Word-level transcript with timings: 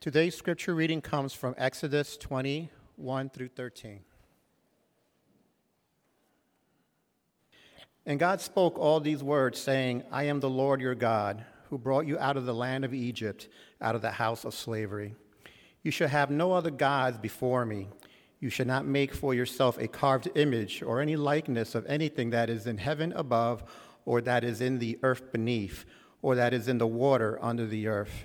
Today's 0.00 0.34
scripture 0.34 0.74
reading 0.74 1.02
comes 1.02 1.34
from 1.34 1.54
Exodus 1.58 2.16
21 2.16 3.28
through 3.28 3.48
13. 3.48 4.00
And 8.06 8.18
God 8.18 8.40
spoke 8.40 8.78
all 8.78 9.00
these 9.00 9.22
words, 9.22 9.58
saying, 9.60 10.04
I 10.10 10.22
am 10.22 10.40
the 10.40 10.48
Lord 10.48 10.80
your 10.80 10.94
God, 10.94 11.44
who 11.68 11.76
brought 11.76 12.06
you 12.06 12.18
out 12.18 12.38
of 12.38 12.46
the 12.46 12.54
land 12.54 12.86
of 12.86 12.94
Egypt, 12.94 13.48
out 13.78 13.94
of 13.94 14.00
the 14.00 14.12
house 14.12 14.46
of 14.46 14.54
slavery. 14.54 15.16
You 15.82 15.90
shall 15.90 16.08
have 16.08 16.30
no 16.30 16.52
other 16.52 16.70
gods 16.70 17.18
before 17.18 17.66
me. 17.66 17.88
You 18.40 18.48
shall 18.48 18.64
not 18.64 18.86
make 18.86 19.12
for 19.12 19.34
yourself 19.34 19.76
a 19.76 19.86
carved 19.86 20.30
image 20.34 20.82
or 20.82 21.02
any 21.02 21.16
likeness 21.16 21.74
of 21.74 21.84
anything 21.84 22.30
that 22.30 22.48
is 22.48 22.66
in 22.66 22.78
heaven 22.78 23.12
above, 23.12 23.64
or 24.06 24.22
that 24.22 24.44
is 24.44 24.62
in 24.62 24.78
the 24.78 24.98
earth 25.02 25.30
beneath, 25.30 25.84
or 26.22 26.36
that 26.36 26.54
is 26.54 26.68
in 26.68 26.78
the 26.78 26.86
water 26.86 27.38
under 27.42 27.66
the 27.66 27.86
earth. 27.86 28.24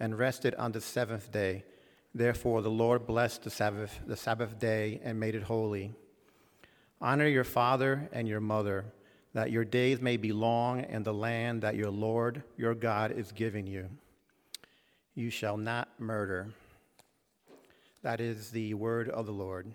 and 0.00 0.18
rested 0.18 0.54
on 0.56 0.72
the 0.72 0.80
seventh 0.80 1.30
day. 1.30 1.64
Therefore 2.14 2.62
the 2.62 2.70
Lord 2.70 3.06
blessed 3.06 3.42
the 3.42 3.50
Sabbath, 3.50 4.00
the 4.06 4.16
Sabbath 4.16 4.58
day, 4.58 5.00
and 5.02 5.18
made 5.18 5.34
it 5.34 5.42
holy. 5.42 5.92
Honor 7.00 7.26
your 7.26 7.44
father 7.44 8.08
and 8.12 8.28
your 8.28 8.40
mother, 8.40 8.84
that 9.32 9.50
your 9.50 9.64
days 9.64 10.00
may 10.00 10.16
be 10.16 10.32
long 10.32 10.84
in 10.84 11.02
the 11.02 11.12
land 11.12 11.62
that 11.62 11.74
your 11.74 11.90
Lord 11.90 12.42
your 12.56 12.74
God 12.74 13.12
is 13.12 13.32
giving 13.32 13.66
you. 13.66 13.88
You 15.14 15.30
shall 15.30 15.56
not 15.56 15.88
murder. 15.98 16.50
That 18.02 18.20
is 18.20 18.50
the 18.50 18.74
word 18.74 19.08
of 19.08 19.26
the 19.26 19.32
Lord. 19.32 19.74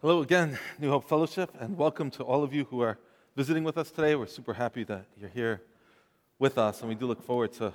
Hello 0.00 0.22
again, 0.22 0.58
New 0.78 0.90
Hope 0.90 1.08
Fellowship, 1.08 1.50
and 1.58 1.76
welcome 1.76 2.10
to 2.12 2.22
all 2.22 2.44
of 2.44 2.54
you 2.54 2.64
who 2.64 2.80
are 2.80 2.98
visiting 3.38 3.62
with 3.62 3.78
us 3.78 3.92
today. 3.92 4.16
We're 4.16 4.26
super 4.26 4.52
happy 4.52 4.82
that 4.82 5.04
you're 5.16 5.28
here 5.28 5.62
with 6.40 6.58
us, 6.58 6.80
and 6.80 6.88
we 6.88 6.96
do 6.96 7.06
look 7.06 7.22
forward 7.22 7.52
to, 7.52 7.72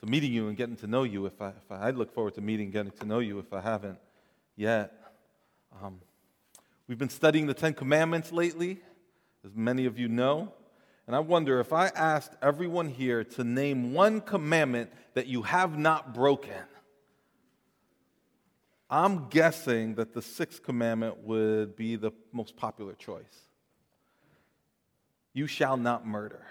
to 0.00 0.06
meeting 0.06 0.32
you 0.32 0.48
and 0.48 0.56
getting 0.56 0.76
to 0.76 0.86
know 0.86 1.02
you. 1.02 1.26
If 1.26 1.42
I, 1.42 1.48
if 1.48 1.70
I, 1.70 1.88
I 1.88 1.90
look 1.90 2.10
forward 2.10 2.36
to 2.36 2.40
meeting, 2.40 2.70
getting 2.70 2.90
to 2.90 3.04
know 3.04 3.18
you 3.18 3.38
if 3.38 3.52
I 3.52 3.60
haven't 3.60 3.98
yet. 4.56 4.94
Um, 5.82 6.00
we've 6.88 6.96
been 6.96 7.10
studying 7.10 7.46
the 7.46 7.52
Ten 7.52 7.74
Commandments 7.74 8.32
lately, 8.32 8.80
as 9.44 9.54
many 9.54 9.84
of 9.84 9.98
you 9.98 10.08
know. 10.08 10.54
And 11.06 11.14
I 11.14 11.18
wonder 11.18 11.60
if 11.60 11.70
I 11.70 11.88
asked 11.88 12.32
everyone 12.40 12.88
here 12.88 13.24
to 13.24 13.44
name 13.44 13.92
one 13.92 14.22
commandment 14.22 14.90
that 15.12 15.26
you 15.26 15.42
have 15.42 15.76
not 15.76 16.14
broken, 16.14 16.64
I'm 18.88 19.28
guessing 19.28 19.96
that 19.96 20.14
the 20.14 20.22
sixth 20.22 20.62
commandment 20.62 21.18
would 21.18 21.76
be 21.76 21.96
the 21.96 22.12
most 22.32 22.56
popular 22.56 22.94
choice. 22.94 23.43
You 25.34 25.46
shall 25.46 25.76
not 25.76 26.06
murder. 26.06 26.46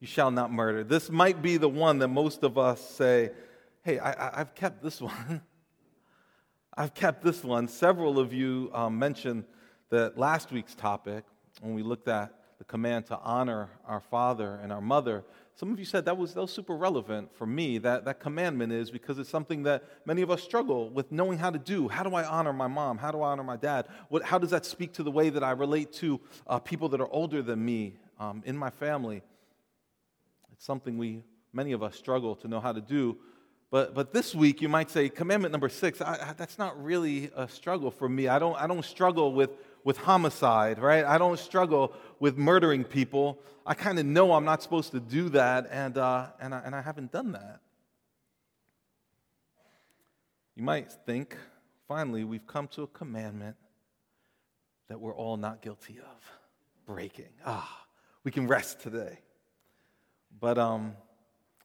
You 0.00 0.06
shall 0.06 0.30
not 0.30 0.50
murder. 0.50 0.84
This 0.84 1.10
might 1.10 1.42
be 1.42 1.58
the 1.58 1.68
one 1.68 1.98
that 1.98 2.08
most 2.08 2.42
of 2.44 2.56
us 2.56 2.80
say, 2.80 3.30
hey, 3.82 3.98
I, 3.98 4.38
have 4.38 4.54
kept 4.54 4.82
this 4.82 5.00
one. 5.00 5.42
I've 6.74 6.94
kept 6.94 7.22
this 7.22 7.44
one. 7.44 7.68
Several 7.68 8.18
of 8.18 8.32
you 8.32 8.70
um, 8.72 8.98
mentioned 8.98 9.44
that 9.90 10.16
last 10.16 10.50
week's 10.50 10.74
topic 10.74 11.24
when 11.60 11.74
we 11.74 11.82
looked 11.82 12.08
at 12.08 12.32
the 12.58 12.64
command 12.64 13.06
to 13.06 13.18
honor 13.18 13.68
our 13.86 14.00
father 14.00 14.58
and 14.62 14.72
our 14.72 14.80
mother, 14.80 15.24
some 15.54 15.70
of 15.70 15.78
you 15.78 15.84
said 15.84 16.06
that 16.06 16.16
was, 16.16 16.32
that 16.34 16.40
was 16.40 16.50
super 16.50 16.74
relevant 16.74 17.34
for 17.36 17.46
me. 17.46 17.78
That, 17.78 18.06
that 18.06 18.20
commandment 18.20 18.72
is 18.72 18.90
because 18.90 19.18
it's 19.18 19.28
something 19.28 19.62
that 19.64 19.84
many 20.06 20.22
of 20.22 20.30
us 20.30 20.42
struggle 20.42 20.88
with 20.88 21.12
knowing 21.12 21.38
how 21.38 21.50
to 21.50 21.58
do. 21.58 21.88
How 21.88 22.02
do 22.02 22.14
I 22.14 22.24
honor 22.24 22.52
my 22.52 22.68
mom? 22.68 22.96
How 22.96 23.10
do 23.10 23.20
I 23.20 23.32
honor 23.32 23.44
my 23.44 23.56
dad? 23.56 23.86
What, 24.08 24.22
how 24.22 24.38
does 24.38 24.50
that 24.50 24.64
speak 24.64 24.94
to 24.94 25.02
the 25.02 25.10
way 25.10 25.28
that 25.28 25.44
I 25.44 25.50
relate 25.50 25.92
to 25.94 26.20
uh, 26.46 26.58
people 26.58 26.88
that 26.90 27.00
are 27.00 27.12
older 27.12 27.42
than 27.42 27.62
me 27.62 27.96
um, 28.18 28.42
in 28.46 28.56
my 28.56 28.70
family? 28.70 29.22
It's 30.52 30.64
something 30.64 30.96
we, 30.96 31.22
many 31.52 31.72
of 31.72 31.82
us, 31.82 31.96
struggle 31.96 32.34
to 32.36 32.48
know 32.48 32.60
how 32.60 32.72
to 32.72 32.80
do. 32.80 33.18
But, 33.70 33.94
but 33.94 34.12
this 34.12 34.34
week, 34.34 34.62
you 34.62 34.68
might 34.68 34.90
say, 34.90 35.08
commandment 35.08 35.52
number 35.52 35.68
six, 35.68 36.00
I, 36.00 36.28
I, 36.28 36.32
that's 36.34 36.58
not 36.58 36.82
really 36.82 37.30
a 37.36 37.46
struggle 37.46 37.90
for 37.90 38.08
me. 38.08 38.28
I 38.28 38.38
don't, 38.38 38.56
I 38.56 38.66
don't 38.66 38.84
struggle 38.84 39.32
with 39.32 39.50
with 39.84 39.96
homicide, 39.98 40.78
right? 40.78 41.04
I 41.04 41.18
don't 41.18 41.38
struggle 41.38 41.94
with 42.20 42.36
murdering 42.36 42.84
people. 42.84 43.38
I 43.66 43.74
kind 43.74 43.98
of 43.98 44.06
know 44.06 44.32
I'm 44.32 44.44
not 44.44 44.62
supposed 44.62 44.92
to 44.92 45.00
do 45.00 45.28
that, 45.30 45.68
and, 45.70 45.98
uh, 45.98 46.26
and, 46.40 46.54
I, 46.54 46.62
and 46.64 46.74
I 46.74 46.82
haven't 46.82 47.12
done 47.12 47.32
that. 47.32 47.60
You 50.54 50.62
might 50.62 50.92
think, 51.06 51.36
finally, 51.88 52.24
we've 52.24 52.46
come 52.46 52.68
to 52.68 52.82
a 52.82 52.86
commandment 52.86 53.56
that 54.88 55.00
we're 55.00 55.14
all 55.14 55.36
not 55.36 55.62
guilty 55.62 55.98
of 55.98 56.32
breaking. 56.86 57.30
Ah, 57.46 57.86
we 58.24 58.30
can 58.30 58.46
rest 58.46 58.80
today. 58.80 59.18
But 60.38 60.58
um, 60.58 60.94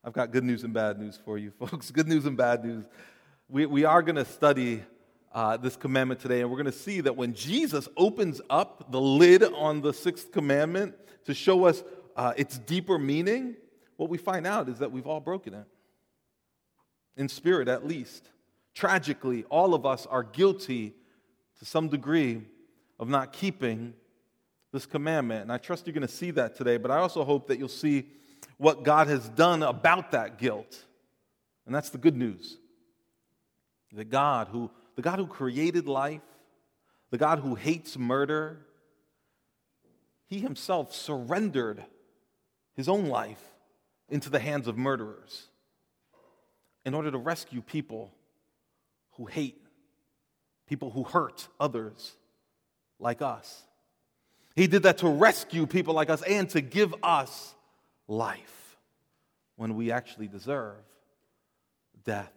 I've 0.03 0.13
got 0.13 0.31
good 0.31 0.44
news 0.44 0.63
and 0.63 0.73
bad 0.73 1.00
news 1.00 1.19
for 1.23 1.38
you, 1.38 1.51
folks. 1.59 1.91
Good 1.91 2.07
news 2.07 2.25
and 2.25 2.38
bad 2.38 2.63
news. 2.63 2.85
We, 3.50 3.66
we 3.66 3.85
are 3.85 4.01
going 4.01 4.16
to 4.16 4.25
study 4.25 4.83
uh, 5.37 5.55
this 5.55 5.75
commandment 5.75 6.19
today, 6.19 6.41
and 6.41 6.49
we're 6.49 6.57
going 6.57 6.65
to 6.65 6.71
see 6.71 6.99
that 6.99 7.15
when 7.15 7.35
Jesus 7.35 7.87
opens 7.95 8.41
up 8.49 8.91
the 8.91 8.99
lid 8.99 9.43
on 9.43 9.81
the 9.81 9.93
sixth 9.93 10.31
commandment 10.31 10.95
to 11.25 11.35
show 11.35 11.65
us 11.65 11.83
uh, 12.15 12.33
its 12.35 12.57
deeper 12.57 12.97
meaning, 12.97 13.55
what 13.97 14.09
we 14.09 14.17
find 14.17 14.47
out 14.47 14.67
is 14.67 14.79
that 14.79 14.91
we've 14.91 15.05
all 15.05 15.19
broken 15.19 15.53
it. 15.53 15.65
In 17.17 17.29
spirit, 17.29 17.67
at 17.67 17.85
least. 17.85 18.27
Tragically, 18.73 19.43
all 19.51 19.75
of 19.75 19.85
us 19.85 20.07
are 20.07 20.23
guilty 20.23 20.95
to 21.59 21.65
some 21.65 21.87
degree 21.87 22.41
of 22.99 23.07
not 23.07 23.31
keeping 23.31 23.93
this 24.73 24.87
commandment. 24.87 25.43
And 25.43 25.51
I 25.51 25.59
trust 25.59 25.85
you're 25.85 25.93
going 25.93 26.01
to 26.01 26.07
see 26.07 26.31
that 26.31 26.55
today, 26.55 26.77
but 26.77 26.89
I 26.89 26.97
also 26.97 27.23
hope 27.23 27.45
that 27.49 27.59
you'll 27.59 27.69
see 27.69 28.07
what 28.57 28.81
God 28.81 29.05
has 29.05 29.29
done 29.29 29.61
about 29.61 30.13
that 30.13 30.39
guilt. 30.39 30.83
And 31.67 31.75
that's 31.75 31.91
the 31.91 31.99
good 31.99 32.17
news. 32.17 32.57
That 33.93 34.09
God, 34.09 34.47
who 34.47 34.71
the 34.97 35.03
God 35.03 35.19
who 35.19 35.27
created 35.27 35.87
life, 35.87 36.23
the 37.11 37.19
God 37.19 37.39
who 37.39 37.53
hates 37.53 37.97
murder, 37.97 38.57
he 40.25 40.39
himself 40.39 40.93
surrendered 40.93 41.85
his 42.75 42.89
own 42.89 43.05
life 43.05 43.41
into 44.09 44.29
the 44.29 44.39
hands 44.39 44.67
of 44.67 44.75
murderers 44.75 45.47
in 46.83 46.95
order 46.95 47.11
to 47.11 47.17
rescue 47.17 47.61
people 47.61 48.11
who 49.11 49.25
hate, 49.25 49.61
people 50.65 50.89
who 50.89 51.03
hurt 51.03 51.47
others 51.59 52.13
like 53.00 53.21
us. 53.21 53.63
He 54.55 54.65
did 54.65 54.83
that 54.83 54.97
to 55.00 55.07
rescue 55.07 55.67
people 55.67 55.93
like 55.93 56.09
us 56.09 56.23
and 56.23 56.50
to 56.50 56.61
give 56.61 56.95
us 57.03 57.53
life 58.07 58.77
when 59.57 59.75
we 59.75 59.91
actually 59.91 60.27
deserve 60.27 60.77
death. 62.03 62.33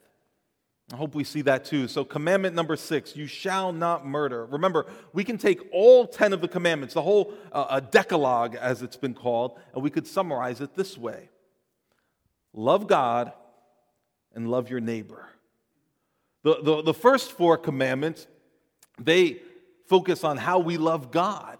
I 0.92 0.96
hope 0.96 1.14
we 1.14 1.22
see 1.22 1.42
that 1.42 1.64
too. 1.64 1.86
So, 1.86 2.04
commandment 2.04 2.56
number 2.56 2.74
six 2.74 3.14
you 3.14 3.26
shall 3.26 3.72
not 3.72 4.04
murder. 4.04 4.46
Remember, 4.46 4.86
we 5.12 5.22
can 5.22 5.38
take 5.38 5.60
all 5.72 6.06
10 6.06 6.32
of 6.32 6.40
the 6.40 6.48
commandments, 6.48 6.94
the 6.94 7.02
whole 7.02 7.32
uh, 7.52 7.78
Decalogue, 7.78 8.56
as 8.56 8.82
it's 8.82 8.96
been 8.96 9.14
called, 9.14 9.58
and 9.72 9.82
we 9.82 9.90
could 9.90 10.06
summarize 10.06 10.60
it 10.60 10.74
this 10.74 10.98
way 10.98 11.30
love 12.52 12.88
God 12.88 13.32
and 14.34 14.50
love 14.50 14.70
your 14.70 14.80
neighbor. 14.80 15.28
The, 16.42 16.58
the, 16.62 16.82
the 16.82 16.94
first 16.94 17.32
four 17.32 17.56
commandments, 17.56 18.26
they 18.98 19.40
focus 19.86 20.24
on 20.24 20.38
how 20.38 20.58
we 20.58 20.76
love 20.76 21.10
God, 21.10 21.58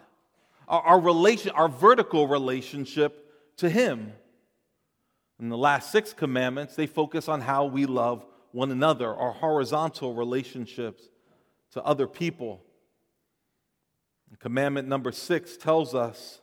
our, 0.66 0.80
our, 0.82 1.00
relation, 1.00 1.52
our 1.52 1.68
vertical 1.68 2.26
relationship 2.26 3.32
to 3.58 3.68
Him. 3.68 4.12
And 5.38 5.52
the 5.52 5.56
last 5.56 5.92
six 5.92 6.12
commandments, 6.12 6.74
they 6.74 6.86
focus 6.86 7.28
on 7.28 7.40
how 7.40 7.66
we 7.66 7.86
love 7.86 8.24
one 8.52 8.70
another, 8.70 9.14
our 9.14 9.32
horizontal 9.32 10.14
relationships 10.14 11.02
to 11.72 11.82
other 11.82 12.06
people. 12.06 12.62
And 14.28 14.38
commandment 14.38 14.88
number 14.88 15.12
six 15.12 15.56
tells 15.56 15.94
us 15.94 16.40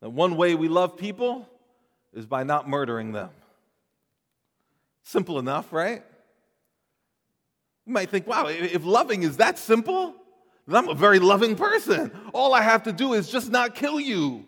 that 0.00 0.10
one 0.10 0.36
way 0.36 0.54
we 0.54 0.68
love 0.68 0.96
people 0.96 1.48
is 2.12 2.26
by 2.26 2.42
not 2.42 2.68
murdering 2.68 3.12
them. 3.12 3.30
Simple 5.02 5.38
enough, 5.38 5.72
right? 5.72 6.02
You 7.86 7.92
might 7.92 8.10
think, 8.10 8.26
wow, 8.26 8.46
if 8.46 8.84
loving 8.84 9.22
is 9.22 9.38
that 9.38 9.58
simple, 9.58 10.14
then 10.66 10.76
I'm 10.76 10.88
a 10.88 10.94
very 10.94 11.18
loving 11.18 11.56
person. 11.56 12.12
All 12.32 12.54
I 12.54 12.62
have 12.62 12.84
to 12.84 12.92
do 12.92 13.14
is 13.14 13.28
just 13.30 13.50
not 13.50 13.74
kill 13.74 13.98
you. 13.98 14.46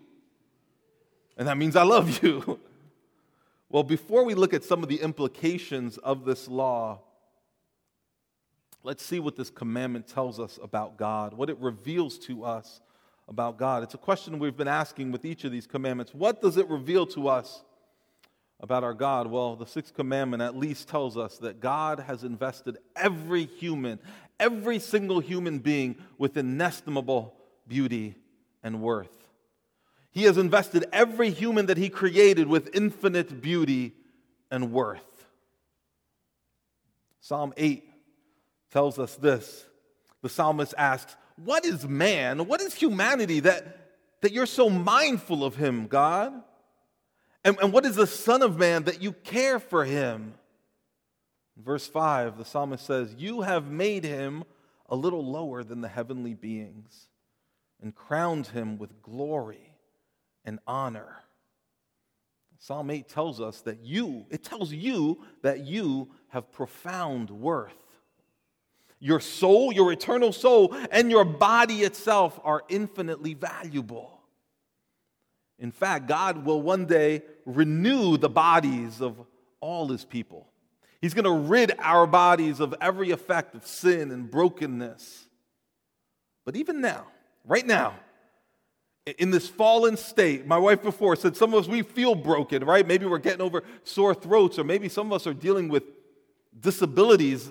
And 1.37 1.49
that 1.49 1.57
means 1.57 1.77
I 1.77 1.83
love 1.83 2.23
you. 2.23 2.61
well, 3.73 3.83
before 3.83 4.23
we 4.25 4.35
look 4.35 4.53
at 4.53 4.65
some 4.65 4.83
of 4.83 4.91
the 4.91 5.01
implications 5.01 5.97
of 5.97 6.27
this 6.27 6.47
law, 6.47 7.01
let's 8.83 9.03
see 9.03 9.19
what 9.19 9.35
this 9.35 9.49
commandment 9.49 10.07
tells 10.07 10.39
us 10.39 10.59
about 10.63 10.99
God, 10.99 11.33
what 11.33 11.49
it 11.49 11.57
reveals 11.59 12.19
to 12.27 12.45
us 12.45 12.83
about 13.29 13.57
God. 13.57 13.83
It's 13.83 13.95
a 13.95 13.99
question 13.99 14.39
we've 14.39 14.59
been 14.59 14.69
asking 14.69 15.11
with 15.11 15.25
each 15.25 15.45
of 15.45 15.53
these 15.53 15.67
commandments. 15.67 16.13
What 16.13 16.43
does 16.43 16.59
it 16.59 16.69
reveal 16.69 17.07
to 17.07 17.29
us 17.29 17.65
about 18.61 18.85
our 18.85 18.93
God? 18.93 19.27
Well, 19.29 19.57
the 19.57 19.67
sixth 19.67 19.95
commandment 19.95 20.43
at 20.43 20.55
least 20.55 20.87
tells 20.87 21.17
us 21.17 21.39
that 21.39 21.59
God 21.59 21.99
has 22.01 22.25
invested 22.25 22.77
every 22.95 23.47
human, 23.47 24.01
every 24.39 24.81
single 24.81 25.19
human 25.19 25.61
being 25.61 25.97
with 26.19 26.37
inestimable 26.37 27.35
beauty 27.67 28.17
and 28.63 28.83
worth. 28.83 29.22
He 30.13 30.25
has 30.25 30.39
invested 30.39 30.85
every 30.93 31.31
human 31.31 31.67
that 31.67 31.77
He 31.79 31.89
created 31.89 32.47
with 32.47 32.75
infinite 32.75 33.41
beauty 33.43 33.95
and 34.51 34.73
worth. 34.73 35.27
Psalm 37.21 37.53
8 37.57 37.83
tells 38.71 38.99
us 38.99 39.17
this. 39.17 39.67
The 40.23 40.29
psalmist 40.29 40.75
asks, 40.79 41.17
What 41.37 41.65
is 41.65 41.87
man? 41.87 42.47
What 42.47 42.61
is 42.61 42.75
humanity 42.75 43.41
that, 43.41 43.95
that 44.21 44.33
you're 44.33 44.47
so 44.47 44.69
mindful 44.71 45.45
of 45.45 45.57
him, 45.57 45.87
God? 45.87 46.33
And, 47.45 47.59
and 47.61 47.73
what 47.73 47.85
is 47.85 47.97
the 47.97 48.07
Son 48.07 48.43
of 48.43 48.57
Man 48.59 48.85
that 48.85 49.03
you 49.03 49.13
care 49.13 49.59
for 49.59 49.85
him? 49.85 50.35
verse 51.57 51.87
5, 51.87 52.39
the 52.39 52.45
psalmist 52.45 52.85
says, 52.85 53.15
You 53.17 53.43
have 53.43 53.71
made 53.71 54.05
him 54.05 54.45
a 54.89 54.97
little 54.97 55.25
lower 55.25 55.63
than 55.65 55.81
the 55.81 55.89
heavenly 55.89 56.35
beings 56.35 57.09
and 57.81 57.95
crowned 57.95 58.49
him 58.49 58.79
with 58.79 59.03
glory 59.03 59.72
and 60.45 60.59
honor. 60.67 61.17
Psalm 62.59 62.91
8 62.91 63.09
tells 63.09 63.41
us 63.41 63.61
that 63.63 63.81
you, 63.83 64.25
it 64.31 64.45
tells 64.45 64.73
you 64.73 65.25
that 65.43 65.67
you 65.67 66.11
have 66.29 66.53
profound 66.53 67.29
worth. 67.29 67.75
Your 69.01 69.19
soul, 69.19 69.73
your 69.73 69.91
eternal 69.91 70.33
soul, 70.33 70.77
and 70.93 71.11
your 71.11 71.25
body 71.25 71.83
itself 71.83 72.39
are 72.45 72.63
infinitely 72.69 73.35
valuable. 73.35 74.21
In 75.59 75.73
fact, 75.73 76.07
God 76.07 76.45
will 76.45 76.63
one 76.63 76.87
day 76.87 77.23
renew 77.45 78.17
the 78.17 78.29
bodies 78.29 79.01
of 79.01 79.21
all 79.61 79.89
his 79.89 80.05
people. 80.05 80.49
He's 81.01 81.15
going 81.15 81.25
to 81.25 81.49
rid 81.49 81.73
our 81.81 82.07
bodies 82.07 82.61
of 82.61 82.77
every 82.81 83.11
effect 83.11 83.57
of 83.57 83.67
sin 83.67 84.13
and 84.13 84.31
brokenness. 84.31 85.25
But 86.45 86.55
even 86.55 86.81
now, 86.81 87.09
right 87.45 87.67
now, 87.67 87.97
in 89.07 89.31
this 89.31 89.49
fallen 89.49 89.97
state, 89.97 90.47
my 90.47 90.59
wife 90.59 90.83
before 90.83 91.17
said 91.17 91.37
some 91.37 91.53
of 91.53 91.61
us, 91.61 91.69
we 91.69 91.83
feel 91.83 92.15
broken, 92.15 92.65
right? 92.65 92.87
Maybe 92.87 93.07
we're 93.07 93.19
getting 93.19 93.41
over 93.41 93.63
sore 93.83 94.15
throats, 94.15 94.59
or 94.59 94.65
maybe 94.65 94.89
some 94.89 95.09
of 95.09 95.13
us 95.13 95.27
are 95.27 95.35
dealing 95.35 95.69
with 95.69 95.85
disabilities 96.59 97.51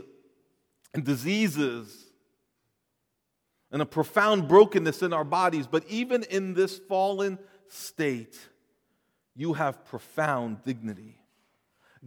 and 0.93 1.03
diseases 1.03 2.05
and 3.71 3.81
a 3.81 3.85
profound 3.85 4.47
brokenness 4.47 5.01
in 5.01 5.13
our 5.13 5.23
bodies. 5.23 5.67
But 5.67 5.85
even 5.89 6.23
in 6.23 6.53
this 6.53 6.77
fallen 6.77 7.39
state, 7.67 8.37
you 9.35 9.53
have 9.53 9.85
profound 9.85 10.63
dignity. 10.63 11.17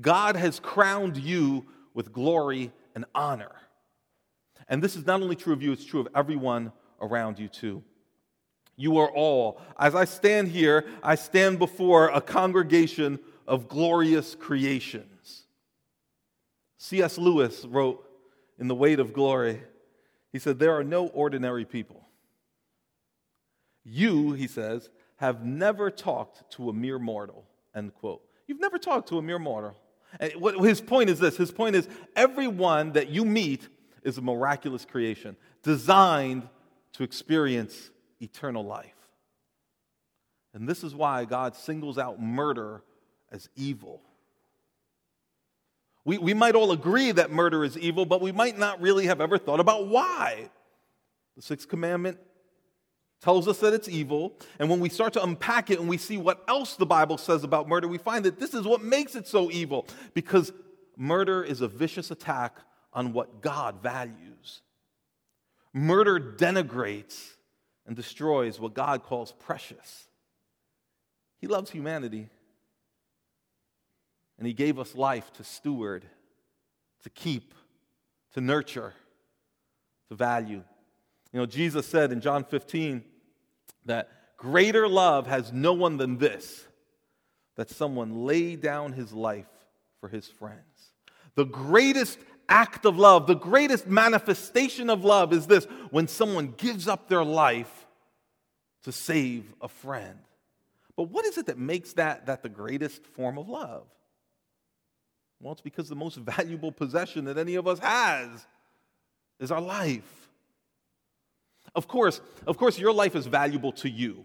God 0.00 0.36
has 0.36 0.60
crowned 0.60 1.16
you 1.16 1.66
with 1.94 2.12
glory 2.12 2.72
and 2.94 3.04
honor. 3.14 3.52
And 4.68 4.82
this 4.82 4.96
is 4.96 5.06
not 5.06 5.22
only 5.22 5.36
true 5.36 5.52
of 5.52 5.62
you, 5.62 5.72
it's 5.72 5.84
true 5.84 6.00
of 6.00 6.08
everyone 6.14 6.72
around 7.00 7.38
you 7.38 7.48
too. 7.48 7.82
You 8.76 8.98
are 8.98 9.10
all, 9.10 9.60
as 9.78 9.94
I 9.94 10.04
stand 10.04 10.48
here, 10.48 10.84
I 11.02 11.14
stand 11.14 11.58
before 11.58 12.08
a 12.08 12.20
congregation 12.20 13.20
of 13.46 13.68
glorious 13.68 14.34
creations. 14.34 15.44
C.S. 16.78 17.16
Lewis 17.18 17.64
wrote 17.64 18.04
in 18.58 18.68
The 18.68 18.74
Weight 18.74 19.00
of 19.00 19.12
Glory, 19.12 19.62
he 20.32 20.38
said, 20.38 20.58
There 20.58 20.76
are 20.76 20.84
no 20.84 21.06
ordinary 21.06 21.64
people. 21.64 22.04
You, 23.84 24.32
he 24.32 24.46
says, 24.46 24.90
have 25.16 25.44
never 25.44 25.90
talked 25.90 26.50
to 26.52 26.68
a 26.68 26.72
mere 26.72 26.98
mortal, 26.98 27.44
end 27.74 27.94
quote. 27.94 28.22
You've 28.46 28.60
never 28.60 28.78
talked 28.78 29.08
to 29.10 29.18
a 29.18 29.22
mere 29.22 29.38
mortal. 29.38 29.76
And 30.18 30.32
what, 30.34 30.58
his 30.60 30.80
point 30.80 31.10
is 31.10 31.18
this 31.18 31.36
his 31.36 31.50
point 31.50 31.76
is 31.76 31.88
everyone 32.16 32.92
that 32.92 33.08
you 33.08 33.24
meet 33.24 33.68
is 34.02 34.18
a 34.18 34.22
miraculous 34.22 34.84
creation 34.84 35.36
designed 35.62 36.48
to 36.92 37.02
experience 37.02 37.90
eternal 38.24 38.64
life. 38.64 38.94
And 40.52 40.68
this 40.68 40.84
is 40.84 40.94
why 40.94 41.24
God 41.24 41.54
singles 41.56 41.98
out 41.98 42.20
murder 42.20 42.82
as 43.30 43.48
evil. 43.56 44.00
We, 46.04 46.18
we 46.18 46.34
might 46.34 46.54
all 46.54 46.70
agree 46.72 47.12
that 47.12 47.30
murder 47.30 47.64
is 47.64 47.78
evil, 47.78 48.04
but 48.04 48.20
we 48.20 48.30
might 48.30 48.58
not 48.58 48.80
really 48.80 49.06
have 49.06 49.20
ever 49.20 49.38
thought 49.38 49.60
about 49.60 49.88
why. 49.88 50.50
The 51.36 51.42
sixth 51.42 51.68
commandment 51.68 52.18
tells 53.20 53.48
us 53.48 53.58
that 53.60 53.72
it's 53.72 53.88
evil. 53.88 54.38
And 54.58 54.68
when 54.68 54.80
we 54.80 54.90
start 54.90 55.14
to 55.14 55.22
unpack 55.22 55.70
it 55.70 55.80
and 55.80 55.88
we 55.88 55.96
see 55.96 56.18
what 56.18 56.44
else 56.46 56.76
the 56.76 56.86
Bible 56.86 57.18
says 57.18 57.42
about 57.42 57.68
murder, 57.68 57.88
we 57.88 57.98
find 57.98 58.24
that 58.26 58.38
this 58.38 58.54
is 58.54 58.66
what 58.66 58.82
makes 58.82 59.16
it 59.16 59.26
so 59.26 59.50
evil 59.50 59.86
because 60.12 60.52
murder 60.96 61.42
is 61.42 61.62
a 61.62 61.68
vicious 61.68 62.10
attack 62.10 62.58
on 62.92 63.12
what 63.12 63.40
God 63.40 63.82
values. 63.82 64.60
Murder 65.72 66.20
denigrates 66.20 67.33
and 67.86 67.94
destroys 67.94 68.58
what 68.58 68.74
God 68.74 69.02
calls 69.02 69.32
precious. 69.32 70.08
He 71.38 71.46
loves 71.46 71.70
humanity, 71.70 72.28
and 74.38 74.46
He 74.46 74.52
gave 74.52 74.78
us 74.78 74.94
life 74.94 75.32
to 75.34 75.44
steward, 75.44 76.04
to 77.02 77.10
keep, 77.10 77.54
to 78.32 78.40
nurture, 78.40 78.94
to 80.08 80.14
value. 80.14 80.62
You 81.32 81.40
know, 81.40 81.46
Jesus 81.46 81.86
said 81.86 82.12
in 82.12 82.20
John 82.20 82.44
15, 82.44 83.04
that 83.86 84.36
greater 84.36 84.88
love 84.88 85.26
has 85.26 85.52
no 85.52 85.72
one 85.72 85.96
than 85.96 86.18
this 86.18 86.66
that 87.56 87.70
someone 87.70 88.24
lay 88.24 88.56
down 88.56 88.92
his 88.92 89.12
life 89.12 89.46
for 90.00 90.08
his 90.08 90.26
friends. 90.26 90.92
The 91.36 91.44
greatest 91.44 92.18
act 92.48 92.84
of 92.84 92.98
love, 92.98 93.26
the 93.26 93.34
greatest 93.34 93.86
manifestation 93.86 94.90
of 94.90 95.04
love 95.04 95.32
is 95.32 95.46
this 95.46 95.66
when 95.90 96.08
someone 96.08 96.54
gives 96.56 96.88
up 96.88 97.08
their 97.08 97.24
life 97.24 97.83
to 98.84 98.92
save 98.92 99.44
a 99.60 99.68
friend. 99.68 100.18
But 100.96 101.04
what 101.04 101.24
is 101.24 101.38
it 101.38 101.46
that 101.46 101.58
makes 101.58 101.94
that, 101.94 102.26
that 102.26 102.42
the 102.42 102.48
greatest 102.48 103.04
form 103.06 103.38
of 103.38 103.48
love? 103.48 103.86
Well, 105.40 105.52
it's 105.52 105.60
because 105.60 105.88
the 105.88 105.96
most 105.96 106.16
valuable 106.18 106.72
possession 106.72 107.24
that 107.24 107.36
any 107.36 107.56
of 107.56 107.66
us 107.66 107.78
has 107.80 108.46
is 109.40 109.50
our 109.50 109.60
life. 109.60 110.28
Of 111.74 111.88
course, 111.88 112.20
of 112.46 112.56
course, 112.56 112.78
your 112.78 112.92
life 112.92 113.16
is 113.16 113.26
valuable 113.26 113.72
to 113.72 113.90
you, 113.90 114.24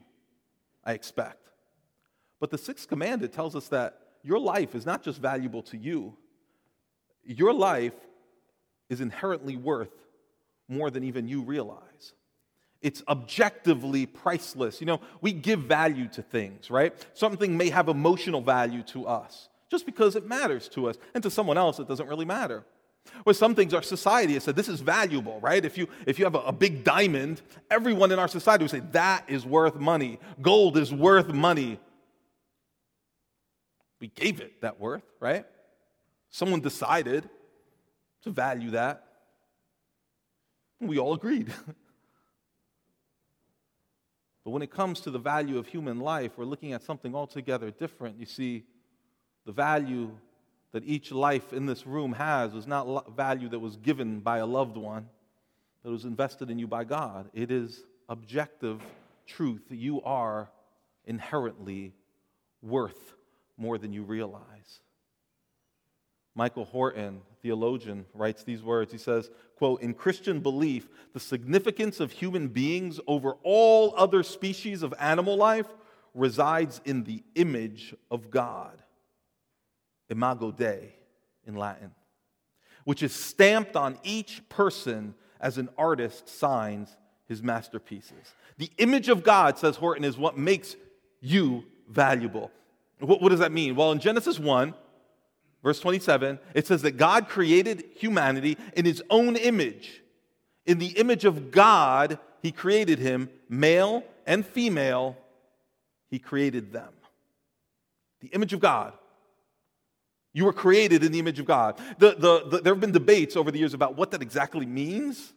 I 0.84 0.94
expect. 0.94 1.50
But 2.40 2.52
the 2.52 2.58
sixth 2.58 2.88
commandment 2.88 3.34
tells 3.34 3.56
us 3.56 3.70
that 3.70 4.00
your 4.24 4.40
life 4.40 4.76
is 4.76 4.86
not 4.86 5.04
just 5.04 5.20
valuable 5.20 5.64
to 5.64 5.78
you, 5.78 6.16
your 7.24 7.54
life 7.54 7.94
is 8.90 9.02
inherently 9.02 9.56
worth 9.56 9.92
more 10.68 10.90
than 10.92 11.04
even 11.04 11.28
you 11.28 11.42
realize. 11.42 12.14
It's 12.82 13.04
objectively 13.08 14.06
priceless. 14.06 14.80
You 14.80 14.88
know, 14.88 15.02
we 15.22 15.34
give 15.34 15.62
value 15.62 16.08
to 16.10 16.22
things, 16.22 16.72
right? 16.72 16.94
Something 17.14 17.58
may 17.58 17.70
have 17.70 17.90
emotional 17.90 18.42
value 18.42 18.84
to 18.84 19.06
us 19.06 19.50
just 19.70 19.86
because 19.86 20.16
it 20.16 20.28
matters 20.28 20.68
to 20.70 20.90
us, 20.90 20.98
and 21.14 21.24
to 21.24 21.30
someone 21.30 21.58
else, 21.58 21.80
it 21.80 21.88
doesn't 21.88 22.08
really 22.08 22.26
matter. 22.26 22.66
Or 23.26 23.34
some 23.34 23.56
things 23.56 23.74
our 23.74 23.82
society 23.82 24.34
has 24.34 24.44
said 24.44 24.56
this 24.56 24.68
is 24.68 24.82
valuable, 24.82 25.40
right? 25.40 25.64
If 25.64 25.78
you 25.78 25.88
if 26.06 26.20
you 26.20 26.26
have 26.26 26.36
a, 26.36 26.40
a, 26.40 26.52
big 26.52 26.84
diamond, 26.84 27.42
everyone 27.72 28.12
in 28.12 28.20
our 28.20 28.28
society 28.28 28.64
would 28.64 28.72
say 28.72 28.82
that 28.92 29.26
is 29.28 29.46
worth 29.46 29.76
money. 29.76 30.20
Gold 30.42 30.78
is 30.78 30.94
worth 30.94 31.30
money. 31.30 31.80
We 34.00 34.08
gave 34.08 34.42
it 34.42 34.62
that 34.62 34.80
worth, 34.80 35.04
right? 35.20 35.46
Someone 36.30 36.62
decided 36.62 37.28
to 38.24 38.32
value 38.32 38.72
that. 38.72 39.04
We 40.80 41.00
all 41.00 41.14
agreed. 41.14 41.52
but 44.44 44.52
when 44.52 44.62
it 44.62 44.72
comes 44.72 45.02
to 45.02 45.12
the 45.12 45.20
value 45.20 45.58
of 45.58 45.68
human 45.68 46.00
life, 46.00 46.32
we're 46.38 46.46
looking 46.46 46.74
at 46.74 46.84
something 46.84 47.14
altogether 47.14 47.72
different. 47.72 48.20
You 48.20 48.26
see, 48.26 48.64
The 49.50 49.54
value 49.54 50.12
that 50.74 50.84
each 50.86 51.12
life 51.12 51.54
in 51.54 51.66
this 51.66 51.88
room 51.88 52.14
has 52.14 52.54
was 52.54 52.68
not 52.68 53.16
value 53.16 53.50
that 53.50 53.58
was 53.58 53.78
given 53.78 54.20
by 54.20 54.38
a 54.38 54.46
loved 54.46 54.78
one, 54.78 55.10
that 55.84 55.90
was 55.90 56.06
invested 56.06 56.52
in 56.52 56.60
you 56.60 56.68
by 56.68 56.84
God. 56.84 57.30
It 57.34 57.50
is 57.50 57.84
objective 58.08 58.80
truth. 59.26 59.64
You 59.70 60.04
are 60.04 60.52
inherently 61.06 61.94
worth 62.62 63.16
more 63.58 63.80
than 63.80 63.92
you 63.92 64.04
realize. 64.04 64.82
Michael 66.36 66.66
Horton, 66.66 67.22
theologian, 67.42 68.06
writes 68.14 68.44
these 68.44 68.62
words. 68.62 68.92
He 68.92 69.00
says, 69.00 69.32
quote, 69.60 69.82
in 69.82 69.94
Christian 69.94 70.40
belief, 70.40 70.88
the 71.14 71.20
significance 71.20 72.00
of 72.00 72.14
human 72.14 72.48
beings 72.48 72.98
over 73.08 73.36
all 73.44 73.94
other 73.98 74.24
species 74.24 74.84
of 74.84 74.94
animal 74.98 75.36
life 75.36 75.68
resides 76.14 76.80
in 76.86 77.04
the 77.04 77.22
image 77.36 77.94
of 78.10 78.32
God. 78.32 78.82
Imago 80.10 80.52
Dei 80.52 80.94
in 81.46 81.56
Latin, 81.56 81.92
which 82.86 83.04
is 83.04 83.14
stamped 83.14 83.76
on 83.76 84.00
each 84.02 84.48
person 84.48 85.14
as 85.42 85.58
an 85.58 85.68
artist 85.78 86.30
signs 86.30 86.96
his 87.28 87.44
masterpieces. 87.44 88.34
The 88.58 88.72
image 88.78 89.10
of 89.10 89.24
God, 89.24 89.58
says 89.58 89.76
Horton, 89.76 90.06
is 90.06 90.18
what 90.18 90.38
makes 90.38 90.78
you 91.20 91.66
valuable. 91.90 92.50
What, 93.00 93.22
what 93.22 93.30
does 93.30 93.40
that 93.40 93.52
mean? 93.52 93.76
Well, 93.76 93.92
in 93.92 94.00
Genesis 94.00 94.40
1, 94.40 94.74
verse 95.64 95.80
27, 95.80 96.40
it 96.54 96.68
says 96.68 96.82
that 96.84 96.98
God 96.98 97.28
created 97.28 97.84
humanity 97.96 98.58
in 98.76 98.86
his 98.86 99.02
own 99.10 99.36
image. 99.36 100.02
In 100.66 100.80
the 100.80 100.88
image 100.98 101.26
of 101.26 101.52
God, 101.52 102.20
he 102.42 102.52
created 102.52 103.00
him, 103.00 103.30
male 103.48 104.04
and 104.26 104.46
female, 104.46 105.18
he 106.10 106.20
created 106.20 106.72
them. 106.72 106.94
The 108.22 108.28
image 108.28 108.54
of 108.54 108.60
God. 108.60 108.94
You 110.34 110.46
were 110.46 110.54
created 110.54 111.04
in 111.04 111.12
the 111.12 111.20
image 111.20 111.40
of 111.40 111.46
God. 111.46 111.80
The, 111.98 112.12
the, 112.12 112.50
the, 112.50 112.62
there 112.62 112.74
have 112.74 112.82
been 112.82 112.92
debates 112.92 113.36
over 113.36 113.52
the 113.52 113.60
years 113.60 113.74
about 113.74 113.98
what 113.98 114.12
that 114.12 114.22
exactly 114.22 114.66
means. 114.66 115.34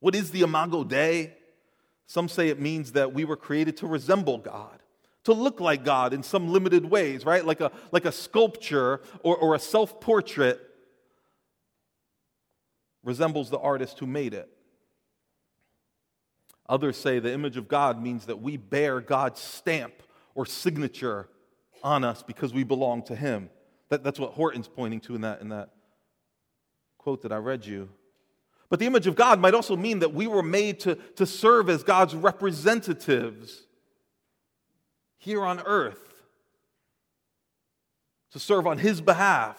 What 0.00 0.14
is 0.14 0.30
the 0.30 0.40
Imago 0.40 0.82
Dei? 0.82 1.34
Some 2.06 2.28
say 2.28 2.48
it 2.48 2.58
means 2.58 2.92
that 2.92 3.12
we 3.12 3.24
were 3.24 3.36
created 3.36 3.76
to 3.78 3.86
resemble 3.86 4.38
God, 4.38 4.79
to 5.24 5.32
look 5.32 5.60
like 5.60 5.84
God 5.84 6.12
in 6.12 6.22
some 6.22 6.48
limited 6.48 6.84
ways, 6.84 7.24
right? 7.24 7.44
Like 7.44 7.60
a, 7.60 7.70
like 7.92 8.04
a 8.04 8.12
sculpture 8.12 9.00
or, 9.22 9.36
or 9.36 9.54
a 9.54 9.58
self 9.58 10.00
portrait 10.00 10.60
resembles 13.02 13.50
the 13.50 13.58
artist 13.58 13.98
who 13.98 14.06
made 14.06 14.34
it. 14.34 14.48
Others 16.68 16.96
say 16.96 17.18
the 17.18 17.32
image 17.32 17.56
of 17.56 17.68
God 17.68 18.00
means 18.00 18.26
that 18.26 18.40
we 18.40 18.56
bear 18.56 19.00
God's 19.00 19.40
stamp 19.40 19.94
or 20.34 20.46
signature 20.46 21.28
on 21.82 22.04
us 22.04 22.22
because 22.22 22.54
we 22.54 22.62
belong 22.62 23.02
to 23.04 23.16
Him. 23.16 23.50
That, 23.88 24.04
that's 24.04 24.20
what 24.20 24.32
Horton's 24.32 24.68
pointing 24.68 25.00
to 25.00 25.14
in 25.14 25.22
that, 25.22 25.40
in 25.40 25.48
that 25.48 25.70
quote 26.96 27.22
that 27.22 27.32
I 27.32 27.38
read 27.38 27.66
you. 27.66 27.88
But 28.68 28.78
the 28.78 28.86
image 28.86 29.08
of 29.08 29.16
God 29.16 29.40
might 29.40 29.54
also 29.54 29.76
mean 29.76 29.98
that 29.98 30.14
we 30.14 30.28
were 30.28 30.44
made 30.44 30.78
to, 30.80 30.94
to 31.16 31.26
serve 31.26 31.68
as 31.68 31.82
God's 31.82 32.14
representatives 32.14 33.66
here 35.20 35.44
on 35.44 35.60
earth, 35.60 36.00
to 38.32 38.38
serve 38.38 38.66
on 38.66 38.78
His 38.78 39.00
behalf. 39.00 39.58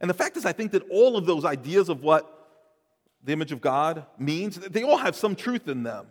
And 0.00 0.08
the 0.08 0.14
fact 0.14 0.36
is, 0.36 0.46
I 0.46 0.52
think 0.52 0.72
that 0.72 0.88
all 0.88 1.16
of 1.16 1.26
those 1.26 1.44
ideas 1.44 1.88
of 1.88 2.02
what 2.02 2.32
the 3.24 3.32
image 3.32 3.50
of 3.50 3.60
God 3.60 4.06
means, 4.18 4.56
they 4.56 4.84
all 4.84 4.98
have 4.98 5.16
some 5.16 5.34
truth 5.34 5.68
in 5.68 5.82
them. 5.82 6.06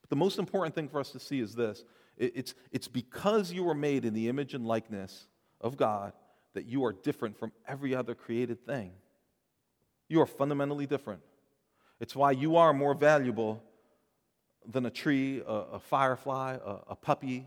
But 0.00 0.10
the 0.10 0.16
most 0.16 0.38
important 0.38 0.74
thing 0.74 0.88
for 0.88 0.98
us 0.98 1.10
to 1.12 1.20
see 1.20 1.40
is 1.40 1.54
this 1.54 1.84
it's, 2.16 2.54
it's 2.72 2.88
because 2.88 3.52
you 3.52 3.62
were 3.62 3.74
made 3.74 4.04
in 4.04 4.12
the 4.12 4.28
image 4.28 4.52
and 4.54 4.66
likeness 4.66 5.26
of 5.60 5.76
God 5.76 6.12
that 6.54 6.66
you 6.66 6.84
are 6.84 6.92
different 6.92 7.38
from 7.38 7.52
every 7.66 7.94
other 7.94 8.14
created 8.14 8.66
thing. 8.66 8.90
You 10.08 10.20
are 10.20 10.26
fundamentally 10.26 10.86
different. 10.86 11.22
It's 12.00 12.16
why 12.16 12.32
you 12.32 12.56
are 12.56 12.72
more 12.72 12.94
valuable 12.94 13.62
than 14.70 14.86
a 14.86 14.90
tree, 14.90 15.42
a, 15.46 15.52
a 15.52 15.78
firefly, 15.80 16.58
a, 16.64 16.76
a 16.88 16.96
puppy, 16.96 17.46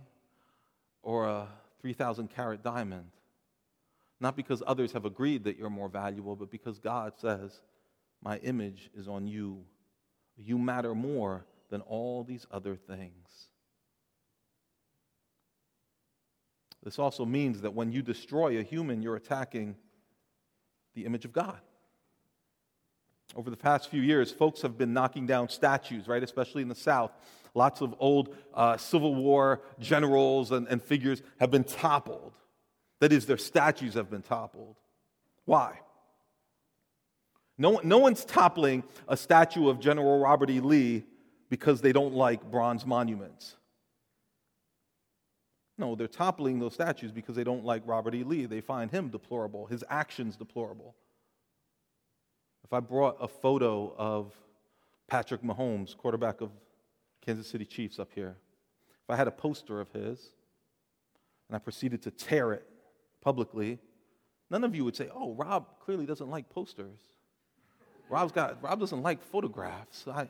or 1.02 1.26
a 1.26 1.48
3,000 1.82 2.30
carat 2.30 2.64
diamond. 2.64 3.12
Not 4.20 4.36
because 4.36 4.64
others 4.66 4.94
have 4.94 5.06
agreed 5.06 5.44
that 5.44 5.58
you're 5.58 5.70
more 5.70 5.90
valuable, 5.90 6.36
but 6.36 6.50
because 6.50 6.80
God 6.80 7.14
says, 7.18 7.62
My 8.22 8.38
image 8.38 8.90
is 8.96 9.08
on 9.08 9.28
you. 9.28 9.64
You 10.38 10.58
matter 10.58 10.96
more 10.96 11.46
than 11.70 11.82
all 11.82 12.24
these 12.24 12.48
other 12.52 12.76
things. 12.76 13.50
This 16.84 17.00
also 17.00 17.26
means 17.26 17.62
that 17.62 17.74
when 17.74 17.92
you 17.92 18.02
destroy 18.02 18.60
a 18.60 18.64
human, 18.64 19.02
you're 19.02 19.16
attacking 19.16 19.76
the 20.96 21.06
image 21.06 21.26
of 21.26 21.34
God. 21.34 21.60
Over 23.36 23.50
the 23.50 23.58
past 23.58 23.90
few 23.90 24.02
years, 24.02 24.32
folks 24.32 24.62
have 24.62 24.78
been 24.78 24.94
knocking 24.94 25.26
down 25.26 25.50
statues, 25.50 26.08
right, 26.08 26.22
especially 26.22 26.62
in 26.62 26.68
the 26.68 26.76
South. 26.76 27.12
Lots 27.56 27.82
of 27.82 27.96
old 28.00 28.36
uh, 28.54 28.78
Civil 28.78 29.16
War 29.16 29.62
generals 29.80 30.52
and, 30.52 30.68
and 30.68 30.82
figures 30.82 31.22
have 31.40 31.52
been 31.52 31.64
toppled. 31.64 32.34
That 33.00 33.12
is, 33.12 33.26
their 33.26 33.38
statues 33.38 33.96
have 33.96 34.10
been 34.10 34.22
toppled. 34.22 34.78
Why? 35.46 35.80
No, 37.58 37.80
no 37.84 38.00
one's 38.00 38.26
toppling 38.26 38.84
a 39.08 39.18
statue 39.18 39.70
of 39.70 39.80
General 39.80 40.20
Robert 40.20 40.50
E. 40.50 40.60
Lee 40.60 41.04
because 41.50 41.82
they 41.82 41.92
don't 41.92 42.14
like 42.14 42.50
bronze 42.50 42.86
monuments. 42.86 43.56
No, 45.78 45.96
they're 45.96 46.08
toppling 46.08 46.60
those 46.60 46.74
statues 46.74 47.12
because 47.12 47.36
they 47.36 47.44
don't 47.44 47.66
like 47.66 47.84
Robert 47.86 48.16
E. 48.16 48.24
Lee. 48.24 48.46
They 48.46 48.62
find 48.62 48.92
him 48.92 49.10
deplorable, 49.10 49.66
his 49.66 49.84
actions 49.90 50.36
deplorable. 50.36 50.96
If 52.64 52.74
I 52.74 52.80
brought 52.80 53.18
a 53.20 53.28
photo 53.28 53.94
of 53.98 54.34
Patrick 55.08 55.44
Mahomes, 55.44 55.96
quarterback 55.96 56.42
of 56.42 56.52
Kansas 57.22 57.48
City 57.48 57.66
Chiefs, 57.66 58.00
up 58.00 58.10
here, 58.14 58.36
if 59.04 59.10
I 59.10 59.16
had 59.16 59.28
a 59.28 59.32
poster 59.32 59.80
of 59.82 59.92
his 59.92 60.32
and 61.50 61.56
I 61.56 61.60
proceeded 61.60 62.02
to 62.04 62.12
tear 62.12 62.54
it 62.54 62.68
publicly, 63.22 63.80
none 64.50 64.64
of 64.64 64.76
you 64.76 64.86
would 64.86 64.96
say, 64.96 65.10
oh, 65.14 65.34
Rob 65.34 65.80
clearly 65.80 66.06
doesn't 66.06 66.30
like 66.30 66.50
posters. 66.50 67.00
Rob's 68.10 68.32
got, 68.32 68.62
Rob 68.64 68.80
doesn't 68.80 69.02
like 69.02 69.22
photographs. 69.24 70.06
I, 70.08 70.22
I 70.22 70.28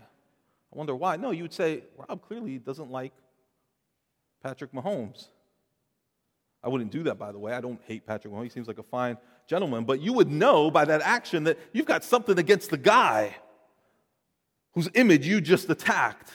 wonder 0.71 0.95
why. 0.95 1.17
No, 1.17 1.31
you 1.31 1.43
would 1.43 1.53
say, 1.53 1.83
Rob 1.97 2.21
clearly 2.21 2.57
doesn't 2.57 2.91
like 2.91 3.13
Patrick 4.41 4.73
Mahomes. 4.73 5.27
I 6.63 6.69
wouldn't 6.69 6.91
do 6.91 7.03
that, 7.03 7.19
by 7.19 7.31
the 7.31 7.39
way. 7.39 7.53
I 7.53 7.61
don't 7.61 7.79
hate 7.85 8.05
Patrick 8.05 8.33
Mahomes. 8.33 8.43
He 8.45 8.49
seems 8.49 8.67
like 8.67 8.79
a 8.79 8.83
fine 8.83 9.17
gentleman. 9.47 9.85
But 9.85 10.01
you 10.01 10.13
would 10.13 10.29
know 10.29 10.71
by 10.71 10.85
that 10.85 11.01
action 11.01 11.43
that 11.45 11.59
you've 11.73 11.85
got 11.85 12.03
something 12.03 12.37
against 12.37 12.69
the 12.69 12.77
guy 12.77 13.35
whose 14.73 14.89
image 14.93 15.27
you 15.27 15.41
just 15.41 15.69
attacked. 15.69 16.31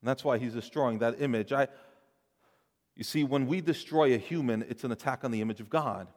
And 0.00 0.08
that's 0.08 0.24
why 0.24 0.38
he's 0.38 0.52
destroying 0.52 0.98
that 0.98 1.20
image. 1.20 1.52
I, 1.52 1.68
you 2.94 3.04
see, 3.04 3.24
when 3.24 3.46
we 3.46 3.60
destroy 3.60 4.14
a 4.14 4.18
human, 4.18 4.64
it's 4.68 4.84
an 4.84 4.92
attack 4.92 5.24
on 5.24 5.30
the 5.30 5.40
image 5.40 5.60
of 5.60 5.70
God. 5.70 6.08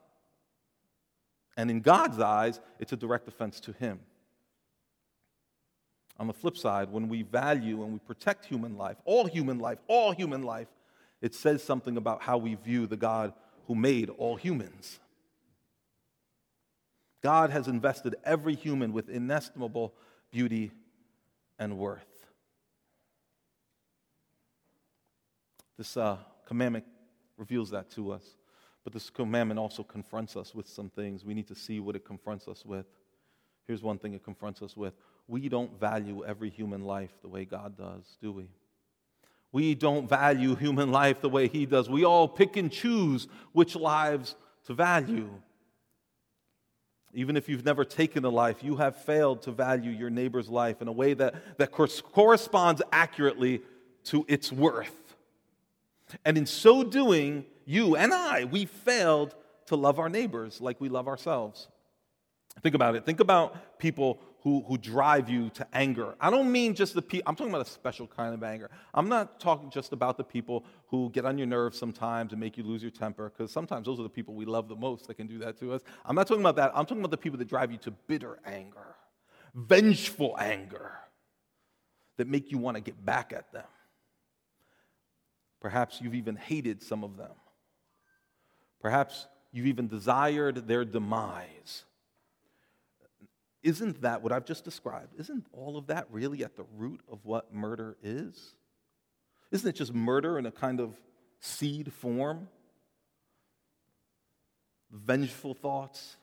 And 1.57 1.69
in 1.69 1.81
God's 1.81 2.19
eyes, 2.19 2.59
it's 2.79 2.93
a 2.93 2.98
direct 2.98 3.27
offense 3.27 3.59
to 3.62 3.74
him. 3.74 4.00
On 6.19 6.27
the 6.27 6.33
flip 6.33 6.57
side, 6.57 6.91
when 6.91 7.07
we 7.07 7.21
value 7.24 7.83
and 7.83 7.93
we 7.93 8.00
protect 8.00 8.45
human 8.45 8.77
life, 8.77 8.98
all 9.05 9.25
human 9.25 9.59
life, 9.59 9.79
all 9.88 10.12
human 10.12 10.43
life, 10.43 10.67
it 11.21 11.33
says 11.36 11.63
something 11.63 11.98
about 11.98 12.21
how 12.21 12.38
we 12.38 12.55
view 12.55 12.88
the 12.88 12.98
God 12.98 13.33
who 13.70 13.76
made 13.76 14.10
all 14.10 14.36
humans. 14.36 15.00
God 17.22 17.52
has 17.52 17.68
invested 17.68 18.16
every 18.26 18.56
human 18.56 18.94
with 18.94 19.10
inestimable 19.10 19.94
beauty 20.32 20.72
and 21.60 21.78
worth. 21.78 22.26
This 25.78 25.96
uh, 25.96 26.18
commandment 26.48 26.84
reveals 27.38 27.70
that 27.70 27.92
to 27.92 28.12
us. 28.12 28.24
But 28.84 28.94
this 28.94 29.12
commandment 29.12 29.60
also 29.60 29.84
confronts 29.84 30.36
us 30.36 30.56
with 30.56 30.68
some 30.68 30.90
things. 30.90 31.24
We 31.24 31.36
need 31.36 31.48
to 31.50 31.56
see 31.56 31.80
what 31.80 31.96
it 31.96 32.04
confronts 32.04 32.48
us 32.48 32.66
with. 32.66 32.88
Here's 33.68 33.84
one 33.84 34.00
thing 34.00 34.14
it 34.14 34.24
confronts 34.24 34.64
us 34.64 34.76
with 34.76 34.96
we 35.28 35.48
don't 35.48 35.80
value 35.80 36.26
every 36.26 36.50
human 36.50 36.86
life 36.86 37.12
the 37.22 37.28
way 37.28 37.46
God 37.46 37.78
does, 37.78 38.18
do 38.20 38.32
we? 38.32 38.50
We 39.51 39.75
don't 39.75 40.08
value 40.08 40.56
human 40.56 40.91
life 40.91 41.22
the 41.22 41.29
way 41.29 41.48
He 41.48 41.65
does. 41.65 41.89
We 41.89 42.06
all 42.06 42.27
pick 42.27 42.56
and 42.58 42.72
choose 42.72 43.27
which 43.51 43.75
lives 43.75 44.36
to 44.65 44.74
value. 44.74 45.29
Even 47.13 47.36
if 47.36 47.50
you've 47.50 47.65
never 47.65 47.84
taken 47.84 48.24
a 48.24 48.29
life, 48.29 48.63
you 48.63 48.75
have 48.75 48.96
failed 48.96 49.41
to 49.44 49.51
value 49.51 49.89
your 49.91 50.12
neighbor's 50.12 50.48
life 50.48 50.82
in 50.82 50.88
a 50.88 50.91
way 50.91 51.15
that, 51.15 51.58
that 51.58 51.72
corresponds 51.72 52.82
accurately 52.91 53.62
to 54.06 54.25
its 54.27 54.51
worth. 54.51 55.15
And 56.24 56.38
in 56.38 56.46
so 56.46 56.84
doing, 56.84 57.46
you 57.65 57.96
and 57.96 58.13
I, 58.13 58.46
we 58.46 58.65
failed 58.65 59.36
to 59.68 59.75
love 59.75 59.98
our 60.00 60.10
neighbors 60.10 60.62
like 60.62 60.79
we 60.79 60.89
love 60.89 61.08
ourselves. 61.08 61.68
Think 62.62 62.75
about 62.75 62.96
it. 62.96 63.06
Think 63.06 63.20
about 63.20 63.79
people 63.79 64.20
who, 64.41 64.63
who 64.67 64.77
drive 64.77 65.29
you 65.29 65.50
to 65.50 65.67
anger. 65.74 66.15
I 66.19 66.29
don't 66.29 66.51
mean 66.51 66.74
just 66.74 66.93
the 66.93 67.01
people, 67.01 67.27
I'm 67.27 67.36
talking 67.36 67.51
about 67.53 67.67
a 67.67 67.69
special 67.69 68.08
kind 68.08 68.34
of 68.34 68.41
anger. 68.41 68.69
I'm 68.93 69.10
not 69.10 69.39
talking 69.39 69.69
just 69.69 69.91
about 69.91 70.15
the 70.15 70.24
people 70.24 70.63
who 70.88 71.10
get 71.10 71.25
on 71.25 71.38
your 71.38 71.48
nerves 71.48 71.77
sometimes 71.77 72.31
and 72.31 72.39
make 72.39 72.58
you 72.58 72.63
lose 72.63 72.81
your 72.81 72.91
temper, 72.91 73.31
because 73.36 73.51
sometimes 73.51 73.86
those 73.86 74.00
are 74.00 74.03
the 74.03 74.10
people 74.10 74.34
we 74.34 74.46
love 74.46 74.69
the 74.69 74.75
most 74.75 75.08
that 75.08 75.15
can 75.15 75.27
do 75.27 75.39
that 75.39 75.60
to 75.60 75.74
us. 75.74 75.81
I'm 76.05 76.15
not 76.15 76.27
talking 76.27 76.41
about 76.41 76.55
that. 76.55 76.72
I'm 76.74 76.86
talking 76.86 77.00
about 77.00 77.12
the 77.12 77.17
people 77.17 77.38
that 77.39 77.50
drive 77.50 77.72
you 77.72 77.77
to 77.79 77.91
bitter 77.91 78.39
anger, 78.46 78.96
vengeful 79.53 80.38
anger, 80.39 80.93
that 82.17 82.27
make 82.27 82.51
you 82.51 82.58
want 82.58 82.75
to 82.75 82.81
get 82.81 83.05
back 83.05 83.34
at 83.34 83.51
them. 83.51 83.67
Perhaps 85.60 86.00
you've 86.01 86.15
even 86.15 86.38
hated 86.38 86.81
some 86.81 87.03
of 87.03 87.17
them. 87.17 87.31
Perhaps 88.81 89.27
you've 89.51 89.67
even 89.67 89.89
desired 89.89 90.67
their 90.67 90.86
demise. 90.86 91.84
Isn't 93.62 94.01
that 94.01 94.22
what 94.22 94.32
I've 94.32 94.46
just 94.46 94.63
described? 94.63 95.20
Isn't 95.20 95.46
all 95.51 95.78
of 95.78 95.88
that 95.88 96.08
really 96.10 96.44
at 96.44 96.56
the 96.56 96.66
root 96.78 97.01
of 97.12 97.25
what 97.25 97.54
murder 97.54 97.98
is? 98.01 98.56
Isn't 99.51 99.70
it 99.70 99.75
just 99.75 99.94
murder 99.94 100.38
in 100.38 100.46
a 100.46 100.51
kind 100.51 100.80
of 100.80 100.96
seed 101.39 101.92
form? 101.92 102.48
Vengeful 104.92 105.54
thoughts, 105.54 106.18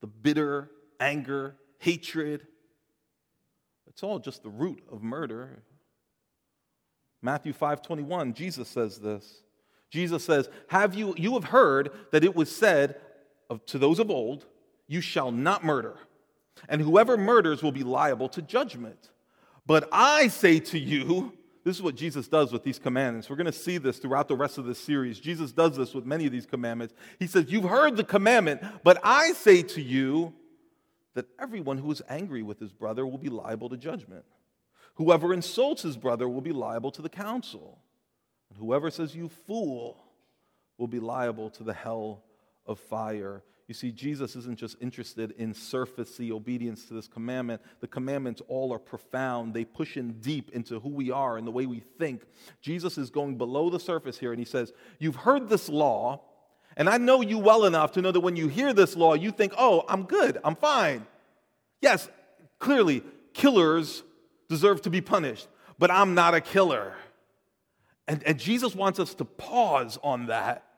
the 0.00 0.06
bitter 0.06 0.70
anger, 0.98 1.56
hatred. 1.78 2.46
It's 3.86 4.02
all 4.02 4.18
just 4.18 4.42
the 4.42 4.50
root 4.50 4.82
of 4.90 5.02
murder. 5.02 5.62
Matthew 7.22 7.52
5:21, 7.52 8.34
Jesus 8.34 8.68
says 8.68 9.00
this. 9.00 9.42
Jesus 9.90 10.24
says, 10.24 10.48
"Have 10.68 10.94
you 10.94 11.14
you 11.16 11.34
have 11.34 11.44
heard 11.44 11.92
that 12.12 12.24
it 12.24 12.34
was 12.34 12.54
said 12.54 13.00
of, 13.48 13.64
to 13.66 13.78
those 13.78 13.98
of 13.98 14.10
old, 14.10 14.46
you 14.86 15.00
shall 15.00 15.32
not 15.32 15.64
murder." 15.64 15.98
And 16.68 16.80
whoever 16.80 17.16
murders 17.16 17.62
will 17.62 17.72
be 17.72 17.82
liable 17.82 18.28
to 18.30 18.42
judgment. 18.42 19.10
But 19.66 19.88
I 19.92 20.28
say 20.28 20.60
to 20.60 20.78
you, 20.78 21.32
this 21.64 21.76
is 21.76 21.82
what 21.82 21.94
Jesus 21.94 22.26
does 22.26 22.52
with 22.52 22.64
these 22.64 22.78
commandments. 22.78 23.28
We're 23.28 23.36
going 23.36 23.46
to 23.46 23.52
see 23.52 23.78
this 23.78 23.98
throughout 23.98 24.28
the 24.28 24.36
rest 24.36 24.58
of 24.58 24.64
this 24.64 24.78
series. 24.78 25.20
Jesus 25.20 25.52
does 25.52 25.76
this 25.76 25.94
with 25.94 26.06
many 26.06 26.26
of 26.26 26.32
these 26.32 26.46
commandments. 26.46 26.94
He 27.18 27.26
says, 27.26 27.46
You've 27.48 27.64
heard 27.64 27.96
the 27.96 28.04
commandment, 28.04 28.62
but 28.82 28.98
I 29.04 29.32
say 29.32 29.62
to 29.62 29.82
you 29.82 30.32
that 31.14 31.26
everyone 31.38 31.78
who 31.78 31.90
is 31.90 32.00
angry 32.08 32.42
with 32.42 32.58
his 32.58 32.72
brother 32.72 33.06
will 33.06 33.18
be 33.18 33.28
liable 33.28 33.68
to 33.68 33.76
judgment. 33.76 34.24
Whoever 34.94 35.34
insults 35.34 35.82
his 35.82 35.96
brother 35.96 36.28
will 36.28 36.40
be 36.40 36.52
liable 36.52 36.90
to 36.92 37.02
the 37.02 37.08
council. 37.08 37.78
And 38.48 38.58
whoever 38.58 38.90
says, 38.90 39.14
You 39.14 39.28
fool, 39.28 40.02
will 40.78 40.88
be 40.88 40.98
liable 40.98 41.50
to 41.50 41.62
the 41.62 41.74
hell 41.74 42.24
of 42.66 42.78
fire. 42.78 43.42
You 43.70 43.74
see, 43.74 43.92
Jesus 43.92 44.34
isn't 44.34 44.58
just 44.58 44.76
interested 44.80 45.32
in 45.38 45.54
surfacey 45.54 46.32
obedience 46.32 46.86
to 46.86 46.94
this 46.94 47.06
commandment. 47.06 47.62
The 47.78 47.86
commandments 47.86 48.42
all 48.48 48.72
are 48.72 48.80
profound. 48.80 49.54
They 49.54 49.64
push 49.64 49.96
in 49.96 50.14
deep 50.14 50.50
into 50.50 50.80
who 50.80 50.88
we 50.88 51.12
are 51.12 51.36
and 51.36 51.46
the 51.46 51.52
way 51.52 51.66
we 51.66 51.78
think. 51.78 52.22
Jesus 52.60 52.98
is 52.98 53.10
going 53.10 53.38
below 53.38 53.70
the 53.70 53.78
surface 53.78 54.18
here, 54.18 54.32
and 54.32 54.40
he 54.40 54.44
says, 54.44 54.72
You've 54.98 55.14
heard 55.14 55.48
this 55.48 55.68
law, 55.68 56.20
and 56.76 56.88
I 56.88 56.98
know 56.98 57.20
you 57.20 57.38
well 57.38 57.64
enough 57.64 57.92
to 57.92 58.02
know 58.02 58.10
that 58.10 58.18
when 58.18 58.34
you 58.34 58.48
hear 58.48 58.72
this 58.72 58.96
law, 58.96 59.14
you 59.14 59.30
think, 59.30 59.52
Oh, 59.56 59.84
I'm 59.88 60.02
good, 60.02 60.38
I'm 60.42 60.56
fine. 60.56 61.06
Yes, 61.80 62.08
clearly, 62.58 63.04
killers 63.34 64.02
deserve 64.48 64.82
to 64.82 64.90
be 64.90 65.00
punished, 65.00 65.46
but 65.78 65.92
I'm 65.92 66.16
not 66.16 66.34
a 66.34 66.40
killer. 66.40 66.94
And, 68.08 68.20
and 68.24 68.36
Jesus 68.36 68.74
wants 68.74 68.98
us 68.98 69.14
to 69.14 69.24
pause 69.24 69.96
on 70.02 70.26
that 70.26 70.69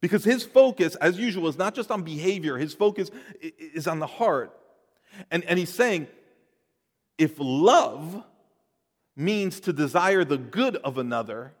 because 0.00 0.24
his 0.24 0.44
focus, 0.44 0.94
as 0.96 1.18
usual, 1.18 1.48
is 1.48 1.58
not 1.58 1.74
just 1.74 1.90
on 1.90 2.02
behavior, 2.02 2.56
his 2.56 2.74
focus 2.74 3.10
is 3.40 3.86
on 3.86 3.98
the 3.98 4.06
heart. 4.06 4.56
And, 5.30 5.44
and 5.44 5.58
he's 5.58 5.72
saying, 5.72 6.06
if 7.16 7.34
love 7.38 8.22
means 9.16 9.60
to 9.60 9.72
desire 9.72 10.24
the 10.24 10.38
good 10.38 10.76
of 10.76 10.98
another, 10.98 11.52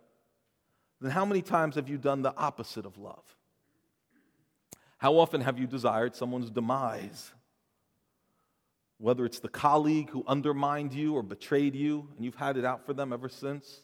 then 1.00 1.10
how 1.10 1.24
many 1.24 1.42
times 1.42 1.74
have 1.74 1.88
you 1.88 1.98
done 1.98 2.22
the 2.22 2.36
opposite 2.36 2.86
of 2.86 2.96
love? 2.98 3.24
How 4.98 5.18
often 5.18 5.40
have 5.40 5.58
you 5.58 5.66
desired 5.66 6.14
someone's 6.14 6.50
demise? 6.50 7.32
Whether 8.98 9.24
it's 9.24 9.40
the 9.40 9.48
colleague 9.48 10.10
who 10.10 10.24
undermined 10.26 10.92
you 10.92 11.14
or 11.14 11.22
betrayed 11.22 11.74
you, 11.74 12.08
and 12.16 12.24
you've 12.24 12.34
had 12.34 12.56
it 12.56 12.64
out 12.64 12.86
for 12.86 12.92
them 12.92 13.12
ever 13.12 13.28
since 13.28 13.80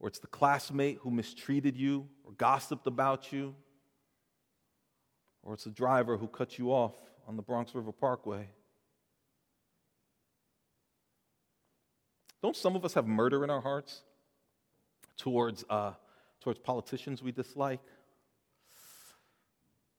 or 0.00 0.08
it's 0.08 0.18
the 0.18 0.26
classmate 0.26 0.98
who 1.02 1.10
mistreated 1.10 1.76
you 1.76 2.06
or 2.24 2.32
gossiped 2.32 2.86
about 2.86 3.32
you, 3.32 3.54
or 5.42 5.54
it's 5.54 5.64
the 5.64 5.70
driver 5.70 6.16
who 6.16 6.28
cut 6.28 6.58
you 6.58 6.70
off 6.72 6.94
on 7.26 7.36
the 7.36 7.42
Bronx 7.42 7.74
River 7.74 7.92
Parkway. 7.92 8.48
Don't 12.42 12.56
some 12.56 12.76
of 12.76 12.84
us 12.84 12.94
have 12.94 13.06
murder 13.06 13.42
in 13.42 13.50
our 13.50 13.60
hearts 13.60 14.02
towards, 15.16 15.64
uh, 15.68 15.92
towards 16.40 16.60
politicians 16.60 17.22
we 17.22 17.32
dislike? 17.32 17.80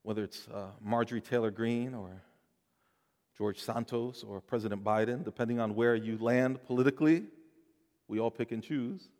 Whether 0.02 0.24
it's 0.24 0.48
uh, 0.48 0.68
Marjorie 0.80 1.20
Taylor 1.20 1.50
Greene 1.50 1.94
or 1.94 2.22
George 3.36 3.60
Santos 3.60 4.22
or 4.22 4.40
President 4.40 4.82
Biden, 4.82 5.22
depending 5.24 5.60
on 5.60 5.74
where 5.74 5.94
you 5.94 6.16
land 6.18 6.62
politically, 6.64 7.24
we 8.08 8.18
all 8.18 8.30
pick 8.30 8.52
and 8.52 8.62
choose. 8.62 9.10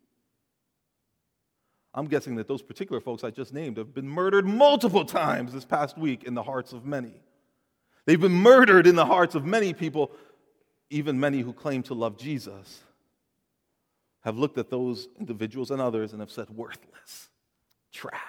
I'm 1.92 2.06
guessing 2.06 2.36
that 2.36 2.46
those 2.46 2.62
particular 2.62 3.00
folks 3.00 3.24
I 3.24 3.30
just 3.30 3.52
named 3.52 3.76
have 3.76 3.92
been 3.92 4.08
murdered 4.08 4.46
multiple 4.46 5.04
times 5.04 5.52
this 5.52 5.64
past 5.64 5.98
week 5.98 6.24
in 6.24 6.34
the 6.34 6.42
hearts 6.42 6.72
of 6.72 6.86
many. 6.86 7.14
They've 8.06 8.20
been 8.20 8.32
murdered 8.32 8.86
in 8.86 8.94
the 8.94 9.06
hearts 9.06 9.34
of 9.34 9.44
many 9.44 9.74
people, 9.74 10.12
even 10.88 11.18
many 11.18 11.40
who 11.40 11.52
claim 11.52 11.82
to 11.84 11.94
love 11.94 12.16
Jesus, 12.16 12.82
have 14.20 14.38
looked 14.38 14.58
at 14.58 14.70
those 14.70 15.08
individuals 15.18 15.70
and 15.70 15.80
others 15.80 16.12
and 16.12 16.20
have 16.20 16.30
said, 16.30 16.48
worthless, 16.50 17.28
trash. 17.92 18.20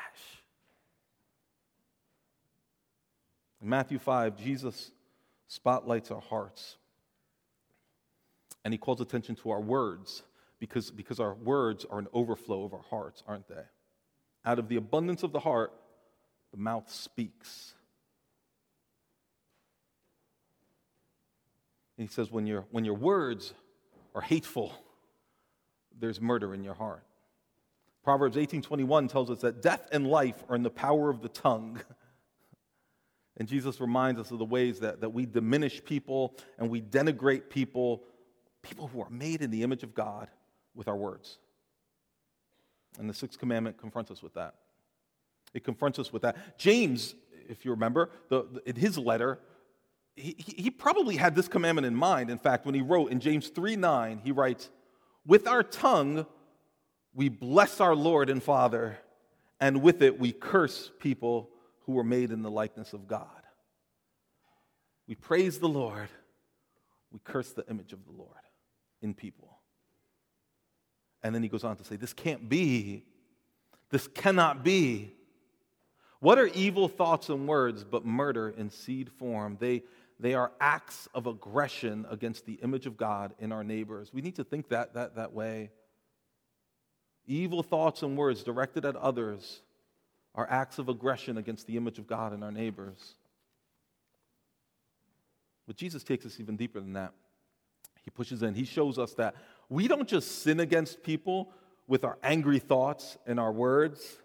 In 3.62 3.70
Matthew 3.70 4.00
5, 4.00 4.38
Jesus 4.38 4.92
spotlights 5.48 6.10
our 6.10 6.22
hearts 6.22 6.78
and 8.64 8.74
he 8.74 8.78
calls 8.78 9.02
attention 9.02 9.36
to 9.36 9.52
our 9.52 9.62
words 9.62 10.24
because, 10.62 10.92
because 10.92 11.20
our 11.20 11.34
words 11.34 11.86
are 11.90 11.98
an 11.98 12.08
overflow 12.14 12.64
of 12.64 12.74
our 12.74 12.84
hearts, 12.92 13.24
aren't 13.28 13.48
they? 13.50 13.64
Out 14.46 14.60
of 14.60 14.70
the 14.70 14.76
abundance 14.76 15.24
of 15.24 15.32
the 15.32 15.40
heart, 15.40 15.74
the 16.52 16.58
mouth 16.58 16.90
speaks. 16.90 17.74
And 21.98 22.08
he 22.08 22.14
says, 22.14 22.32
when, 22.32 22.46
your 22.46 22.66
when 22.70 22.86
your 22.86 22.94
words 22.94 23.56
are 24.14 24.22
hateful, 24.22 24.72
there's 26.00 26.22
murder 26.22 26.54
in 26.54 26.64
your 26.64 26.76
heart. 26.76 27.04
Proverbs 28.04 28.36
18:21 28.38 29.10
tells 29.10 29.32
us 29.32 29.42
that 29.42 29.64
death 29.64 29.88
and 29.92 30.08
life 30.08 30.44
are 30.48 30.56
in 30.56 30.64
the 30.64 30.70
power 30.70 31.10
of 31.10 31.22
the 31.22 31.30
tongue. 31.30 31.82
And 33.38 33.48
Jesus 33.48 33.80
reminds 33.80 34.20
us 34.20 34.30
of 34.30 34.38
the 34.38 34.46
ways 34.46 34.82
that, 34.82 35.02
that 35.02 35.12
we 35.12 35.26
diminish 35.26 35.84
people 35.84 36.36
and 36.60 36.70
we 36.70 36.82
denigrate 36.82 37.50
people, 37.50 38.04
people 38.62 38.88
who 38.88 39.02
are 39.02 39.10
made 39.10 39.42
in 39.42 39.50
the 39.50 39.64
image 39.64 39.82
of 39.82 39.96
God 39.96 40.28
with 40.76 40.88
our 40.88 40.96
words. 40.96 41.38
And 43.00 43.10
the 43.10 43.14
sixth 43.14 43.40
commandment 43.40 43.78
confronts 43.78 44.12
us 44.12 44.22
with 44.22 44.34
that. 44.34 44.56
It 45.54 45.64
confronts 45.64 46.00
us 46.00 46.12
with 46.12 46.22
that. 46.24 46.58
James, 46.58 47.16
if 47.50 47.66
you 47.66 47.72
remember, 47.72 48.10
the, 48.30 48.48
the, 48.52 48.70
in 48.70 48.76
his 48.76 48.98
letter, 48.98 49.40
he, 50.16 50.36
he 50.38 50.70
probably 50.70 51.16
had 51.16 51.36
this 51.36 51.48
commandment 51.48 51.86
in 51.86 51.96
mind. 51.96 52.30
In 52.30 52.38
fact, 52.38 52.66
when 52.66 52.76
he 52.76 52.82
wrote 52.82 53.12
in 53.12 53.20
James 53.20 53.50
3 53.50 53.76
9, 53.76 54.22
he 54.24 54.32
writes, 54.32 54.70
With 55.26 55.48
our 55.48 55.64
tongue 55.64 56.26
we 57.14 57.30
bless 57.30 57.82
our 57.82 57.96
Lord 57.96 58.30
and 58.30 58.42
Father, 58.42 58.98
and 59.60 59.82
with 59.82 60.02
it 60.02 60.20
we 60.20 60.32
curse 60.32 60.92
people 61.00 61.50
who 61.86 61.94
were 61.94 62.04
made 62.04 62.32
in 62.32 62.42
the 62.42 62.52
likeness 62.52 62.94
of 62.94 63.08
God. 63.08 63.28
We 65.08 65.16
praise 65.16 65.60
the 65.60 65.68
Lord, 65.68 66.10
we 67.12 67.20
curse 67.24 67.52
the 67.52 67.66
image 67.70 67.92
of 67.94 68.06
the 68.06 68.12
Lord 68.12 68.30
in 69.02 69.14
people. 69.14 69.51
And 71.24 71.36
then 71.36 71.44
he 71.44 71.50
goes 71.50 71.64
on 71.64 71.76
to 71.78 71.84
say, 71.84 71.96
This 71.96 72.14
can't 72.14 72.50
be. 72.50 73.04
This 73.90 74.08
cannot 74.08 74.64
be. 74.64 75.14
What 76.20 76.38
are 76.38 76.48
evil 76.48 76.88
thoughts 76.88 77.30
and 77.30 77.48
words 77.48 77.84
but 77.84 78.06
murder 78.06 78.50
in 78.50 78.70
seed 78.70 79.10
form? 79.12 79.58
They, 79.60 79.84
they 80.20 80.36
are 80.36 80.52
acts 80.62 81.10
of 81.16 81.26
aggression 81.26 82.06
against 82.10 82.46
the 82.46 82.54
image 82.64 82.86
of 82.86 82.96
God 82.96 83.34
in 83.40 83.52
our 83.52 83.64
neighbors. 83.64 84.12
We 84.14 84.22
need 84.22 84.36
to 84.36 84.44
think 84.44 84.70
that, 84.70 84.94
that, 84.94 85.16
that 85.16 85.34
way. 85.34 85.72
Evil 87.26 87.64
thoughts 87.64 88.04
and 88.04 88.18
words 88.18 88.44
directed 88.44 88.86
at 88.86 88.96
others 88.96 89.62
are 90.36 90.48
acts 90.50 90.78
of 90.78 90.90
aggression 90.90 91.38
against 91.38 91.68
the 91.68 91.76
image 91.76 91.98
of 91.98 92.08
God 92.08 92.34
in 92.34 92.44
our 92.44 92.52
neighbors. 92.52 93.16
But 95.68 95.76
Jesus 95.76 96.04
takes 96.04 96.26
us 96.26 96.40
even 96.40 96.56
deeper 96.56 96.80
than 96.80 96.94
that. 96.94 97.14
He 98.04 98.10
pushes 98.10 98.42
in, 98.44 98.54
he 98.54 98.66
shows 98.66 98.98
us 98.98 99.14
that 99.14 99.36
we 99.72 99.88
don't 99.88 100.08
just 100.08 100.44
sin 100.44 100.60
against 100.60 101.02
people 101.02 101.50
with 101.88 102.04
our 102.04 102.18
angry 102.22 102.60
thoughts 102.60 103.18
and 103.26 103.40
our 103.40 103.54
words, 103.54 104.18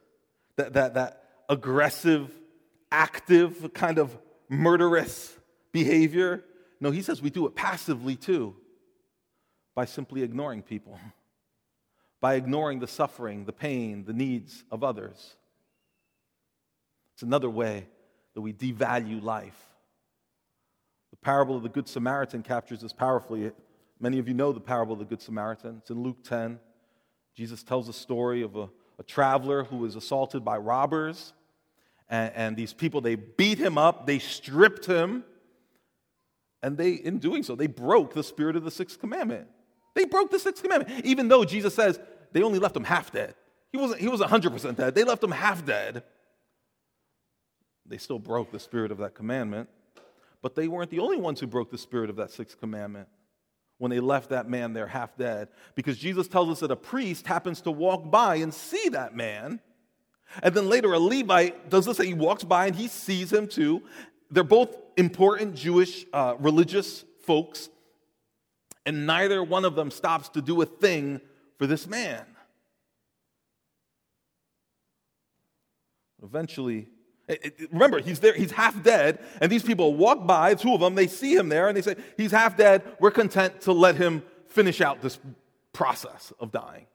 that, 0.57 0.73
that, 0.73 0.95
that 0.95 1.23
aggressive, 1.49 2.29
active, 2.91 3.73
kind 3.73 3.99
of 3.99 4.19
murderous 4.49 5.37
behavior. 5.71 6.43
No, 6.81 6.91
he 6.91 7.01
says 7.01 7.23
we 7.23 7.31
do 7.31 7.47
it 7.47 7.55
passively 7.55 8.17
too, 8.17 8.57
by 9.77 9.85
simply 9.85 10.25
ignoring 10.25 10.63
people, 10.63 10.99
by 12.21 12.35
ignoring 12.35 12.81
the 12.81 12.89
suffering, 12.89 13.45
the 13.45 13.53
pain, 13.53 14.05
the 14.05 14.13
needs 14.13 14.65
of 14.73 14.83
others. 14.83 15.37
It's 17.15 17.23
another 17.23 17.49
way 17.49 17.87
that 18.35 18.41
we 18.41 18.53
devalue 18.53 19.23
life. 19.23 19.69
The 21.13 21.17
parable 21.19 21.57
of 21.57 21.63
the 21.63 21.69
Good 21.69 21.89
Samaritan 21.89 22.43
captures 22.43 22.81
this 22.81 22.93
powerfully. 22.93 23.53
Many 23.99 24.19
of 24.19 24.29
you 24.29 24.35
know 24.35 24.53
the 24.53 24.61
parable 24.61 24.95
of 24.95 24.99
the 24.99 25.05
Good 25.05 25.23
Samaritan. 25.23 25.79
It's 25.81 25.91
in 25.91 26.03
Luke 26.03 26.23
10. 26.25 26.59
Jesus 27.35 27.63
tells 27.63 27.89
a 27.89 27.93
story 27.93 28.43
of 28.43 28.57
a, 28.57 28.69
a 28.99 29.03
traveler 29.03 29.65
who 29.65 29.79
was 29.79 29.97
assaulted 29.97 30.45
by 30.45 30.59
robbers. 30.59 31.33
And, 32.09 32.33
and 32.35 32.57
these 32.57 32.73
people, 32.73 33.01
they 33.01 33.15
beat 33.15 33.59
him 33.59 33.79
up, 33.79 34.07
they 34.07 34.19
stripped 34.19 34.87
him. 34.87 35.25
And 36.63 36.77
they, 36.77 36.93
in 36.93 37.19
doing 37.19 37.43
so, 37.43 37.55
they 37.55 37.67
broke 37.67 38.15
the 38.15 38.23
spirit 38.23 38.57
of 38.57 38.65
the 38.65 38.71
sixth 38.71 38.99
commandment. 38.99 39.47
They 39.95 40.05
broke 40.05 40.31
the 40.31 40.39
sixth 40.39 40.63
commandment, 40.63 41.05
even 41.07 41.29
though 41.29 41.45
Jesus 41.45 41.75
says 41.75 41.99
they 42.33 42.43
only 42.43 42.59
left 42.59 42.77
him 42.77 42.85
half 42.85 43.13
dead. 43.13 43.35
He 43.73 43.79
wasn't, 43.79 44.01
he 44.01 44.09
was 44.09 44.21
100% 44.21 44.77
dead. 44.77 44.95
They 44.95 45.05
left 45.05 45.23
him 45.23 45.31
half 45.31 45.65
dead. 45.65 46.03
They 47.87 47.99
still 47.99 48.19
broke 48.19 48.51
the 48.51 48.59
spirit 48.59 48.91
of 48.91 48.99
that 48.99 49.15
commandment. 49.15 49.69
But 50.43 50.55
they 50.55 50.69
weren't 50.69 50.91
the 50.91 50.99
only 50.99 51.17
ones 51.17 51.41
who 51.41 51.47
broke 51.47 51.71
the 51.71 51.79
spirit 51.79 52.11
of 52.11 52.17
that 52.17 52.31
sixth 52.31 52.59
commandment 52.61 53.09
when 53.79 53.91
they 53.91 54.01
left 54.01 54.31
that 54.31 54.49
man 54.49 54.73
there 54.73 54.87
half 54.87 55.17
dead. 55.17 55.49
Because 55.75 55.99
Jesus 55.99 56.29
tells 56.29 56.49
us 56.49 56.61
that 56.61 56.71
a 56.71 56.77
priest 56.77 57.27
happens 57.27 57.61
to 57.63 57.71
walk 57.71 58.11
by 58.11 58.37
and 58.37 58.53
see 58.53 58.89
that 58.91 59.15
man. 59.15 59.61
And 60.43 60.55
then 60.55 60.69
later, 60.69 60.93
a 60.93 60.99
Levite 60.99 61.71
does 61.71 61.87
this, 61.87 61.99
that 61.99 62.07
he 62.07 62.15
walks 62.15 62.45
by 62.45 62.67
and 62.67 62.75
he 62.75 62.89
sees 62.89 63.33
him 63.33 63.47
too. 63.47 63.83
They're 64.31 64.45
both 64.45 64.77
important 64.97 65.55
Jewish 65.55 66.05
uh, 66.13 66.35
religious 66.39 67.05
folks, 67.25 67.69
and 68.85 69.07
neither 69.07 69.43
one 69.43 69.65
of 69.65 69.75
them 69.75 69.91
stops 69.91 70.29
to 70.31 70.43
do 70.43 70.63
a 70.63 70.67
thing 70.67 71.21
for 71.59 71.67
this 71.67 71.87
man. 71.87 72.25
Eventually, 76.23 76.89
Remember, 77.73 78.01
he's 78.01 78.21
there, 78.21 78.35
he's 78.35 78.53
half 78.53 78.83
dead, 78.83 79.19
and 79.41 79.51
these 79.51 79.63
people 79.63 79.95
walk 79.95 80.27
by, 80.27 80.55
two 80.55 80.73
of 80.75 80.81
them, 80.81 80.95
they 80.95 81.09
see 81.09 81.35
him 81.35 81.49
there, 81.49 81.69
and 81.69 81.77
they 81.77 81.83
say, 81.83 81.97
He's 82.17 82.31
half 82.31 82.57
dead. 82.57 82.83
We're 83.01 83.11
content 83.11 83.63
to 83.63 83.73
let 83.73 83.97
him 83.97 84.23
finish 84.49 84.81
out 84.81 85.03
this 85.03 85.19
process 85.73 86.33
of 86.39 86.53
dying. 86.53 86.87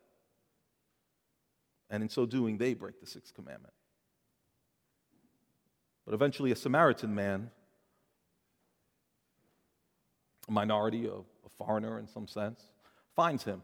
And 1.89 2.01
in 2.01 2.09
so 2.09 2.25
doing, 2.25 2.57
they 2.57 2.73
break 2.73 3.01
the 3.01 3.07
sixth 3.07 3.33
commandment. 3.33 3.73
But 6.05 6.13
eventually, 6.13 6.51
a 6.51 6.55
Samaritan 6.55 7.13
man, 7.13 7.51
a 10.47 10.51
minority, 10.51 11.07
a, 11.07 11.13
a 11.13 11.49
foreigner 11.57 11.99
in 11.99 12.07
some 12.07 12.27
sense, 12.27 12.63
finds 13.15 13.43
him 13.43 13.61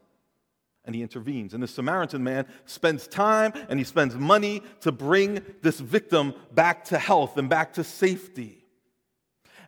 and 0.87 0.95
he 0.95 1.03
intervenes. 1.03 1.53
And 1.53 1.61
the 1.61 1.67
Samaritan 1.67 2.23
man 2.23 2.47
spends 2.65 3.07
time 3.07 3.51
and 3.69 3.77
he 3.77 3.83
spends 3.83 4.15
money 4.15 4.63
to 4.81 4.91
bring 4.91 5.43
this 5.61 5.79
victim 5.79 6.33
back 6.53 6.85
to 6.85 6.97
health 6.97 7.37
and 7.37 7.49
back 7.49 7.73
to 7.73 7.83
safety. 7.83 8.65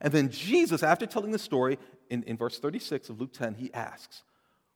And 0.01 0.13
then 0.13 0.29
Jesus, 0.29 0.81
after 0.81 1.05
telling 1.05 1.31
the 1.31 1.37
story, 1.37 1.77
in, 2.09 2.23
in 2.23 2.37
verse 2.37 2.57
36 2.57 3.09
of 3.09 3.19
Luke 3.19 3.33
10, 3.33 3.55
he 3.55 3.71
asks, 3.73 4.23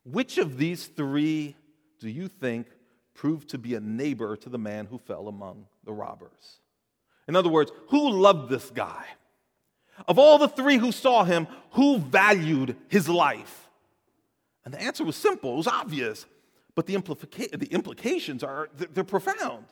Which 0.03 0.37
of 0.37 0.57
these 0.57 0.85
three 0.85 1.55
do 1.99 2.09
you 2.09 2.27
think 2.27 2.67
proved 3.13 3.49
to 3.49 3.57
be 3.57 3.75
a 3.75 3.79
neighbor 3.79 4.35
to 4.35 4.49
the 4.49 4.59
man 4.59 4.85
who 4.85 4.97
fell 4.97 5.29
among 5.29 5.65
the 5.85 5.93
robbers? 5.93 6.59
In 7.25 7.37
other 7.37 7.49
words, 7.49 7.71
who 7.87 8.09
loved 8.09 8.49
this 8.49 8.69
guy? 8.69 9.05
Of 10.09 10.19
all 10.19 10.37
the 10.37 10.49
three 10.49 10.77
who 10.77 10.91
saw 10.91 11.23
him, 11.23 11.47
who 11.71 11.99
valued 11.99 12.75
his 12.89 13.07
life? 13.07 13.69
And 14.65 14.73
the 14.73 14.81
answer 14.81 15.05
was 15.05 15.15
simple, 15.15 15.53
it 15.53 15.57
was 15.57 15.67
obvious. 15.67 16.25
But 16.75 16.87
the, 16.87 16.95
implica- 16.95 17.57
the 17.57 17.67
implications 17.67 18.43
are 18.43 18.69
they're 18.75 19.03
profound. 19.03 19.65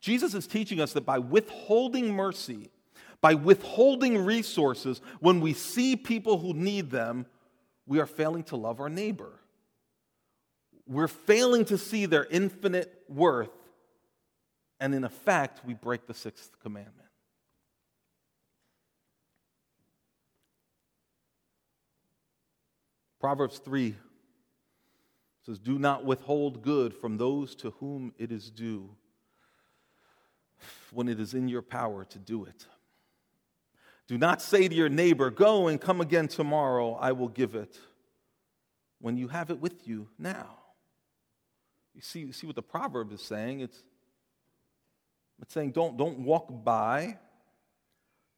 Jesus 0.00 0.34
is 0.34 0.46
teaching 0.46 0.80
us 0.80 0.92
that 0.94 1.02
by 1.02 1.18
withholding 1.18 2.14
mercy, 2.14 2.70
by 3.20 3.34
withholding 3.34 4.24
resources, 4.24 5.00
when 5.20 5.40
we 5.40 5.52
see 5.52 5.94
people 5.94 6.38
who 6.38 6.54
need 6.54 6.90
them, 6.90 7.26
we 7.86 8.00
are 8.00 8.06
failing 8.06 8.42
to 8.44 8.56
love 8.56 8.80
our 8.80 8.88
neighbor. 8.88 9.32
We're 10.86 11.08
failing 11.08 11.66
to 11.66 11.78
see 11.78 12.06
their 12.06 12.24
infinite 12.24 13.04
worth, 13.08 13.50
and 14.80 14.94
in 14.94 15.04
effect, 15.04 15.64
we 15.64 15.74
break 15.74 16.06
the 16.06 16.14
sixth 16.14 16.58
commandment. 16.60 16.96
Proverbs 23.20 23.58
3 23.58 23.94
says, 25.42 25.58
Do 25.58 25.78
not 25.78 26.04
withhold 26.04 26.62
good 26.62 26.94
from 26.94 27.16
those 27.16 27.54
to 27.56 27.70
whom 27.72 28.12
it 28.18 28.30
is 28.30 28.50
due 28.50 28.90
when 30.92 31.08
it 31.08 31.20
is 31.20 31.34
in 31.34 31.48
your 31.48 31.62
power 31.62 32.04
to 32.04 32.18
do 32.18 32.44
it. 32.44 32.66
Do 34.06 34.18
not 34.18 34.42
say 34.42 34.68
to 34.68 34.74
your 34.74 34.88
neighbor, 34.88 35.30
Go 35.30 35.68
and 35.68 35.80
come 35.80 36.00
again 36.00 36.28
tomorrow, 36.28 36.94
I 36.94 37.12
will 37.12 37.28
give 37.28 37.54
it, 37.54 37.78
when 39.00 39.16
you 39.16 39.28
have 39.28 39.50
it 39.50 39.60
with 39.60 39.86
you 39.86 40.08
now. 40.18 40.56
You 41.94 42.02
see, 42.02 42.20
you 42.20 42.32
see 42.32 42.46
what 42.46 42.56
the 42.56 42.62
proverb 42.62 43.12
is 43.12 43.22
saying? 43.22 43.60
It's, 43.60 43.82
it's 45.40 45.54
saying, 45.54 45.72
don't, 45.72 45.96
don't 45.96 46.20
walk 46.20 46.64
by, 46.64 47.18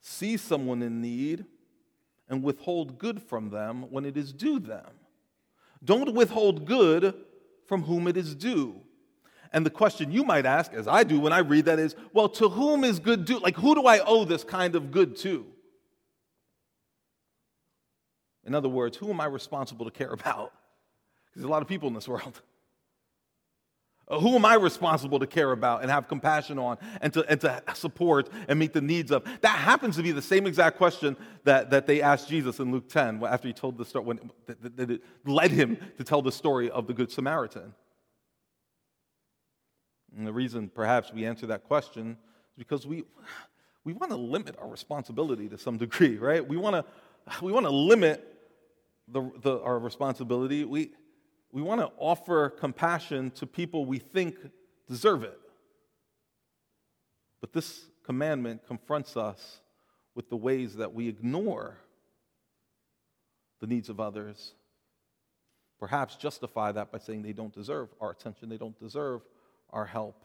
see 0.01 0.37
someone 0.37 0.83
in 0.83 1.01
need, 1.01 1.45
and 2.29 2.43
withhold 2.43 2.99
good 2.99 3.23
from 3.23 3.51
them 3.51 3.91
when 3.91 4.05
it 4.05 4.17
is 4.17 4.33
due 4.33 4.59
them. 4.59 4.87
Don't 5.85 6.15
withhold 6.15 6.67
good 6.67 7.15
from 7.67 7.83
whom 7.83 8.07
it 8.07 8.17
is 8.17 8.35
due. 8.35 8.81
And 9.53 9.67
the 9.67 9.71
question 9.71 10.11
you 10.11 10.25
might 10.25 10.47
ask, 10.47 10.73
as 10.73 10.89
I 10.89 11.05
do 11.05 11.21
when 11.21 11.33
I 11.33 11.39
read 11.39 11.67
that, 11.67 11.79
is 11.79 11.95
well, 12.13 12.29
to 12.31 12.49
whom 12.49 12.85
is 12.85 12.99
good 12.99 13.25
due? 13.25 13.39
Like, 13.39 13.57
who 13.57 13.75
do 13.75 13.87
I 13.87 13.99
owe 14.01 14.25
this 14.25 14.45
kind 14.45 14.75
of 14.75 14.91
good 14.91 15.17
to? 15.19 15.47
In 18.45 18.55
other 18.55 18.69
words, 18.69 18.97
who 18.97 19.11
am 19.11 19.21
I 19.21 19.27
responsible 19.27 19.85
to 19.85 19.91
care 19.91 20.13
about? 20.13 20.53
Because 21.27 21.43
there's 21.43 21.45
a 21.45 21.53
lot 21.53 21.63
of 21.63 21.69
people 21.69 21.89
in 21.89 21.95
this 21.95 22.09
world. 22.09 22.41
Uh, 24.09 24.19
who 24.19 24.35
am 24.35 24.45
I 24.45 24.55
responsible 24.55 25.19
to 25.21 25.27
care 25.27 25.53
about 25.53 25.83
and 25.83 25.91
have 25.91 26.09
compassion 26.09 26.59
on 26.59 26.77
and 27.01 27.13
to, 27.15 27.25
and 27.31 27.41
to 27.41 27.63
support 27.75 28.29
and 28.49 28.59
meet 28.59 28.73
the 28.73 28.81
needs 28.81 29.11
of? 29.11 29.25
That 29.41 29.57
happens 29.57 29.97
to 29.97 30.03
be 30.03 30.13
the 30.13 30.23
same 30.23 30.47
exact 30.47 30.77
question 30.77 31.17
that, 31.45 31.71
that 31.71 31.87
they 31.87 32.03
asked 32.03 32.29
Jesus 32.29 32.59
in 32.59 32.73
Luke 32.73 32.89
10 32.89 33.23
after 33.23 33.49
he 33.49 33.55
told 33.55 33.79
the 33.79 33.85
story, 33.85 34.05
when, 34.05 34.31
that, 34.47 34.77
that 34.77 34.91
it 34.91 35.03
led 35.25 35.51
him 35.51 35.79
to 35.99 36.05
tell 36.05 36.21
the 36.21 36.33
story 36.33 36.71
of 36.71 36.87
the 36.87 36.95
Good 36.95 37.13
Samaritan. 37.13 37.75
And 40.17 40.27
the 40.27 40.33
reason 40.33 40.69
perhaps 40.69 41.13
we 41.13 41.25
answer 41.25 41.47
that 41.47 41.65
question 41.65 42.11
is 42.11 42.59
because 42.59 42.87
we, 42.87 43.05
we 43.85 43.93
want 43.93 44.11
to 44.11 44.19
limit 44.19 44.57
our 44.61 44.69
responsibility 44.69 45.49
to 45.49 45.59
some 45.59 45.79
degree, 45.79 46.19
right? 46.19 46.47
We 46.47 46.57
want 46.57 46.75
to, 46.75 47.43
we 47.43 47.53
want 47.53 47.67
to 47.67 47.73
limit 47.73 48.29
the, 49.09 49.31
the, 49.41 49.61
our 49.61 49.79
responsibility. 49.79 50.65
We, 50.65 50.93
we 51.53 51.61
want 51.61 51.83
to 51.83 51.91
offer 51.99 52.49
compassion 52.49 53.31
to 53.33 53.47
people 53.47 53.85
we 53.85 53.99
think 53.99 54.37
deserve 54.89 55.23
it. 55.23 55.39
But 57.41 57.53
this 57.53 57.85
commandment 58.05 58.67
confronts 58.67 59.17
us 59.17 59.61
with 60.15 60.31
the 60.31 60.37
ways 60.37 60.77
that 60.77 60.93
we 60.93 61.09
ignore 61.09 61.77
the 63.61 63.67
needs 63.67 63.89
of 63.91 64.01
others. 64.01 64.55
Perhaps 65.79 66.17
justify 66.17 66.73
that 66.73 66.91
by 66.91 66.99
saying 66.99 67.23
they 67.23 67.33
don't 67.33 67.53
deserve 67.53 67.89
our 68.01 68.11
attention, 68.11 68.49
they 68.49 68.57
don't 68.57 68.79
deserve 68.79 69.21
our 69.71 69.85
help. 69.85 70.25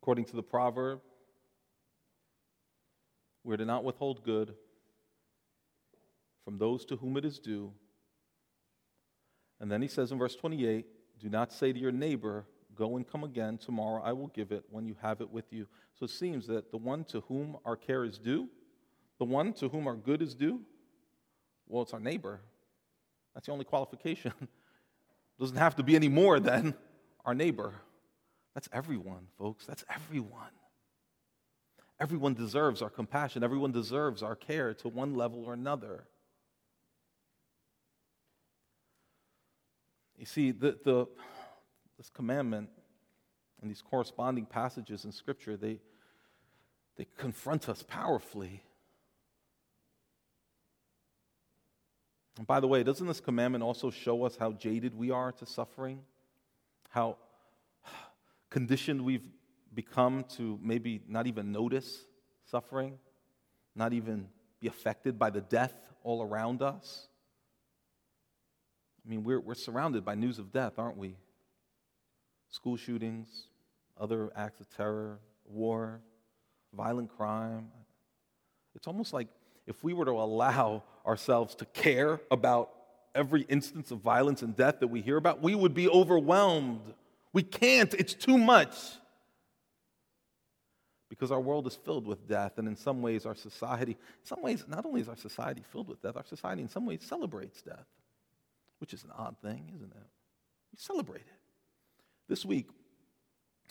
According 0.00 0.24
to 0.26 0.36
the 0.36 0.42
proverb, 0.42 1.00
we're 3.46 3.56
to 3.56 3.64
not 3.64 3.84
withhold 3.84 4.24
good 4.24 4.54
from 6.44 6.58
those 6.58 6.84
to 6.86 6.96
whom 6.96 7.16
it 7.16 7.24
is 7.24 7.38
due. 7.38 7.72
And 9.60 9.70
then 9.70 9.80
he 9.80 9.88
says 9.88 10.10
in 10.10 10.18
verse 10.18 10.34
28 10.34 10.84
Do 11.20 11.28
not 11.28 11.52
say 11.52 11.72
to 11.72 11.78
your 11.78 11.92
neighbor, 11.92 12.44
Go 12.74 12.96
and 12.96 13.08
come 13.08 13.24
again, 13.24 13.56
tomorrow 13.56 14.02
I 14.04 14.12
will 14.12 14.26
give 14.26 14.52
it 14.52 14.64
when 14.68 14.84
you 14.84 14.96
have 15.00 15.20
it 15.20 15.30
with 15.30 15.50
you. 15.50 15.66
So 15.98 16.04
it 16.04 16.10
seems 16.10 16.46
that 16.48 16.70
the 16.70 16.76
one 16.76 17.04
to 17.04 17.22
whom 17.22 17.56
our 17.64 17.76
care 17.76 18.04
is 18.04 18.18
due, 18.18 18.48
the 19.18 19.24
one 19.24 19.54
to 19.54 19.68
whom 19.68 19.86
our 19.86 19.96
good 19.96 20.20
is 20.20 20.34
due, 20.34 20.60
well, 21.68 21.82
it's 21.82 21.94
our 21.94 22.00
neighbor. 22.00 22.40
That's 23.32 23.46
the 23.46 23.52
only 23.52 23.64
qualification. 23.64 24.32
Doesn't 25.40 25.56
have 25.56 25.76
to 25.76 25.82
be 25.82 25.96
any 25.96 26.08
more 26.08 26.38
than 26.38 26.74
our 27.24 27.34
neighbor. 27.34 27.74
That's 28.54 28.68
everyone, 28.72 29.28
folks. 29.38 29.66
That's 29.66 29.84
everyone. 29.94 30.50
Everyone 31.98 32.34
deserves 32.34 32.82
our 32.82 32.90
compassion. 32.90 33.42
Everyone 33.42 33.72
deserves 33.72 34.22
our 34.22 34.36
care 34.36 34.74
to 34.74 34.88
one 34.88 35.14
level 35.14 35.44
or 35.44 35.54
another. 35.54 36.04
You 40.18 40.26
see, 40.26 40.50
the, 40.50 40.78
the, 40.84 41.06
this 41.96 42.10
commandment 42.10 42.68
And 43.60 43.70
these 43.70 43.82
corresponding 43.82 44.46
passages 44.46 45.04
in 45.04 45.12
Scripture, 45.12 45.56
they, 45.56 45.80
they 46.96 47.06
confront 47.16 47.68
us 47.68 47.82
powerfully. 47.82 48.62
And 52.38 52.46
by 52.46 52.60
the 52.60 52.68
way, 52.68 52.82
doesn't 52.82 53.06
this 53.06 53.20
commandment 53.20 53.64
also 53.64 53.90
show 53.90 54.24
us 54.24 54.36
how 54.36 54.52
jaded 54.52 54.96
we 54.96 55.10
are 55.10 55.32
to 55.32 55.46
suffering? 55.46 56.02
How 56.90 57.16
conditioned 58.50 59.02
we've 59.02 59.26
become 59.76 60.24
to 60.36 60.58
maybe 60.60 61.02
not 61.06 61.28
even 61.28 61.52
notice 61.52 62.06
suffering, 62.50 62.98
not 63.76 63.92
even 63.92 64.26
be 64.60 64.66
affected 64.66 65.18
by 65.18 65.30
the 65.30 65.42
death 65.42 65.74
all 66.02 66.22
around 66.22 66.62
us? 66.62 67.06
I 69.06 69.08
mean, 69.08 69.22
we're, 69.22 69.38
we're 69.38 69.54
surrounded 69.54 70.04
by 70.04 70.16
news 70.16 70.40
of 70.40 70.50
death, 70.50 70.78
aren't 70.78 70.96
we? 70.96 71.14
School 72.48 72.76
shootings, 72.76 73.28
other 74.00 74.32
acts 74.34 74.60
of 74.60 74.68
terror, 74.76 75.20
war, 75.44 76.00
violent 76.74 77.16
crime. 77.16 77.68
It's 78.74 78.88
almost 78.88 79.12
like 79.12 79.28
if 79.66 79.84
we 79.84 79.92
were 79.92 80.06
to 80.06 80.12
allow 80.12 80.82
ourselves 81.06 81.54
to 81.56 81.66
care 81.66 82.20
about 82.30 82.70
every 83.14 83.42
instance 83.42 83.90
of 83.90 84.00
violence 84.00 84.42
and 84.42 84.56
death 84.56 84.80
that 84.80 84.88
we 84.88 85.02
hear 85.02 85.16
about, 85.16 85.42
we 85.42 85.54
would 85.54 85.74
be 85.74 85.88
overwhelmed. 85.88 86.94
We 87.32 87.42
can't, 87.42 87.92
it's 87.94 88.14
too 88.14 88.38
much. 88.38 88.74
Because 91.08 91.30
our 91.30 91.40
world 91.40 91.66
is 91.66 91.76
filled 91.76 92.06
with 92.06 92.26
death, 92.28 92.58
and 92.58 92.66
in 92.66 92.76
some 92.76 93.00
ways, 93.00 93.26
our 93.26 93.34
society, 93.34 93.92
in 93.92 94.24
some 94.24 94.42
ways, 94.42 94.64
not 94.66 94.84
only 94.84 95.00
is 95.00 95.08
our 95.08 95.16
society 95.16 95.62
filled 95.70 95.88
with 95.88 96.02
death, 96.02 96.16
our 96.16 96.24
society 96.24 96.62
in 96.62 96.68
some 96.68 96.84
ways 96.84 97.00
celebrates 97.02 97.62
death 97.62 97.86
which 98.78 98.92
is 98.92 99.04
an 99.04 99.10
odd 99.16 99.36
thing, 99.42 99.70
isn't 99.74 99.92
it? 99.92 100.06
We 100.72 100.78
celebrate 100.78 101.22
it. 101.22 101.40
This 102.28 102.44
week, 102.44 102.68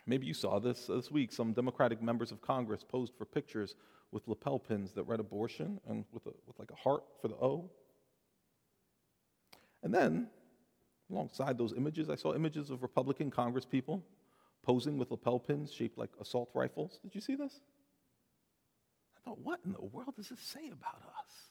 maybe 0.05 0.25
you 0.25 0.33
saw 0.33 0.59
this, 0.59 0.87
this 0.87 1.11
week, 1.11 1.31
some 1.31 1.53
Democratic 1.53 2.01
members 2.01 2.31
of 2.31 2.41
Congress 2.41 2.83
posed 2.83 3.13
for 3.17 3.25
pictures 3.25 3.75
with 4.11 4.27
lapel 4.27 4.59
pins 4.59 4.93
that 4.93 5.03
read 5.03 5.19
abortion 5.19 5.79
and 5.87 6.05
with, 6.11 6.25
a, 6.25 6.31
with 6.47 6.57
like 6.57 6.71
a 6.71 6.75
heart 6.75 7.03
for 7.21 7.27
the 7.27 7.35
O. 7.35 7.69
And 9.83 9.93
then, 9.93 10.27
alongside 11.11 11.57
those 11.57 11.73
images, 11.73 12.09
I 12.09 12.15
saw 12.15 12.33
images 12.33 12.69
of 12.69 12.81
Republican 12.81 13.29
Congress 13.29 13.65
people 13.65 14.03
posing 14.65 14.97
with 14.97 15.11
lapel 15.11 15.39
pins 15.39 15.71
shaped 15.71 15.97
like 15.97 16.09
assault 16.19 16.49
rifles. 16.53 16.99
Did 17.03 17.13
you 17.13 17.21
see 17.21 17.35
this? 17.35 17.61
I 19.17 19.29
thought, 19.29 19.39
what 19.39 19.59
in 19.65 19.73
the 19.73 19.81
world 19.81 20.15
does 20.15 20.29
this 20.29 20.39
say 20.39 20.67
about 20.67 21.01
us? 21.01 21.45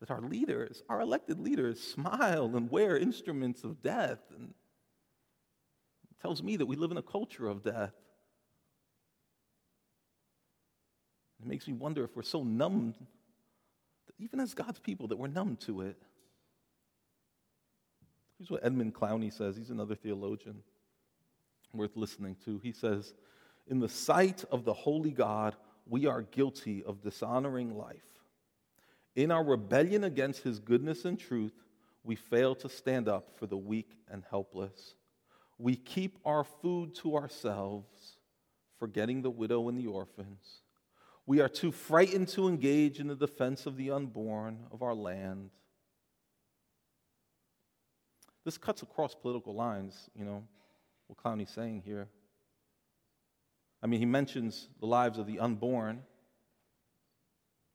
that 0.00 0.10
our 0.10 0.20
leaders, 0.20 0.82
our 0.88 1.00
elected 1.00 1.40
leaders, 1.40 1.80
smile 1.80 2.56
and 2.56 2.70
wear 2.70 2.96
instruments 2.96 3.64
of 3.64 3.82
death. 3.82 4.20
And 4.36 4.50
it 6.10 6.20
tells 6.22 6.42
me 6.42 6.56
that 6.56 6.66
we 6.66 6.76
live 6.76 6.90
in 6.90 6.96
a 6.96 7.02
culture 7.02 7.48
of 7.48 7.62
death. 7.62 7.94
It 11.40 11.46
makes 11.46 11.66
me 11.66 11.74
wonder 11.74 12.04
if 12.04 12.16
we're 12.16 12.22
so 12.22 12.42
numb, 12.42 12.94
even 14.18 14.40
as 14.40 14.54
God's 14.54 14.80
people, 14.80 15.08
that 15.08 15.16
we're 15.16 15.28
numb 15.28 15.56
to 15.66 15.82
it. 15.82 15.96
Here's 18.38 18.50
what 18.50 18.64
Edmund 18.64 18.94
Clowney 18.94 19.32
says. 19.32 19.56
He's 19.56 19.70
another 19.70 19.96
theologian 19.96 20.62
worth 21.72 21.96
listening 21.96 22.36
to. 22.44 22.58
He 22.58 22.72
says, 22.72 23.14
In 23.66 23.80
the 23.80 23.88
sight 23.88 24.44
of 24.50 24.64
the 24.64 24.74
holy 24.74 25.12
God, 25.12 25.56
we 25.86 26.06
are 26.06 26.22
guilty 26.22 26.82
of 26.84 27.02
dishonoring 27.02 27.76
life 27.76 28.08
in 29.18 29.32
our 29.32 29.42
rebellion 29.42 30.04
against 30.04 30.44
his 30.44 30.60
goodness 30.60 31.04
and 31.04 31.18
truth, 31.18 31.52
we 32.04 32.14
fail 32.14 32.54
to 32.54 32.68
stand 32.68 33.08
up 33.08 33.32
for 33.36 33.48
the 33.48 33.56
weak 33.56 33.98
and 34.08 34.22
helpless. 34.30 34.94
We 35.58 35.74
keep 35.74 36.18
our 36.24 36.44
food 36.44 36.94
to 36.96 37.16
ourselves, 37.16 38.18
forgetting 38.78 39.22
the 39.22 39.30
widow 39.30 39.68
and 39.68 39.76
the 39.76 39.88
orphans. 39.88 40.62
We 41.26 41.40
are 41.40 41.48
too 41.48 41.72
frightened 41.72 42.28
to 42.28 42.46
engage 42.46 43.00
in 43.00 43.08
the 43.08 43.16
defense 43.16 43.66
of 43.66 43.76
the 43.76 43.90
unborn 43.90 44.60
of 44.70 44.82
our 44.82 44.94
land. 44.94 45.50
This 48.44 48.56
cuts 48.56 48.82
across 48.82 49.16
political 49.16 49.52
lines, 49.52 50.08
you 50.14 50.24
know, 50.24 50.44
what 51.08 51.18
Clowney's 51.18 51.50
saying 51.50 51.82
here. 51.84 52.08
I 53.82 53.86
mean, 53.86 54.00
he 54.00 54.06
mentions 54.06 54.68
the 54.80 54.86
lives 54.86 55.18
of 55.18 55.26
the 55.26 55.40
unborn 55.40 56.02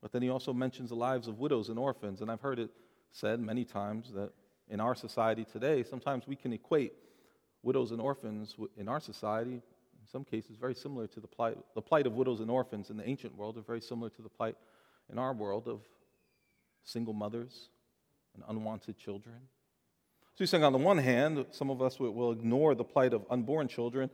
but 0.03 0.11
then 0.11 0.21
he 0.21 0.29
also 0.29 0.51
mentions 0.51 0.89
the 0.89 0.97
lives 0.97 1.29
of 1.29 1.39
widows 1.39 1.69
and 1.69 1.79
orphans. 1.79 2.19
And 2.19 2.29
I've 2.29 2.41
heard 2.41 2.59
it 2.59 2.69
said 3.13 3.39
many 3.39 3.63
times 3.63 4.11
that 4.13 4.33
in 4.67 4.81
our 4.81 4.95
society 4.95 5.45
today, 5.45 5.81
sometimes 5.81 6.27
we 6.27 6.35
can 6.35 6.51
equate 6.51 6.91
widows 7.63 7.91
and 7.91 8.01
orphans 8.01 8.53
in 8.75 8.89
our 8.89 8.99
society, 8.99 9.53
in 9.53 10.07
some 10.11 10.25
cases, 10.25 10.57
very 10.57 10.75
similar 10.75 11.07
to 11.07 11.21
the 11.21 11.27
plight, 11.27 11.57
the 11.73 11.81
plight 11.81 12.05
of 12.05 12.15
widows 12.15 12.41
and 12.41 12.51
orphans 12.51 12.89
in 12.89 12.97
the 12.97 13.07
ancient 13.07 13.33
world, 13.37 13.57
are 13.57 13.61
very 13.61 13.79
similar 13.79 14.09
to 14.09 14.21
the 14.21 14.27
plight 14.27 14.57
in 15.09 15.17
our 15.17 15.33
world 15.33 15.69
of 15.69 15.79
single 16.83 17.13
mothers 17.13 17.69
and 18.35 18.43
unwanted 18.49 18.97
children. 18.97 19.37
So 20.35 20.37
he's 20.39 20.49
saying, 20.49 20.63
on 20.63 20.73
the 20.73 20.79
one 20.79 20.97
hand, 20.97 21.45
some 21.51 21.69
of 21.69 21.81
us 21.81 21.99
will 21.99 22.31
ignore 22.31 22.73
the 22.73 22.83
plight 22.83 23.13
of 23.13 23.23
unborn 23.29 23.67
children. 23.67 24.09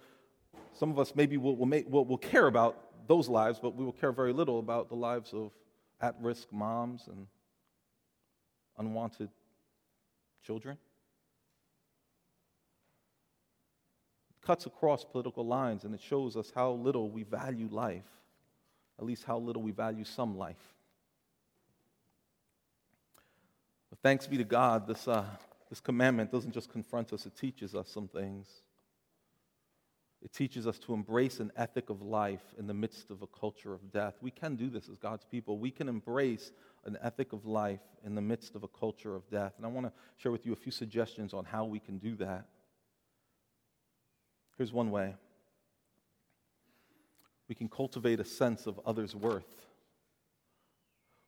Some 0.73 0.91
of 0.91 0.99
us 0.99 1.13
maybe 1.15 1.37
will, 1.37 1.55
will, 1.55 1.65
make, 1.65 1.89
will, 1.89 2.03
will 2.03 2.17
care 2.17 2.47
about 2.47 3.07
those 3.07 3.29
lives, 3.29 3.57
but 3.61 3.75
we 3.75 3.85
will 3.85 3.93
care 3.93 4.11
very 4.11 4.33
little 4.33 4.59
about 4.59 4.89
the 4.89 4.95
lives 4.95 5.33
of 5.33 5.51
at 6.01 6.15
risk 6.21 6.51
moms 6.51 7.07
and 7.07 7.27
unwanted 8.77 9.29
children. 10.45 10.77
It 14.29 14.45
cuts 14.45 14.65
across 14.65 15.03
political 15.03 15.45
lines 15.45 15.83
and 15.83 15.93
it 15.93 16.01
shows 16.01 16.35
us 16.35 16.51
how 16.53 16.71
little 16.71 17.09
we 17.09 17.23
value 17.23 17.67
life, 17.71 18.05
at 18.97 19.05
least 19.05 19.23
how 19.23 19.37
little 19.37 19.61
we 19.61 19.71
value 19.71 20.03
some 20.03 20.37
life. 20.37 20.73
But 23.89 23.99
thanks 24.03 24.27
be 24.27 24.37
to 24.37 24.43
God, 24.43 24.87
this, 24.87 25.07
uh, 25.07 25.25
this 25.69 25.79
commandment 25.79 26.31
doesn't 26.31 26.51
just 26.51 26.69
confront 26.69 27.13
us, 27.13 27.25
it 27.25 27.35
teaches 27.35 27.75
us 27.75 27.89
some 27.89 28.07
things. 28.07 28.47
It 30.21 30.33
teaches 30.33 30.67
us 30.67 30.77
to 30.79 30.93
embrace 30.93 31.39
an 31.39 31.51
ethic 31.55 31.89
of 31.89 32.01
life 32.01 32.43
in 32.57 32.67
the 32.67 32.73
midst 32.73 33.09
of 33.09 33.21
a 33.21 33.27
culture 33.27 33.73
of 33.73 33.89
death. 33.91 34.15
We 34.21 34.31
can 34.31 34.55
do 34.55 34.69
this 34.69 34.89
as 34.89 34.97
God's 34.97 35.23
people. 35.23 35.59
We 35.59 35.71
can 35.71 35.87
embrace 35.87 36.51
an 36.83 36.97
ethic 37.01 37.31
of 37.31 37.45
life 37.45 37.79
in 38.05 38.15
the 38.15 38.21
midst 38.21 38.55
of 38.55 38.63
a 38.63 38.67
culture 38.67 39.15
of 39.15 39.29
death. 39.29 39.53
And 39.55 39.65
I 39.65 39.69
want 39.69 39.87
to 39.87 39.93
share 40.17 40.31
with 40.31 40.45
you 40.45 40.51
a 40.51 40.57
few 40.57 40.73
suggestions 40.73 41.33
on 41.33 41.45
how 41.45 41.63
we 41.63 41.79
can 41.79 41.99
do 41.99 42.15
that. 42.17 42.47
Here's 44.57 44.73
one 44.73 44.91
way 44.91 45.15
we 47.47 47.55
can 47.55 47.69
cultivate 47.69 48.19
a 48.19 48.25
sense 48.25 48.67
of 48.67 48.79
others' 48.85 49.15
worth. 49.15 49.65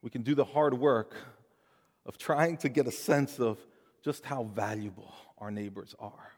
We 0.01 0.09
can 0.09 0.21
do 0.21 0.35
the 0.35 0.45
hard 0.45 0.73
work 0.73 1.15
of 2.05 2.17
trying 2.17 2.57
to 2.57 2.69
get 2.69 2.87
a 2.87 2.91
sense 2.91 3.39
of 3.39 3.57
just 4.03 4.25
how 4.25 4.43
valuable 4.43 5.13
our 5.37 5.51
neighbors 5.51 5.95
are. 5.99 6.31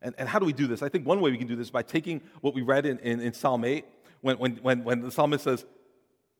And, 0.00 0.14
and 0.18 0.28
how 0.28 0.38
do 0.38 0.46
we 0.46 0.52
do 0.52 0.66
this? 0.66 0.82
I 0.82 0.88
think 0.88 1.06
one 1.06 1.20
way 1.20 1.30
we 1.30 1.38
can 1.38 1.46
do 1.46 1.56
this 1.56 1.68
is 1.68 1.70
by 1.70 1.82
taking 1.82 2.20
what 2.40 2.54
we 2.54 2.62
read 2.62 2.86
in, 2.86 2.98
in, 2.98 3.20
in 3.20 3.32
Psalm 3.32 3.64
8, 3.64 3.84
when, 4.20 4.38
when, 4.38 4.56
when, 4.56 4.84
when 4.84 5.00
the 5.00 5.10
psalmist 5.10 5.44
says, 5.44 5.64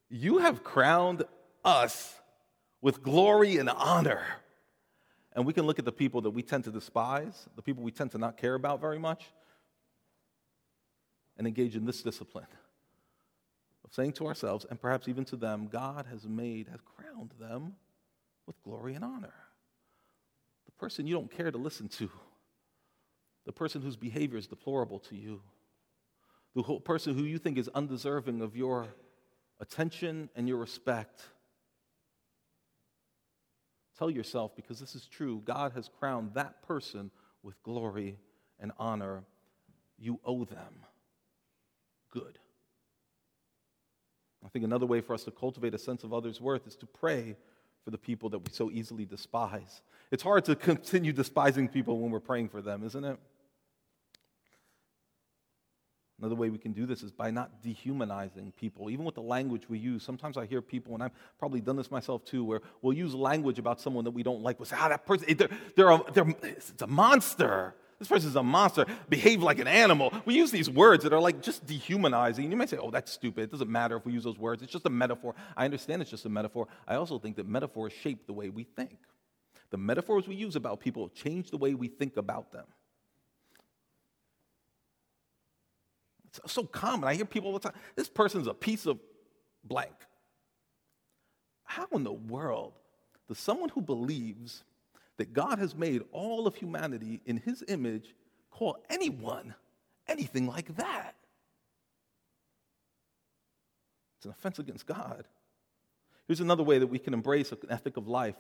You 0.09 0.39
have 0.39 0.65
crowned 0.65 1.25
us 1.65 2.15
with 2.81 3.03
glory 3.03 3.59
and 3.59 3.71
honor. 3.71 4.23
And 5.35 5.47
we 5.47 5.53
can 5.53 5.65
look 5.65 5.79
at 5.79 5.85
the 5.85 5.93
people 5.93 6.21
that 6.23 6.31
we 6.31 6.43
tend 6.43 6.65
to 6.65 6.71
despise, 6.71 7.49
the 7.57 7.63
people 7.63 7.83
we 7.83 7.93
tend 7.93 8.11
to 8.13 8.19
not 8.19 8.37
care 8.37 8.55
about 8.55 8.81
very 8.81 8.99
much, 8.99 9.25
and 11.39 11.47
engage 11.47 11.75
in 11.75 11.87
this 11.87 12.03
discipline 12.03 12.47
of 13.85 13.95
saying 13.95 14.13
to 14.13 14.27
ourselves, 14.27 14.67
and 14.69 14.81
perhaps 14.81 15.09
even 15.09 15.25
to 15.27 15.37
them, 15.37 15.69
God 15.69 16.07
has 16.11 16.27
made, 16.27 16.69
has 16.69 16.81
crowned 16.81 17.33
them 17.41 17.75
with 18.47 18.63
glory 18.63 18.95
and 18.95 19.05
honor. 19.05 19.35
Person 20.83 21.07
you 21.07 21.15
don't 21.15 21.31
care 21.31 21.49
to 21.49 21.59
listen 21.59 21.87
to 21.91 22.11
the 23.47 23.53
person 23.53 23.83
whose 23.83 23.95
behavior 23.95 24.37
is 24.37 24.49
deplorable 24.49 24.99
to 24.99 25.15
you, 25.15 25.41
the 26.57 26.63
person 26.81 27.15
who 27.15 27.23
you 27.23 27.39
think 27.39 27.57
is 27.57 27.71
undeserving 27.73 28.41
of 28.41 28.57
your 28.57 28.89
attention 29.61 30.29
and 30.35 30.49
your 30.49 30.57
respect. 30.57 31.23
Tell 33.97 34.11
yourself, 34.11 34.57
because 34.57 34.81
this 34.81 34.97
is 34.97 35.07
true, 35.07 35.41
God 35.45 35.71
has 35.77 35.89
crowned 36.01 36.35
that 36.35 36.65
person 36.67 37.13
with 37.45 37.63
glory 37.63 38.19
and 38.59 38.73
honor. 38.77 39.23
You 40.01 40.19
owe 40.25 40.45
them 40.45 40.81
good. 42.11 42.41
I 44.45 44.49
think 44.49 44.65
another 44.65 44.87
way 44.87 45.01
for 45.01 45.15
us 45.15 45.23
to 45.25 45.31
cultivate 45.31 45.75
a 45.75 45.79
sense 45.79 46.03
of 46.03 46.13
others' 46.13 46.41
worth 46.41 46.67
is 46.67 46.75
to 46.75 46.87
pray 46.87 47.37
for 47.85 47.91
the 47.91 47.99
people 47.99 48.29
that 48.31 48.39
we 48.39 48.53
so 48.53 48.71
easily 48.71 49.05
despise. 49.05 49.83
It's 50.11 50.23
hard 50.23 50.45
to 50.47 50.57
continue 50.57 51.13
despising 51.13 51.69
people 51.69 51.99
when 51.99 52.11
we're 52.11 52.21
praying 52.21 52.51
for 52.51 52.63
them, 52.63 52.85
isn't 52.85 53.05
it? 53.05 53.19
Another 56.23 56.37
way 56.37 56.51
we 56.51 56.59
can 56.59 56.73
do 56.73 56.87
this 56.87 57.03
is 57.03 57.11
by 57.11 57.33
not 57.33 57.63
dehumanizing 57.63 58.53
people, 58.53 58.91
even 58.91 59.05
with 59.05 59.17
the 59.17 59.23
language 59.23 59.69
we 59.69 59.77
use. 59.79 60.05
Sometimes 60.05 60.37
I 60.37 60.47
hear 60.47 60.63
people, 60.63 60.95
and 60.95 61.03
I've 61.03 61.11
probably 61.37 61.61
done 61.61 61.75
this 61.75 61.91
myself 61.91 62.25
too, 62.25 62.45
where 62.45 62.61
we'll 62.81 62.97
use 62.97 63.13
language 63.13 63.59
about 63.59 63.81
someone 63.81 64.05
that 64.05 64.13
we 64.13 64.23
don't 64.23 64.41
like. 64.41 64.61
We'll 64.61 64.67
say, 64.67 64.77
ah, 64.79 64.89
that 64.89 65.05
person, 65.05 65.37
they're, 65.37 65.49
they're 65.75 65.91
a, 65.91 66.01
they're, 66.13 66.29
it's 66.45 66.81
a 66.81 66.87
monster. 66.87 67.75
This 68.03 68.09
person's 68.09 68.35
a 68.35 68.43
monster. 68.43 68.85
Behave 69.09 69.45
like 69.45 69.61
an 69.61 69.69
animal. 69.69 70.13
We 70.25 70.35
use 70.35 70.51
these 70.51 70.69
words 70.69 71.05
that 71.05 71.13
are 71.13 71.21
like 71.21 71.41
just 71.41 71.65
dehumanizing. 71.65 72.51
You 72.51 72.57
might 72.57 72.69
say, 72.69 72.77
oh, 72.77 72.91
that's 72.91 73.13
stupid. 73.13 73.45
It 73.45 73.53
doesn't 73.53 73.71
matter 73.71 73.97
if 73.97 74.05
we 74.05 74.13
use 74.13 74.25
those 74.25 74.39
words. 74.39 74.61
It's 74.61 74.73
just 74.73 74.87
a 74.87 74.91
metaphor. 74.91 75.37
I 75.57 75.67
understand 75.67 76.03
it's 76.03 76.11
just 76.11 76.27
a 76.27 76.29
metaphor. 76.29 76.67
I 76.89 76.97
also 76.97 77.21
think 77.21 77.37
that 77.37 77.47
metaphors 77.47 77.93
shape 77.93 78.27
the 78.27 78.33
way 78.33 78.49
we 78.49 78.65
think. 78.65 78.99
The 79.71 79.77
metaphors 79.77 80.27
we 80.27 80.35
use 80.35 80.57
about 80.57 80.81
people 80.81 81.11
change 81.11 81.53
the 81.53 81.59
way 81.59 81.75
we 81.75 81.87
think 81.87 82.17
about 82.17 82.51
them. 82.51 82.65
It's 86.27 86.53
so 86.53 86.65
common. 86.65 87.09
I 87.09 87.15
hear 87.15 87.25
people 87.25 87.53
all 87.53 87.59
the 87.61 87.71
time 87.71 87.79
this 87.95 88.09
person's 88.09 88.49
a 88.49 88.55
piece 88.55 88.85
of 88.85 88.99
blank. 89.63 89.95
How 91.63 91.87
in 91.93 92.03
the 92.03 92.13
world 92.13 92.73
does 93.29 93.39
someone 93.39 93.69
who 93.69 93.81
believes 93.81 94.65
that 95.19 95.33
God 95.33 95.59
has 95.59 95.75
made 95.75 96.03
all 96.13 96.47
of 96.47 96.55
humanity 96.55 97.21
in 97.27 97.37
his 97.37 97.63
image 97.69 98.15
call 98.51 98.79
anyone 98.91 99.55
anything 100.09 100.47
like 100.47 100.77
that? 100.77 101.15
It's 104.19 104.27
an 104.27 104.33
offense 104.33 104.59
against 104.59 104.87
God. 104.87 105.25
Here's 106.29 106.41
another 106.41 106.63
way 106.63 106.79
that 106.79 106.87
we 106.87 106.99
can 106.99 107.13
embrace 107.13 107.51
an 107.53 107.59
ethic 107.69 107.97
of 107.97 108.07
life 108.07 108.37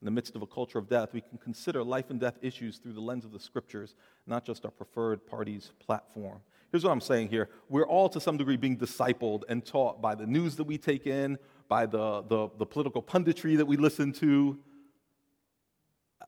in 0.00 0.04
the 0.04 0.10
midst 0.10 0.36
of 0.36 0.42
a 0.42 0.46
culture 0.46 0.78
of 0.78 0.88
death. 0.88 1.14
We 1.14 1.22
can 1.22 1.38
consider 1.38 1.82
life 1.82 2.10
and 2.10 2.20
death 2.20 2.38
issues 2.42 2.76
through 2.76 2.92
the 2.92 3.00
lens 3.00 3.24
of 3.24 3.32
the 3.32 3.40
scriptures, 3.40 3.94
not 4.26 4.44
just 4.44 4.66
our 4.66 4.70
preferred 4.70 5.26
party's 5.26 5.72
platform. 5.78 6.40
Here's 6.70 6.84
what 6.84 6.90
I'm 6.90 7.00
saying 7.00 7.28
here 7.28 7.48
we're 7.68 7.86
all 7.86 8.08
to 8.10 8.20
some 8.20 8.36
degree 8.36 8.56
being 8.56 8.76
discipled 8.76 9.44
and 9.48 9.64
taught 9.64 10.02
by 10.02 10.14
the 10.14 10.26
news 10.26 10.56
that 10.56 10.64
we 10.64 10.76
take 10.76 11.06
in, 11.06 11.38
by 11.68 11.86
the, 11.86 12.22
the, 12.22 12.50
the 12.58 12.66
political 12.66 13.02
punditry 13.02 13.56
that 13.56 13.66
we 13.66 13.76
listen 13.76 14.12
to. 14.14 14.58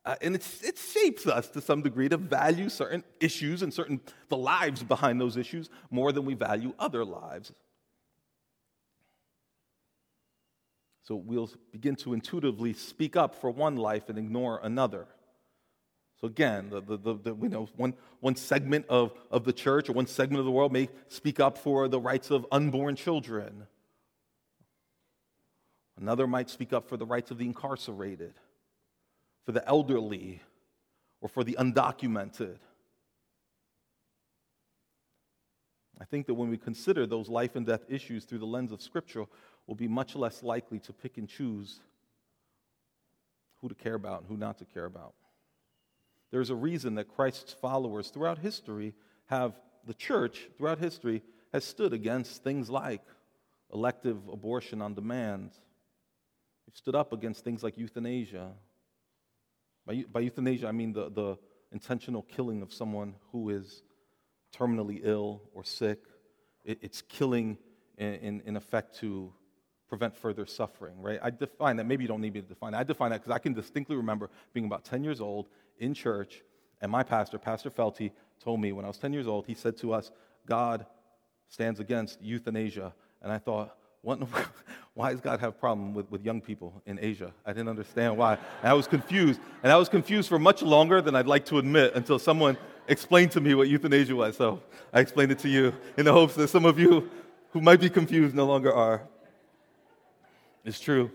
Uh, 0.07 0.15
and 0.23 0.37
it 0.37 0.79
shapes 0.79 1.27
us 1.27 1.49
to 1.49 1.61
some 1.61 1.83
degree 1.83 2.09
to 2.09 2.17
value 2.17 2.69
certain 2.69 3.03
issues 3.19 3.63
and 3.63 3.75
certain 3.75 4.01
the 4.29 4.37
lives 4.37 4.85
behind 4.85 5.21
those 5.21 5.37
issues 5.37 5.69
more 5.91 6.13
than 6.13 6.25
we 6.25 6.33
value 6.33 6.73
other 6.79 7.05
lives. 7.05 7.53
So 11.03 11.17
we'll 11.17 11.51
begin 11.73 11.97
to 11.97 12.15
intuitively 12.15 12.73
speak 12.73 13.17
up 13.17 13.35
for 13.35 13.51
one 13.51 13.75
life 13.75 14.09
and 14.09 14.17
ignore 14.17 14.61
another. 14.63 15.09
So 16.21 16.29
again, 16.29 16.71
the, 16.71 16.81
the, 16.81 16.97
the, 16.97 17.15
the, 17.15 17.37
you 17.43 17.49
know, 17.49 17.69
one, 17.77 17.95
one 18.21 18.37
segment 18.37 18.87
of, 18.89 19.13
of 19.33 19.45
the 19.45 19.53
church 19.53 19.89
or 19.89 19.93
one 19.93 20.07
segment 20.07 20.39
of 20.39 20.45
the 20.45 20.53
world 20.53 20.73
may 20.73 20.89
speak 21.09 21.41
up 21.41 21.59
for 21.59 21.89
the 21.89 22.01
rights 22.01 22.31
of 22.31 22.47
unborn 22.53 22.95
children. 22.95 23.67
Another 26.01 26.29
might 26.29 26.49
speak 26.49 26.73
up 26.73 26.89
for 26.89 26.97
the 26.97 27.07
rights 27.07 27.33
of 27.33 27.39
the 27.39 27.45
incarcerated, 27.45 28.35
for 29.47 29.53
the 29.53 29.67
elderly, 29.67 30.43
or 31.21 31.29
for 31.29 31.45
the 31.45 31.57
undocumented. 31.59 32.59
I 36.01 36.05
think 36.05 36.27
that 36.27 36.35
when 36.35 36.51
we 36.51 36.59
consider 36.59 37.07
those 37.07 37.29
life 37.29 37.55
and 37.55 37.65
death 37.65 37.85
issues 37.89 38.25
through 38.25 38.41
the 38.41 38.47
lens 38.47 38.73
of 38.73 38.83
Scripture, 38.83 39.25
we'll 39.67 39.77
be 39.77 39.89
much 39.89 40.17
less 40.17 40.43
likely 40.43 40.81
to 40.81 40.93
pick 40.93 41.17
and 41.17 41.29
choose 41.29 41.81
who 43.61 43.69
to 43.69 43.75
care 43.75 43.95
about 43.95 44.23
and 44.23 44.29
who 44.29 44.37
not 44.37 44.59
to 44.59 44.65
care 44.65 44.85
about. 44.85 45.15
There's 46.33 46.51
a 46.51 46.55
reason 46.55 46.97
that 46.97 47.09
Christ's 47.09 47.53
followers 47.53 48.11
throughout 48.11 48.39
history 48.39 48.95
have, 49.27 49.55
the 49.87 49.95
church 49.95 50.49
throughout 50.59 50.81
history 50.81 51.23
has 51.53 51.65
stood 51.65 51.93
against 51.93 52.43
things 52.43 52.69
like 52.69 53.03
elective 53.73 54.19
abortion 54.29 54.83
on 54.83 54.95
demand. 54.95 55.53
We've 56.67 56.77
stood 56.77 56.97
up 56.97 57.13
against 57.13 57.45
things 57.45 57.63
like 57.63 57.79
euthanasia. 57.79 58.51
By, 59.87 60.05
by 60.11 60.21
euthanasia, 60.21 60.67
I 60.67 60.73
mean 60.73 60.93
the, 60.93 61.11
the 61.11 61.39
intentional 61.73 62.23
killing 62.23 62.63
of 62.63 62.73
someone 62.73 63.15
who 63.33 63.51
is 63.51 63.83
terminally 64.55 65.01
ill 65.03 65.43
or 65.55 65.65
sick. 65.65 66.01
It, 66.65 66.79
it's 66.83 67.03
killing 67.03 67.59
in, 67.97 68.15
in, 68.15 68.43
in 68.47 68.57
effect 68.57 68.99
to 69.01 69.33
prevent 69.89 70.17
further 70.17 70.47
suffering, 70.47 71.01
right? 71.01 71.21
I 71.23 71.31
define 71.31 71.77
that. 71.77 71.85
Maybe 71.85 72.03
you 72.03 72.09
don't 72.09 72.21
need 72.21 72.35
me 72.35 72.41
to 72.41 72.49
define 72.49 72.73
that. 72.73 72.79
I 72.79 72.85
define 72.85 73.11
that 73.11 73.23
because 73.23 73.35
I 73.35 73.39
can 73.39 73.53
distinctly 73.53 73.97
remember 73.97 74.31
being 74.53 74.67
about 74.67 74.85
10 74.85 75.05
years 75.05 75.21
old 75.21 75.49
in 75.79 75.95
church, 75.95 76.43
and 76.81 76.91
my 76.91 77.03
pastor, 77.03 77.39
Pastor 77.39 77.71
Felty, 77.71 78.11
told 78.43 78.61
me 78.61 78.73
when 78.73 78.85
I 78.85 78.89
was 78.89 78.99
10 78.99 79.13
years 79.13 79.27
old, 79.27 79.47
he 79.47 79.55
said 79.55 79.77
to 79.79 79.93
us, 79.93 80.11
God 80.47 80.87
stands 81.49 81.81
against 81.81 82.21
euthanasia. 82.21 82.93
And 83.23 83.33
I 83.33 83.39
thought, 83.39 83.77
why 84.95 85.11
does 85.11 85.21
God 85.21 85.41
have 85.41 85.51
a 85.51 85.53
problem 85.53 85.93
with, 85.93 86.11
with 86.11 86.25
young 86.25 86.41
people 86.41 86.81
in 86.87 86.99
Asia? 87.01 87.33
I 87.45 87.53
didn't 87.53 87.69
understand 87.69 88.17
why. 88.17 88.35
And 88.63 88.71
I 88.71 88.73
was 88.73 88.87
confused. 88.87 89.41
And 89.63 89.73
I 89.73 89.77
was 89.77 89.89
confused 89.89 90.29
for 90.29 90.39
much 90.39 90.63
longer 90.63 91.03
than 91.03 91.17
I'd 91.17 91.27
like 91.27 91.45
to 91.47 91.59
admit 91.59 91.95
until 91.95 92.19
someone 92.19 92.57
explained 92.89 93.33
to 93.33 93.41
me 93.41 93.55
what 93.55 93.69
euthanasia 93.69 94.15
was. 94.15 94.37
So 94.37 94.63
I 94.93 95.01
explained 95.01 95.33
it 95.33 95.41
to 95.41 95.49
you 95.49 95.75
in 95.97 96.05
the 96.05 96.13
hopes 96.13 96.35
that 96.37 96.49
some 96.49 96.65
of 96.65 96.79
you 96.79 97.11
who 97.51 97.61
might 97.61 97.81
be 97.81 97.91
confused 97.91 98.35
no 98.35 98.47
longer 98.47 98.73
are. 98.73 99.03
It's 100.65 100.79
true. 100.79 101.11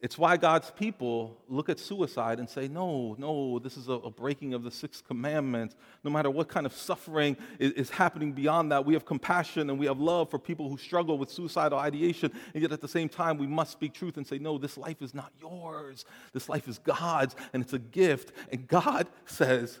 It's 0.00 0.18
why 0.18 0.36
God's 0.36 0.70
people 0.70 1.38
look 1.48 1.70
at 1.70 1.78
suicide 1.78 2.38
and 2.38 2.48
say, 2.48 2.68
no, 2.68 3.16
no, 3.18 3.58
this 3.58 3.78
is 3.78 3.88
a, 3.88 3.92
a 3.92 4.10
breaking 4.10 4.52
of 4.52 4.62
the 4.62 4.70
sixth 4.70 5.06
commandment. 5.06 5.74
No 6.04 6.10
matter 6.10 6.30
what 6.30 6.48
kind 6.48 6.66
of 6.66 6.74
suffering 6.74 7.34
is, 7.58 7.72
is, 7.72 7.90
happening 7.90 8.32
beyond 8.32 8.70
that, 8.72 8.84
we 8.84 8.92
have 8.92 9.06
compassion 9.06 9.70
and 9.70 9.78
we 9.78 9.86
have 9.86 9.98
love 9.98 10.30
for 10.30 10.38
people 10.38 10.68
who 10.68 10.76
struggle 10.76 11.16
with 11.16 11.30
suicidal 11.30 11.78
ideation. 11.78 12.30
And 12.52 12.62
yet 12.62 12.72
at 12.72 12.82
the 12.82 12.88
same 12.88 13.08
time, 13.08 13.38
we 13.38 13.46
must 13.46 13.72
speak 13.72 13.94
truth 13.94 14.18
and 14.18 14.26
say, 14.26 14.38
no, 14.38 14.58
this 14.58 14.76
life 14.76 15.00
is 15.00 15.14
not 15.14 15.32
yours. 15.40 16.04
This 16.34 16.50
life 16.50 16.68
is 16.68 16.78
God's 16.78 17.34
and 17.54 17.62
it's 17.62 17.72
a 17.72 17.78
gift. 17.78 18.32
And 18.52 18.68
God 18.68 19.08
says, 19.24 19.80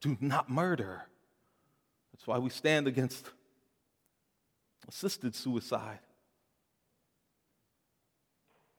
do 0.00 0.16
not 0.18 0.48
murder. 0.48 1.02
That's 2.12 2.26
why 2.26 2.38
we 2.38 2.48
stand 2.48 2.88
against 2.88 3.30
assisted 4.88 5.34
suicide. 5.34 6.00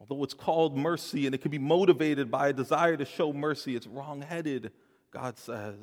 Although 0.01 0.23
it's 0.23 0.33
called 0.33 0.75
mercy 0.75 1.27
and 1.27 1.35
it 1.35 1.41
can 1.41 1.51
be 1.51 1.59
motivated 1.59 2.31
by 2.31 2.47
a 2.47 2.53
desire 2.53 2.97
to 2.97 3.05
show 3.05 3.31
mercy, 3.31 3.75
it's 3.75 3.85
wrongheaded, 3.85 4.71
God 5.11 5.37
says. 5.37 5.77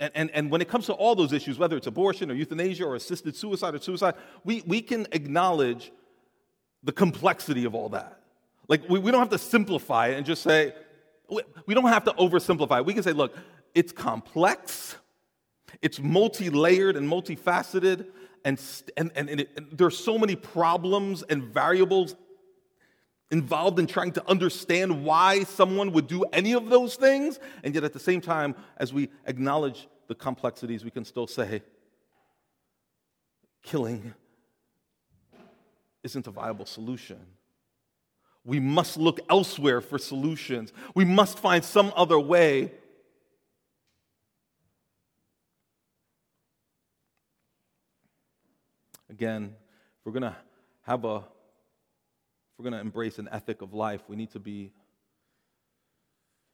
And, 0.00 0.10
and, 0.14 0.30
and 0.30 0.50
when 0.50 0.62
it 0.62 0.68
comes 0.68 0.86
to 0.86 0.94
all 0.94 1.14
those 1.14 1.34
issues, 1.34 1.58
whether 1.58 1.76
it's 1.76 1.86
abortion 1.86 2.30
or 2.30 2.34
euthanasia 2.34 2.86
or 2.86 2.96
assisted 2.96 3.36
suicide 3.36 3.74
or 3.74 3.78
suicide, 3.78 4.14
we, 4.42 4.62
we 4.66 4.80
can 4.80 5.06
acknowledge 5.12 5.92
the 6.82 6.92
complexity 6.92 7.66
of 7.66 7.74
all 7.74 7.90
that. 7.90 8.20
Like, 8.68 8.88
we, 8.88 8.98
we 8.98 9.10
don't 9.10 9.20
have 9.20 9.28
to 9.28 9.38
simplify 9.38 10.08
it 10.08 10.16
and 10.16 10.24
just 10.24 10.42
say, 10.42 10.72
we 11.66 11.74
don't 11.74 11.88
have 11.88 12.04
to 12.04 12.12
oversimplify 12.12 12.78
it. 12.78 12.86
We 12.86 12.94
can 12.94 13.02
say, 13.02 13.12
look, 13.12 13.36
it's 13.74 13.92
complex, 13.92 14.96
it's 15.82 16.00
multi 16.00 16.48
layered 16.48 16.96
and 16.96 17.06
multifaceted, 17.06 18.06
and, 18.44 18.60
and, 18.96 19.12
and, 19.14 19.30
and, 19.30 19.40
it, 19.40 19.50
and 19.56 19.68
there's 19.72 19.96
so 19.96 20.18
many 20.18 20.36
problems 20.36 21.22
and 21.22 21.44
variables 21.44 22.16
involved 23.30 23.78
in 23.78 23.86
trying 23.86 24.12
to 24.12 24.28
understand 24.28 25.04
why 25.04 25.42
someone 25.44 25.92
would 25.92 26.06
do 26.06 26.24
any 26.32 26.52
of 26.52 26.68
those 26.68 26.96
things. 26.96 27.40
And 27.64 27.74
yet, 27.74 27.82
at 27.82 27.92
the 27.92 27.98
same 27.98 28.20
time, 28.20 28.54
as 28.76 28.92
we 28.92 29.08
acknowledge 29.26 29.88
the 30.08 30.14
complexities, 30.14 30.84
we 30.84 30.90
can 30.90 31.04
still 31.04 31.26
say, 31.26 31.62
killing 33.62 34.12
isn't 36.02 36.26
a 36.26 36.30
viable 36.30 36.66
solution. 36.66 37.18
We 38.44 38.58
must 38.58 38.96
look 38.96 39.20
elsewhere 39.30 39.80
for 39.80 39.98
solutions. 39.98 40.72
We 40.94 41.04
must 41.04 41.38
find 41.38 41.64
some 41.64 41.92
other 41.96 42.18
way 42.18 42.72
Again, 49.22 49.54
if 50.00 50.04
we're 50.04 50.10
going 50.10 50.32
to 50.32 50.36
have 50.80 51.04
a, 51.04 51.18
if 51.18 51.22
we're 52.58 52.64
going 52.64 52.72
to 52.72 52.80
embrace 52.80 53.20
an 53.20 53.28
ethic 53.30 53.62
of 53.62 53.72
life, 53.72 54.00
we 54.08 54.16
need 54.16 54.32
to 54.32 54.40
be 54.40 54.72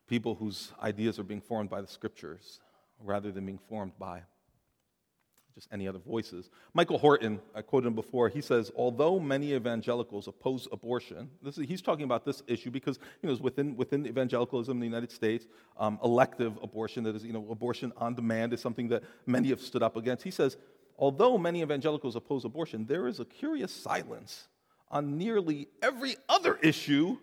people 0.06 0.34
whose 0.34 0.72
ideas 0.82 1.18
are 1.18 1.22
being 1.22 1.40
formed 1.40 1.70
by 1.70 1.80
the 1.80 1.86
scriptures 1.86 2.60
rather 3.02 3.32
than 3.32 3.46
being 3.46 3.58
formed 3.70 3.92
by 3.98 4.20
just 5.54 5.66
any 5.72 5.88
other 5.88 5.98
voices. 5.98 6.50
Michael 6.74 6.98
Horton, 6.98 7.40
I 7.54 7.62
quoted 7.62 7.86
him 7.86 7.94
before, 7.94 8.28
he 8.28 8.42
says, 8.42 8.70
although 8.76 9.18
many 9.18 9.54
evangelicals 9.54 10.28
oppose 10.28 10.68
abortion, 10.70 11.30
this 11.42 11.56
is, 11.56 11.66
he's 11.66 11.80
talking 11.80 12.04
about 12.04 12.26
this 12.26 12.42
issue 12.46 12.70
because 12.70 12.98
you 13.22 13.30
know, 13.30 13.36
within, 13.40 13.78
within 13.78 14.06
evangelicalism 14.06 14.76
in 14.76 14.80
the 14.80 14.86
United 14.86 15.10
States, 15.10 15.46
um, 15.78 15.98
elective 16.04 16.58
abortion, 16.62 17.02
that 17.04 17.16
is, 17.16 17.24
you 17.24 17.32
know, 17.32 17.46
abortion 17.50 17.94
on 17.96 18.14
demand 18.14 18.52
is 18.52 18.60
something 18.60 18.88
that 18.88 19.04
many 19.24 19.48
have 19.48 19.62
stood 19.62 19.82
up 19.82 19.96
against. 19.96 20.22
He 20.22 20.30
says, 20.30 20.58
although 20.98 21.38
many 21.38 21.62
evangelicals 21.62 22.16
oppose 22.16 22.44
abortion, 22.44 22.86
there 22.86 23.06
is 23.06 23.20
a 23.20 23.24
curious 23.24 23.72
silence 23.72 24.48
on 24.90 25.16
nearly 25.16 25.68
every 25.82 26.16
other 26.28 26.56
issue 26.62 27.16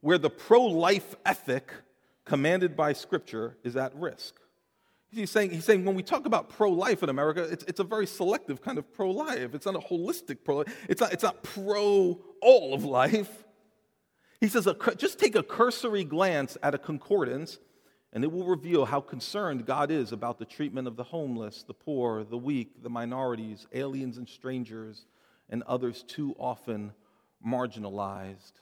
where 0.00 0.18
the 0.18 0.30
pro 0.30 0.62
life 0.62 1.14
ethic 1.24 1.72
commanded 2.24 2.76
by 2.76 2.92
Scripture 2.92 3.56
is 3.64 3.76
at 3.76 3.94
risk. 3.94 4.34
He's 5.10 5.30
saying, 5.30 5.50
he's 5.50 5.64
saying 5.64 5.84
when 5.84 5.94
we 5.94 6.02
talk 6.02 6.24
about 6.24 6.48
pro 6.48 6.70
life 6.70 7.02
in 7.02 7.08
America, 7.08 7.42
it's, 7.42 7.64
it's 7.64 7.80
a 7.80 7.84
very 7.84 8.06
selective 8.06 8.62
kind 8.62 8.78
of 8.78 8.92
pro 8.94 9.10
life. 9.10 9.54
It's 9.54 9.66
not 9.66 9.76
a 9.76 9.80
holistic 9.80 10.38
pro 10.44 10.58
life, 10.58 10.86
it's 10.88 11.00
not, 11.00 11.12
it's 11.12 11.22
not 11.22 11.42
pro 11.42 12.18
all 12.40 12.74
of 12.74 12.84
life. 12.84 13.44
He 14.40 14.48
says, 14.48 14.66
just 14.96 15.20
take 15.20 15.36
a 15.36 15.42
cursory 15.42 16.02
glance 16.02 16.56
at 16.64 16.74
a 16.74 16.78
concordance, 16.78 17.58
and 18.12 18.24
it 18.24 18.30
will 18.30 18.44
reveal 18.46 18.84
how 18.84 19.00
concerned 19.00 19.64
God 19.64 19.90
is 19.90 20.12
about 20.12 20.38
the 20.38 20.44
treatment 20.44 20.86
of 20.86 20.96
the 20.96 21.04
homeless, 21.04 21.62
the 21.62 21.74
poor, 21.74 22.24
the 22.24 22.36
weak, 22.36 22.82
the 22.82 22.90
minorities, 22.90 23.66
aliens 23.72 24.18
and 24.18 24.28
strangers, 24.28 25.06
and 25.48 25.62
others 25.62 26.02
too 26.02 26.34
often 26.38 26.92
marginalized. 27.46 28.52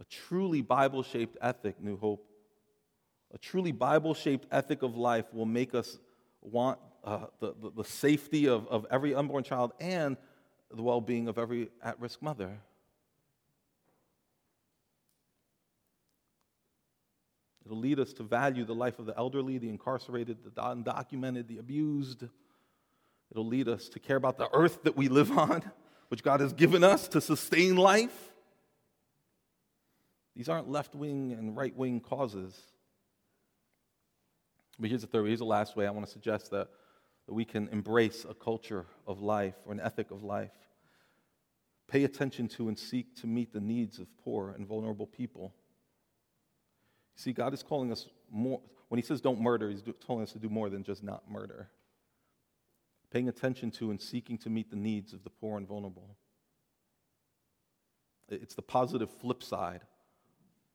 A 0.00 0.04
truly 0.04 0.62
Bible 0.62 1.02
shaped 1.02 1.36
ethic, 1.40 1.80
New 1.80 1.96
Hope, 1.96 2.26
a 3.34 3.38
truly 3.38 3.72
Bible 3.72 4.14
shaped 4.14 4.46
ethic 4.52 4.82
of 4.82 4.96
life 4.96 5.26
will 5.34 5.46
make 5.46 5.74
us 5.74 5.98
want 6.40 6.78
uh, 7.02 7.26
the, 7.40 7.54
the, 7.60 7.70
the 7.78 7.84
safety 7.84 8.46
of, 8.46 8.68
of 8.68 8.86
every 8.90 9.12
unborn 9.12 9.42
child 9.42 9.72
and 9.80 10.16
the 10.72 10.82
well 10.82 11.00
being 11.00 11.26
of 11.26 11.36
every 11.36 11.68
at 11.82 11.98
risk 12.00 12.22
mother. 12.22 12.60
It'll 17.64 17.78
lead 17.78 17.98
us 17.98 18.12
to 18.14 18.22
value 18.22 18.64
the 18.64 18.74
life 18.74 18.98
of 18.98 19.06
the 19.06 19.16
elderly, 19.16 19.58
the 19.58 19.70
incarcerated, 19.70 20.38
the 20.44 20.62
undocumented, 20.62 21.48
the 21.48 21.58
abused. 21.58 22.24
It'll 23.30 23.46
lead 23.46 23.68
us 23.68 23.88
to 23.90 23.98
care 23.98 24.16
about 24.16 24.36
the 24.36 24.48
earth 24.52 24.82
that 24.82 24.96
we 24.96 25.08
live 25.08 25.36
on, 25.36 25.62
which 26.08 26.22
God 26.22 26.40
has 26.40 26.52
given 26.52 26.84
us 26.84 27.08
to 27.08 27.20
sustain 27.20 27.76
life. 27.76 28.32
These 30.36 30.48
aren't 30.48 30.68
left 30.68 30.94
wing 30.94 31.32
and 31.32 31.56
right 31.56 31.74
wing 31.74 32.00
causes. 32.00 32.54
But 34.78 34.90
here's 34.90 35.02
the 35.02 35.06
third, 35.06 35.26
here's 35.26 35.38
the 35.38 35.44
last 35.44 35.76
way 35.76 35.86
I 35.86 35.90
want 35.90 36.04
to 36.04 36.12
suggest 36.12 36.50
that, 36.50 36.68
that 37.26 37.34
we 37.34 37.44
can 37.44 37.68
embrace 37.68 38.26
a 38.28 38.34
culture 38.34 38.86
of 39.06 39.22
life 39.22 39.54
or 39.64 39.72
an 39.72 39.80
ethic 39.80 40.10
of 40.10 40.22
life. 40.22 40.52
Pay 41.88 42.04
attention 42.04 42.48
to 42.48 42.68
and 42.68 42.78
seek 42.78 43.14
to 43.20 43.26
meet 43.26 43.52
the 43.52 43.60
needs 43.60 43.98
of 43.98 44.06
poor 44.18 44.50
and 44.50 44.66
vulnerable 44.66 45.06
people. 45.06 45.54
See, 47.16 47.32
God 47.32 47.54
is 47.54 47.62
calling 47.62 47.92
us 47.92 48.08
more, 48.30 48.60
when 48.88 48.98
He 48.98 49.06
says 49.06 49.20
don't 49.20 49.40
murder, 49.40 49.70
He's 49.70 49.82
telling 50.06 50.22
us 50.22 50.32
to 50.32 50.38
do 50.38 50.48
more 50.48 50.68
than 50.68 50.82
just 50.82 51.02
not 51.02 51.30
murder. 51.30 51.68
Paying 53.10 53.28
attention 53.28 53.70
to 53.72 53.90
and 53.90 54.00
seeking 54.00 54.38
to 54.38 54.50
meet 54.50 54.70
the 54.70 54.76
needs 54.76 55.12
of 55.12 55.22
the 55.22 55.30
poor 55.30 55.56
and 55.56 55.68
vulnerable. 55.68 56.16
It's 58.28 58.54
the 58.54 58.62
positive 58.62 59.10
flip 59.20 59.42
side 59.42 59.82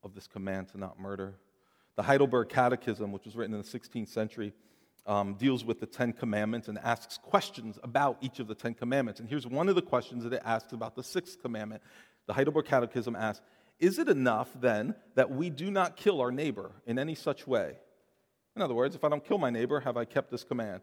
of 0.02 0.14
this 0.14 0.26
command 0.26 0.68
to 0.68 0.78
not 0.78 0.98
murder. 0.98 1.34
The 1.96 2.02
Heidelberg 2.02 2.48
Catechism, 2.48 3.12
which 3.12 3.24
was 3.24 3.36
written 3.36 3.54
in 3.54 3.60
the 3.60 3.66
16th 3.66 4.08
century, 4.08 4.54
um, 5.06 5.34
deals 5.34 5.64
with 5.64 5.80
the 5.80 5.86
Ten 5.86 6.12
Commandments 6.12 6.68
and 6.68 6.78
asks 6.78 7.18
questions 7.18 7.78
about 7.82 8.18
each 8.20 8.38
of 8.38 8.46
the 8.46 8.54
Ten 8.54 8.74
Commandments. 8.74 9.20
And 9.20 9.28
here's 9.28 9.46
one 9.46 9.68
of 9.68 9.74
the 9.74 9.82
questions 9.82 10.24
that 10.24 10.32
it 10.32 10.42
asks 10.44 10.72
about 10.72 10.94
the 10.94 11.02
sixth 11.02 11.40
commandment. 11.42 11.82
The 12.26 12.32
Heidelberg 12.32 12.66
Catechism 12.66 13.16
asks 13.16 13.44
Is 13.80 13.98
it 13.98 14.08
enough 14.08 14.50
then 14.54 14.94
that 15.14 15.30
we 15.30 15.50
do 15.50 15.70
not 15.70 15.96
kill 15.96 16.20
our 16.20 16.30
neighbor 16.30 16.72
in 16.86 16.98
any 16.98 17.14
such 17.14 17.46
way? 17.46 17.78
In 18.54 18.62
other 18.62 18.74
words, 18.74 18.94
if 18.94 19.02
I 19.04 19.08
don't 19.08 19.24
kill 19.24 19.38
my 19.38 19.50
neighbor, 19.50 19.80
have 19.80 19.96
I 19.96 20.04
kept 20.04 20.30
this 20.30 20.44
command? 20.44 20.82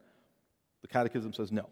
The 0.81 0.87
Catechism 0.87 1.33
says 1.33 1.51
no. 1.51 1.69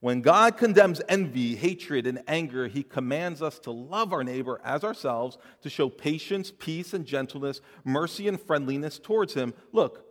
When 0.00 0.20
God 0.20 0.56
condemns 0.56 1.00
envy, 1.08 1.56
hatred, 1.56 2.06
and 2.06 2.22
anger, 2.28 2.68
he 2.68 2.82
commands 2.82 3.42
us 3.42 3.58
to 3.60 3.72
love 3.72 4.12
our 4.12 4.22
neighbor 4.22 4.60
as 4.62 4.84
ourselves, 4.84 5.38
to 5.62 5.70
show 5.70 5.88
patience, 5.88 6.52
peace, 6.56 6.94
and 6.94 7.04
gentleness, 7.04 7.60
mercy, 7.84 8.28
and 8.28 8.40
friendliness 8.40 8.98
towards 8.98 9.34
him. 9.34 9.54
Look, 9.72 10.04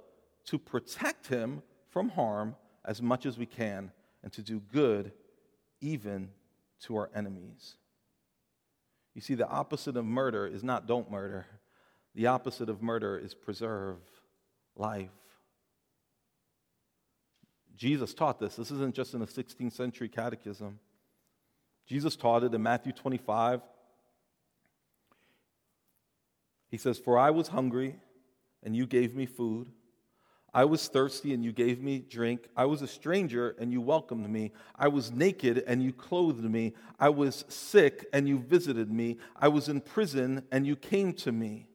to 0.46 0.60
protect 0.60 1.28
him 1.28 1.62
from 1.90 2.10
harm 2.10 2.56
as 2.84 3.02
much 3.02 3.26
as 3.26 3.38
we 3.38 3.46
can, 3.46 3.92
and 4.24 4.34
to 4.34 4.42
do 4.42 4.60
good 4.60 5.14
even 5.80 6.32
to 6.82 6.98
our 6.98 7.10
enemies. 7.16 7.78
You 9.18 9.22
see, 9.22 9.34
the 9.34 9.50
opposite 9.50 9.98
of 9.98 10.06
murder 10.06 10.46
is 10.46 10.64
not 10.64 10.86
don't 10.86 11.10
murder, 11.10 11.48
the 12.14 12.28
opposite 12.28 12.70
of 12.70 12.84
murder 12.84 13.18
is 13.18 13.34
preserve 13.34 13.98
life. 14.76 15.10
Jesus 17.76 18.14
taught 18.14 18.40
this. 18.40 18.58
This 18.58 18.70
isn't 18.70 18.94
just 18.94 19.16
in 19.16 19.22
the 19.22 19.26
16th 19.26 19.74
century 19.74 20.08
catechism. 20.08 20.78
Jesus 21.88 22.16
taught 22.16 22.44
it 22.44 22.54
in 22.54 22.62
Matthew 22.62 22.92
25. 22.92 23.62
He 26.70 26.78
says, 26.78 27.00
For 27.00 27.18
I 27.18 27.32
was 27.32 27.48
hungry, 27.48 27.96
and 28.62 28.76
you 28.76 28.86
gave 28.86 29.16
me 29.16 29.26
food. 29.26 29.72
I 30.58 30.66
was 30.66 30.88
thirsty, 30.88 31.36
and 31.36 31.46
you 31.46 31.52
gave 31.52 31.84
me 31.84 32.00
drink. 32.00 32.48
I 32.58 32.66
was 32.66 32.82
a 32.82 32.88
stranger, 32.88 33.56
and 33.60 33.72
you 33.72 33.80
welcomed 33.80 34.28
me. 34.28 34.54
I 34.76 34.88
was 34.88 35.12
naked, 35.12 35.64
and 35.68 35.84
you 35.84 35.94
clothed 35.94 36.44
me. 36.44 36.74
I 37.00 37.10
was 37.10 37.46
sick, 37.48 38.08
and 38.12 38.28
you 38.28 38.40
visited 38.40 38.92
me. 38.92 39.18
I 39.36 39.50
was 39.50 39.70
in 39.70 39.82
prison, 39.82 40.42
and 40.52 40.66
you 40.66 40.76
came 40.76 41.14
to 41.14 41.32
me. 41.32 41.68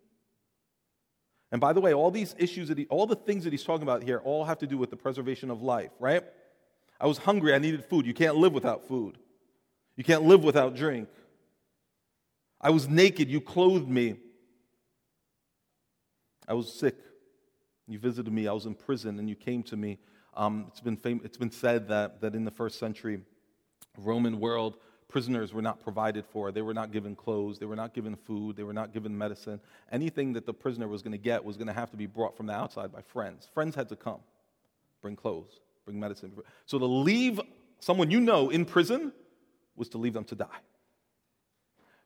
And 1.53 1.61
by 1.61 1.73
the 1.73 1.81
way, 1.81 1.95
all 1.95 2.11
these 2.11 2.35
issues, 2.39 2.67
that 2.71 2.79
he, 2.79 2.87
all 2.87 3.07
the 3.07 3.15
things 3.15 3.45
that 3.45 3.53
he's 3.53 3.63
talking 3.63 3.85
about 3.85 4.03
here, 4.03 4.19
all 4.19 4.45
have 4.47 4.59
to 4.59 4.67
do 4.67 4.77
with 4.77 4.91
the 4.91 4.97
preservation 4.97 5.49
of 5.49 5.63
life, 5.63 5.93
right? 6.01 6.25
I 7.01 7.07
was 7.07 7.19
hungry, 7.19 7.55
I 7.55 7.59
needed 7.59 7.85
food. 7.85 8.05
You 8.05 8.15
can't 8.15 8.35
live 8.35 8.53
without 8.53 8.89
food, 8.89 9.17
you 9.95 10.03
can't 10.03 10.25
live 10.25 10.43
without 10.43 10.75
drink. 10.75 11.09
I 12.61 12.71
was 12.71 12.89
naked, 12.89 13.31
you 13.31 13.41
clothed 13.41 13.89
me. 13.89 14.17
I 16.49 16.55
was 16.55 16.73
sick, 16.73 16.97
you 17.93 17.99
visited 17.99 18.33
me. 18.33 18.49
I 18.49 18.53
was 18.53 18.67
in 18.67 18.75
prison, 18.75 19.19
and 19.19 19.29
you 19.29 19.37
came 19.37 19.63
to 19.65 19.77
me. 19.77 19.99
Um, 20.35 20.67
it's, 20.69 20.81
been 20.81 20.97
fam- 20.97 21.21
it's 21.25 21.37
been 21.37 21.51
said 21.51 21.89
that, 21.89 22.21
that 22.21 22.35
in 22.35 22.45
the 22.45 22.51
first 22.51 22.79
century 22.79 23.21
Roman 23.99 24.41
world, 24.41 24.77
prisoners 25.09 25.53
were 25.53 25.61
not 25.61 25.83
provided 25.83 26.25
for. 26.25 26.51
They 26.51 26.63
were 26.63 26.73
not 26.73 26.91
given 26.91 27.15
clothes. 27.15 27.59
They 27.59 27.67
were 27.67 27.77
not 27.77 27.93
given 27.93 28.17
food. 28.17 28.57
They 28.57 28.63
were 28.63 28.73
not 28.73 28.95
given 28.95 29.17
medicine. 29.17 29.61
Anything 29.91 30.33
that 30.33 30.47
the 30.47 30.55
prisoner 30.55 30.89
was 30.89 31.03
going 31.03 31.13
to 31.13 31.19
get 31.19 31.45
was 31.45 31.57
going 31.57 31.67
to 31.67 31.75
have 31.75 31.91
to 31.91 31.97
be 31.97 32.07
brought 32.07 32.37
from 32.37 32.47
the 32.47 32.55
outside 32.55 32.91
by 32.91 33.03
friends. 33.03 33.49
Friends 33.53 33.75
had 33.75 33.91
to 33.91 33.97
come, 33.97 34.21
bring 35.03 35.15
clothes, 35.15 35.61
bring 35.85 36.01
medicine. 36.01 36.33
So 36.65 36.79
to 36.79 36.87
leave 36.87 37.41
someone 37.81 38.11
you 38.11 38.21
know 38.21 38.49
in 38.49 38.65
prison 38.65 39.13
was 39.77 39.91
to 39.91 39.99
leave 39.99 40.15
them 40.15 40.25
to 40.25 40.35
die. 40.35 40.61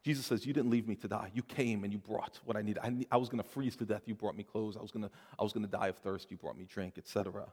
Jesus 0.07 0.25
says, 0.25 0.47
You 0.47 0.53
didn't 0.53 0.71
leave 0.71 0.87
me 0.87 0.95
to 0.95 1.09
die. 1.09 1.33
You 1.35 1.43
came 1.43 1.83
and 1.83 1.93
you 1.93 1.99
brought 1.99 2.39
what 2.45 2.57
I 2.57 2.63
needed. 2.63 2.79
I, 2.81 2.95
I 3.11 3.17
was 3.17 3.29
going 3.29 3.43
to 3.43 3.49
freeze 3.49 3.75
to 3.75 3.85
death. 3.85 4.03
You 4.07 4.15
brought 4.15 4.37
me 4.37 4.45
clothes. 4.45 4.77
I 4.77 4.81
was 4.81 4.93
going 4.93 5.03
to, 5.03 5.11
I 5.37 5.43
was 5.43 5.53
going 5.53 5.67
to 5.67 5.71
die 5.71 5.89
of 5.89 5.97
thirst. 5.97 6.31
You 6.31 6.37
brought 6.37 6.57
me 6.57 6.65
drink, 6.65 6.95
etc. 6.97 7.47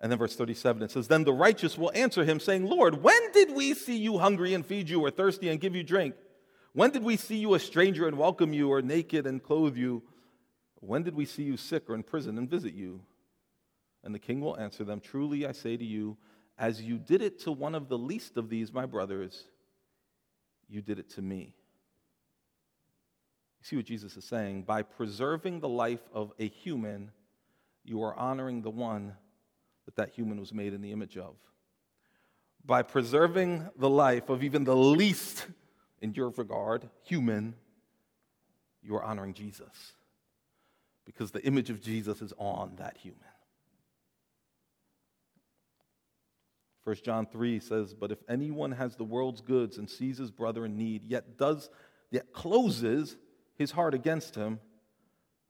And 0.00 0.10
then 0.10 0.18
verse 0.18 0.34
37, 0.34 0.82
it 0.82 0.90
says, 0.90 1.06
Then 1.06 1.22
the 1.22 1.32
righteous 1.32 1.78
will 1.78 1.92
answer 1.94 2.24
him, 2.24 2.40
saying, 2.40 2.66
Lord, 2.66 3.00
when 3.00 3.30
did 3.30 3.54
we 3.54 3.74
see 3.74 3.96
you 3.96 4.18
hungry 4.18 4.54
and 4.54 4.66
feed 4.66 4.88
you, 4.88 5.00
or 5.00 5.12
thirsty 5.12 5.50
and 5.50 5.60
give 5.60 5.76
you 5.76 5.84
drink? 5.84 6.16
When 6.72 6.90
did 6.90 7.04
we 7.04 7.16
see 7.16 7.36
you 7.36 7.54
a 7.54 7.60
stranger 7.60 8.08
and 8.08 8.18
welcome 8.18 8.52
you, 8.52 8.68
or 8.68 8.82
naked 8.82 9.24
and 9.24 9.40
clothe 9.40 9.76
you? 9.76 10.02
When 10.80 11.04
did 11.04 11.14
we 11.14 11.26
see 11.26 11.44
you 11.44 11.56
sick 11.56 11.88
or 11.88 11.94
in 11.94 12.02
prison 12.02 12.38
and 12.38 12.50
visit 12.50 12.74
you? 12.74 13.02
And 14.02 14.12
the 14.12 14.18
king 14.18 14.40
will 14.40 14.58
answer 14.58 14.82
them, 14.82 14.98
Truly 14.98 15.46
I 15.46 15.52
say 15.52 15.76
to 15.76 15.84
you, 15.84 16.16
as 16.58 16.82
you 16.82 16.98
did 16.98 17.22
it 17.22 17.38
to 17.44 17.52
one 17.52 17.76
of 17.76 17.88
the 17.88 17.98
least 17.98 18.36
of 18.36 18.48
these, 18.48 18.72
my 18.72 18.84
brothers, 18.84 19.44
you 20.72 20.82
did 20.82 20.98
it 20.98 21.10
to 21.10 21.22
me. 21.22 21.54
You 23.60 23.64
see 23.64 23.76
what 23.76 23.84
Jesus 23.84 24.16
is 24.16 24.24
saying? 24.24 24.62
By 24.62 24.82
preserving 24.82 25.60
the 25.60 25.68
life 25.68 26.02
of 26.12 26.32
a 26.38 26.48
human, 26.48 27.12
you 27.84 28.02
are 28.02 28.14
honoring 28.16 28.62
the 28.62 28.70
one 28.70 29.14
that 29.84 29.96
that 29.96 30.10
human 30.10 30.40
was 30.40 30.52
made 30.52 30.72
in 30.72 30.80
the 30.80 30.92
image 30.92 31.16
of. 31.16 31.34
By 32.64 32.82
preserving 32.82 33.68
the 33.76 33.90
life 33.90 34.28
of 34.28 34.42
even 34.42 34.64
the 34.64 34.76
least, 34.76 35.46
in 36.02 36.12
your 36.14 36.30
regard, 36.30 36.88
human, 37.04 37.54
you 38.82 38.96
are 38.96 39.02
honoring 39.02 39.32
Jesus 39.32 39.92
because 41.06 41.30
the 41.30 41.42
image 41.44 41.70
of 41.70 41.80
Jesus 41.80 42.20
is 42.20 42.32
on 42.36 42.74
that 42.76 42.96
human. 42.96 43.20
1 46.84 46.96
John 47.04 47.26
3 47.26 47.60
says, 47.60 47.94
But 47.94 48.10
if 48.10 48.18
anyone 48.28 48.72
has 48.72 48.96
the 48.96 49.04
world's 49.04 49.40
goods 49.40 49.78
and 49.78 49.88
sees 49.88 50.18
his 50.18 50.30
brother 50.30 50.64
in 50.64 50.76
need, 50.76 51.04
yet 51.04 51.38
does 51.38 51.70
yet 52.10 52.32
closes 52.32 53.16
his 53.54 53.70
heart 53.70 53.94
against 53.94 54.34
him, 54.34 54.60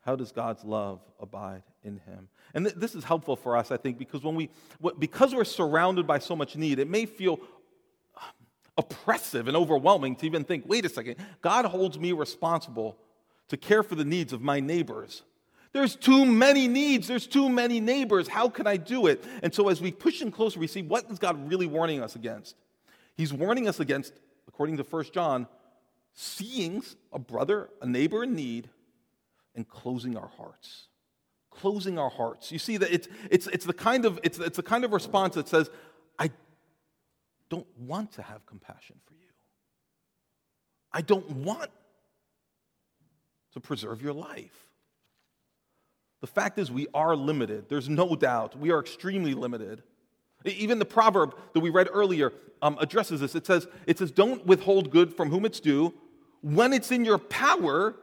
how 0.01 0.17
does 0.17 0.33
God's 0.33 0.65
love 0.65 1.01
abide 1.21 1.63
in 1.83 1.99
him? 1.99 2.29
And 2.55 2.67
th- 2.67 2.77
this 2.77 2.95
is 2.95 3.05
helpful 3.05 3.37
for 3.37 3.57
us, 3.57 3.71
I 3.71 3.77
think, 3.77 3.99
because 3.99 4.23
when 4.23 4.35
we, 4.35 4.51
because 4.99 5.35
we're 5.35 5.45
surrounded 5.45 6.07
by 6.07 6.19
so 6.19 6.37
much 6.37 6.57
need, 6.57 6.79
it 6.79 6.89
may 6.89 7.07
feel 7.07 7.41
um, 8.17 8.23
oppressive 8.77 9.49
and 9.49 9.57
overwhelming 9.57 10.17
to 10.17 10.27
even 10.27 10.45
think, 10.45 10.65
wait 10.67 10.85
a 10.85 10.89
second, 10.89 11.17
God 11.41 11.65
holds 11.65 11.99
me 11.99 12.13
responsible 12.13 12.99
to 13.49 13.57
care 13.57 13.83
for 13.83 13.95
the 13.95 14.05
needs 14.05 14.33
of 14.33 14.41
my 14.41 14.61
neighbors. 14.61 15.23
There's 15.73 15.97
too 15.97 16.27
many 16.27 16.69
needs. 16.69 17.09
There's 17.09 17.27
too 17.27 17.49
many 17.49 17.81
neighbors. 17.81 18.29
How 18.29 18.49
can 18.49 18.67
I 18.67 18.77
do 18.77 19.07
it? 19.07 19.25
And 19.43 19.55
so 19.55 19.69
as 19.69 19.81
we 19.81 19.91
push 19.91 20.21
in 20.21 20.31
closer, 20.31 20.61
we 20.61 20.67
see 20.67 20.83
what 20.83 21.11
is 21.11 21.19
God 21.19 21.49
really 21.49 21.67
warning 21.67 22.03
us 22.03 22.15
against? 22.15 22.57
He's 23.17 23.33
warning 23.33 23.69
us 23.69 23.81
against, 23.81 24.13
according 24.47 24.77
to 24.77 24.83
1 24.83 25.05
John, 25.13 25.47
seeing 26.13 26.83
a 27.13 27.19
brother, 27.19 27.71
a 27.81 27.87
neighbor 27.87 28.23
in 28.23 28.35
need, 28.35 28.69
and 29.55 29.67
closing 29.67 30.17
our 30.17 30.29
hearts. 30.37 30.89
Closing 31.51 31.99
our 31.99 32.11
hearts. 32.11 32.53
You 32.53 32.59
see 32.59 32.77
that 32.77 32.93
it's, 32.93 33.09
it's, 33.31 33.47
it's, 33.47 33.65
the 33.65 33.73
kind 33.73 34.05
of, 34.05 34.19
it's, 34.23 34.39
it's 34.39 34.57
the 34.57 34.63
kind 34.63 34.85
of 34.85 34.93
response 34.93 35.35
that 35.37 35.49
says, 35.49 35.71
I 36.19 36.31
don't 37.49 37.67
want 37.79 38.13
to 38.13 38.23
have 38.23 38.45
compassion 38.45 38.97
for 39.07 39.15
you. 39.15 39.21
I 40.93 41.01
don't 41.01 41.31
want 41.31 41.71
to 43.53 43.61
preserve 43.61 44.03
your 44.03 44.15
life. 44.15 44.72
The 46.23 46.29
fact 46.29 46.59
is, 46.59 46.71
we 46.71 46.87
are 46.95 47.15
limited. 47.15 47.69
There's 47.69 47.89
no 47.89 48.17
doubt. 48.17 48.59
We 48.59 48.71
are 48.71 48.81
extremely 48.81 49.35
limited. 49.35 49.83
Even 50.45 50.79
the 50.79 50.85
proverb 50.85 51.37
that 51.53 51.61
we 51.61 51.69
read 51.69 51.89
earlier 51.93 52.33
um, 52.63 52.79
addresses 52.81 53.21
this. 53.21 53.35
It 53.35 53.45
says, 53.45 53.67
it 53.87 53.99
says, 53.99 54.11
Don't 54.13 54.47
withhold 54.47 54.91
good 54.91 55.13
from 55.15 55.31
whom 55.31 55.45
it's 55.45 55.61
due 55.61 55.93
when 56.41 56.73
it's 56.73 56.91
in 56.91 57.05
your 57.05 57.19
power 57.19 57.97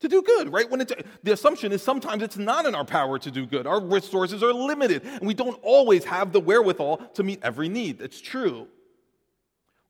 to 0.00 0.08
do 0.08 0.22
good, 0.22 0.52
right? 0.52 0.68
When 0.70 0.80
it's, 0.80 0.92
the 1.22 1.32
assumption 1.32 1.72
is 1.72 1.82
sometimes 1.82 2.22
it's 2.22 2.36
not 2.36 2.66
in 2.66 2.74
our 2.74 2.84
power 2.84 3.18
to 3.18 3.30
do 3.30 3.46
good. 3.46 3.66
Our 3.66 3.80
resources 3.80 4.42
are 4.42 4.52
limited, 4.52 5.04
and 5.04 5.26
we 5.26 5.34
don't 5.34 5.58
always 5.62 6.04
have 6.04 6.32
the 6.32 6.40
wherewithal 6.40 6.98
to 7.14 7.22
meet 7.22 7.40
every 7.42 7.68
need. 7.68 8.00
It's 8.00 8.20
true. 8.20 8.68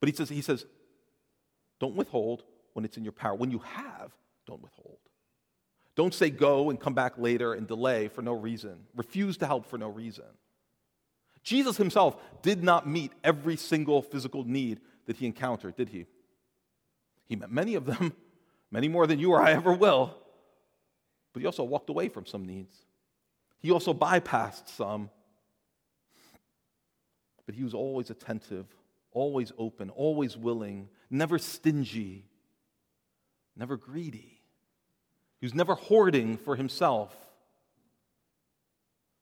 But 0.00 0.08
he 0.08 0.14
says, 0.14 0.28
he 0.28 0.42
says, 0.42 0.66
don't 1.78 1.94
withhold 1.94 2.44
when 2.72 2.84
it's 2.84 2.96
in 2.96 3.04
your 3.04 3.12
power. 3.12 3.34
When 3.34 3.50
you 3.50 3.60
have, 3.60 4.12
don't 4.46 4.62
withhold. 4.62 4.98
Don't 5.94 6.14
say 6.14 6.30
go 6.30 6.70
and 6.70 6.80
come 6.80 6.94
back 6.94 7.18
later 7.18 7.52
and 7.52 7.66
delay 7.66 8.08
for 8.08 8.22
no 8.22 8.32
reason. 8.32 8.76
Refuse 8.96 9.36
to 9.38 9.46
help 9.46 9.66
for 9.66 9.78
no 9.78 9.88
reason. 9.88 10.24
Jesus 11.42 11.76
himself 11.76 12.16
did 12.42 12.62
not 12.62 12.88
meet 12.88 13.12
every 13.22 13.56
single 13.56 14.00
physical 14.00 14.44
need 14.44 14.80
that 15.06 15.16
he 15.16 15.26
encountered, 15.26 15.76
did 15.76 15.88
he? 15.88 16.06
He 17.26 17.36
met 17.36 17.50
many 17.50 17.74
of 17.74 17.84
them, 17.84 18.14
many 18.70 18.88
more 18.88 19.06
than 19.06 19.18
you 19.18 19.32
or 19.32 19.42
I 19.42 19.52
ever 19.52 19.72
will. 19.72 20.16
But 21.32 21.40
he 21.40 21.46
also 21.46 21.64
walked 21.64 21.90
away 21.90 22.08
from 22.08 22.26
some 22.26 22.46
needs. 22.46 22.74
He 23.58 23.70
also 23.70 23.92
bypassed 23.92 24.68
some. 24.68 25.10
But 27.46 27.54
he 27.54 27.64
was 27.64 27.74
always 27.74 28.10
attentive, 28.10 28.66
always 29.10 29.52
open, 29.58 29.90
always 29.90 30.36
willing, 30.36 30.88
never 31.10 31.38
stingy, 31.38 32.26
never 33.56 33.76
greedy. 33.76 34.31
He 35.42 35.46
was 35.46 35.54
never 35.54 35.74
hoarding 35.74 36.36
for 36.36 36.54
himself. 36.54 37.12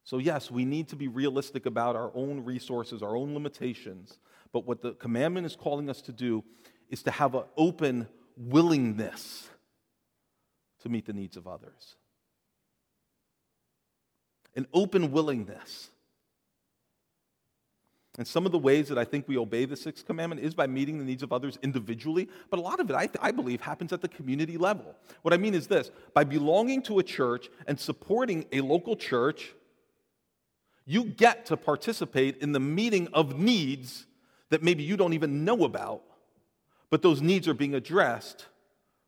So, 0.05 0.19
yes, 0.19 0.51
we 0.51 0.67
need 0.67 0.89
to 0.89 0.97
be 0.97 1.09
realistic 1.09 1.65
about 1.65 1.97
our 1.97 2.13
own 2.15 2.45
resources, 2.45 3.03
our 3.03 3.17
own 3.17 3.33
limitations. 3.33 4.19
But 4.53 4.67
what 4.67 4.83
the 4.83 4.93
commandment 4.93 5.47
is 5.47 5.57
calling 5.57 5.89
us 5.89 6.03
to 6.03 6.13
do 6.13 6.45
is 6.91 7.03
to 7.05 7.11
have 7.11 7.35
an 7.35 7.45
open 7.57 8.07
willingness 8.37 9.49
to 10.83 10.91
meet 10.91 11.07
the 11.07 11.15
needs 11.15 11.39
of 11.39 11.49
others. 11.49 11.97
An 14.55 14.67
open 14.75 15.13
willingness. 15.13 15.89
And 18.19 18.27
some 18.27 18.45
of 18.45 18.53
the 18.53 18.59
ways 18.59 18.89
that 18.89 18.99
I 18.99 19.05
think 19.05 19.29
we 19.29 19.39
obey 19.39 19.65
the 19.65 19.77
sixth 19.77 20.05
commandment 20.05 20.43
is 20.43 20.55
by 20.55 20.67
meeting 20.67 20.99
the 20.99 21.05
needs 21.05 21.23
of 21.23 21.33
others 21.33 21.59
individually, 21.63 22.29
but 22.51 22.59
a 22.59 22.63
lot 22.63 22.81
of 22.81 22.91
it, 22.91 22.95
I, 22.95 23.09
I, 23.21 23.31
believe, 23.31 23.61
happens 23.61 23.93
at 23.93 24.01
the 24.01 24.09
community 24.09 24.59
level. 24.59 24.97
What 25.23 25.33
I 25.33 25.37
mean 25.37 25.55
is 25.55 25.69
this 25.69 25.91
by 26.13 26.25
belonging 26.25 26.83
to 26.83 26.99
a 26.99 27.03
church 27.03 27.49
and 27.67 27.79
supporting 27.79 28.47
a 28.53 28.63
local 28.63 28.97
church, 28.97 29.55
you 30.87 31.05
get 31.05 31.47
to 31.47 31.57
participate 31.57 32.39
in 32.39 32.53
the 32.53 32.61
meeting 32.61 33.09
of 33.13 33.39
needs 33.39 34.07
that 34.49 34.63
maybe 34.63 34.83
you 34.83 34.97
don't 34.97 35.13
even 35.13 35.45
know 35.45 35.65
about 35.65 36.03
but 36.91 37.03
those 37.03 37.23
needs 37.23 37.49
are 37.49 37.55
being 37.55 37.75
addressed 37.75 38.47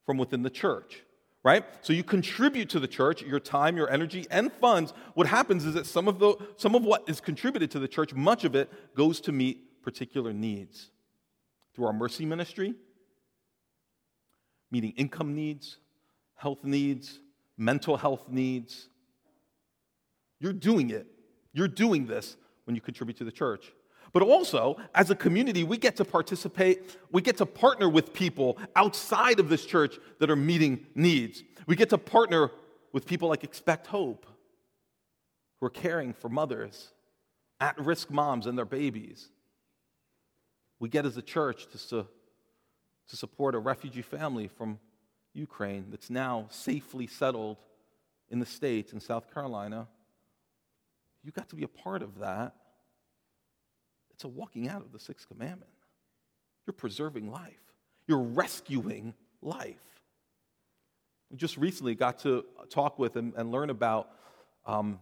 from 0.07 0.17
within 0.17 0.43
the 0.43 0.51
church 0.51 1.03
right? 1.45 1.65
So 1.81 1.93
you 1.93 2.05
contribute 2.05 2.69
to 2.71 2.81
the 2.81 2.89
church 2.89 3.23
your 3.23 3.41
time 3.41 3.77
your 3.77 3.91
energy 3.91 4.27
and 4.31 4.53
funds. 4.53 4.93
What 5.15 5.27
happens 5.27 5.65
is 5.65 5.75
that 5.75 5.87
some 5.87 6.09
of 6.09 6.19
the 6.19 6.37
some 6.57 6.75
of 6.75 6.85
what 6.85 7.09
is 7.09 7.21
contributed 7.21 7.71
to 7.73 7.79
the 7.79 7.89
church 7.89 8.15
much 8.15 8.45
of 8.45 8.55
it 8.55 8.71
goes 8.95 9.21
to 9.23 9.33
meet 9.33 9.83
particular 9.83 10.33
needs. 10.33 10.91
Through 11.75 11.87
our 11.87 11.93
mercy 11.93 12.25
ministry 12.25 12.75
meeting 14.71 14.93
income 14.97 15.35
needs 15.35 15.79
health 16.37 16.65
needs 16.65 17.19
mental 17.57 17.97
health 17.97 18.29
needs. 18.29 18.89
You're 20.41 20.53
doing 20.53 20.91
it. 20.91 21.07
You're 21.53 21.69
doing 21.69 22.07
this 22.07 22.37
when 22.65 22.75
you 22.75 22.81
contribute 22.81 23.17
to 23.19 23.25
the 23.25 23.33
church 23.33 23.73
but 24.13 24.23
also, 24.23 24.77
as 24.95 25.11
a 25.11 25.15
community, 25.15 25.65
we 25.65 25.79
get 25.79 25.97
to 25.97 26.05
participate, 26.05 26.97
we 27.11 27.23
get 27.23 27.39
to 27.39 27.47
partner 27.47 27.89
with 27.89 28.13
people 28.13 28.59
outside 28.77 29.41
of 29.41 29.49
this 29.49 29.65
church 29.65 29.99
that 30.19 30.31
are 30.31 30.37
meeting 30.37 30.87
needs. 30.95 31.43
We 31.67 31.77
get 31.77 31.91
to 31.91 31.99
partner 31.99 32.51
with 32.93 33.07
people 33.07 33.29
like 33.29 33.43
Expect 33.43 33.87
Hope, 33.87 34.27
who 35.59 35.67
are 35.67 35.71
caring 35.71 36.13
for 36.13 36.29
mothers, 36.29 36.91
at 37.59 37.79
risk 37.79 38.11
moms 38.11 38.47
and 38.47 38.59
their 38.59 38.67
babies. 38.67 39.29
We 40.79 40.89
get 40.89 41.07
as 41.07 41.17
a 41.17 41.23
church 41.23 41.69
to, 41.89 42.07
to 43.09 43.17
support 43.17 43.55
a 43.55 43.59
refugee 43.59 44.03
family 44.03 44.49
from 44.49 44.79
Ukraine 45.33 45.87
that's 45.91 46.11
now 46.11 46.49
safely 46.51 47.07
settled 47.07 47.59
in 48.29 48.41
the 48.41 48.47
States 48.47 48.93
in 48.93 49.01
South 49.01 49.33
Carolina. 49.33 49.87
You 51.23 51.31
got 51.31 51.49
to 51.51 51.57
be 51.57 51.63
a 51.63 51.69
part 51.69 52.03
of 52.03 52.19
that. 52.19 52.57
It's 54.23 54.27
a 54.27 54.29
walking 54.29 54.69
out 54.69 54.83
of 54.83 54.93
the 54.93 55.01
sixth 55.01 55.27
commandment. 55.27 55.73
You're 56.65 56.75
preserving 56.75 57.33
life, 57.33 57.59
you're 58.07 58.23
rescuing 58.23 59.15
life. 59.41 59.83
We 61.29 61.37
just 61.37 61.57
recently 61.57 61.97
got 61.97 62.21
to 62.21 62.45
talk 62.71 63.01
with 63.01 63.17
and, 63.17 63.33
and 63.35 63.51
learn 63.51 63.69
about 63.69 64.11
um, 64.65 65.01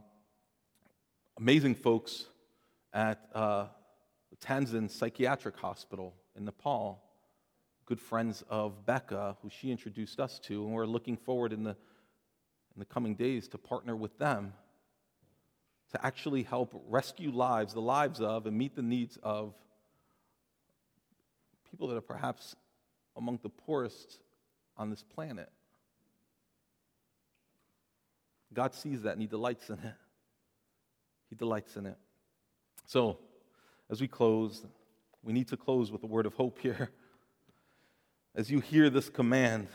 amazing 1.37 1.75
folks 1.75 2.29
at 2.95 3.29
uh, 3.35 3.67
Tansen 4.41 4.89
Psychiatric 4.89 5.59
Hospital 5.59 6.15
in 6.35 6.47
Nepal, 6.47 7.03
good 7.85 8.01
friends 8.01 8.43
of 8.49 8.87
Becca, 8.87 9.37
who 9.43 9.51
she 9.51 9.71
introduced 9.71 10.19
us 10.19 10.39
to, 10.45 10.65
and 10.65 10.73
we're 10.73 10.87
looking 10.87 11.19
forward 11.19 11.53
in 11.53 11.63
the, 11.63 11.73
in 11.73 12.79
the 12.79 12.87
coming 12.87 13.15
days 13.15 13.49
to 13.49 13.59
partner 13.59 13.95
with 13.95 14.17
them 14.17 14.55
to 15.93 16.07
actually 16.07 16.43
help 16.43 16.73
rescue 16.89 17.31
lives, 17.31 17.75
the 17.75 17.81
lives 17.81 18.21
of, 18.21 18.47
and 18.47 18.57
meet 18.57 18.77
the 18.77 18.83
needs 18.83 19.19
of 19.23 19.55
people 21.71 21.89
that 21.89 21.97
are 21.97 22.03
perhaps 22.03 22.57
among 23.17 23.39
the 23.43 23.49
poorest 23.49 24.21
on 24.77 24.91
this 24.91 25.03
planet. 25.03 25.51
God 28.53 28.75
sees 28.75 29.03
that 29.03 29.13
and 29.13 29.21
He 29.21 29.29
delights 29.29 29.69
in 29.69 29.79
it. 29.79 29.95
He 31.29 31.37
delights 31.37 31.77
in 31.77 31.87
it. 31.87 31.97
So, 32.87 33.19
as 33.89 34.01
we 34.01 34.09
close, 34.09 34.65
we 35.23 35.33
need 35.33 35.49
to 35.49 35.57
close 35.57 35.93
with 35.93 36.03
a 36.03 36.07
word 36.07 36.27
of 36.27 36.35
hope 36.35 36.59
here. 36.59 36.91
As 38.35 38.51
you 38.51 38.61
hear 38.61 38.91
this 38.91 39.09
command, 39.09 39.69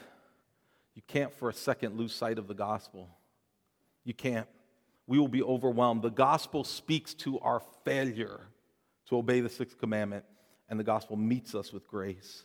you 0.95 1.01
can't 1.07 1.33
for 1.33 1.49
a 1.49 1.53
second 1.53 1.97
lose 1.97 2.13
sight 2.13 2.37
of 2.37 2.47
the 2.47 2.53
gospel. 2.53 3.09
You 4.05 4.13
can't 4.13 4.47
we 5.07 5.19
will 5.19 5.27
be 5.27 5.43
overwhelmed. 5.43 6.01
The 6.01 6.09
gospel 6.09 6.63
speaks 6.63 7.13
to 7.15 7.39
our 7.39 7.61
failure 7.83 8.41
to 9.07 9.17
obey 9.17 9.41
the 9.41 9.49
sixth 9.49 9.77
commandment, 9.79 10.25
and 10.69 10.79
the 10.79 10.83
gospel 10.83 11.15
meets 11.15 11.53
us 11.53 11.71
with 11.71 11.87
grace. 11.87 12.43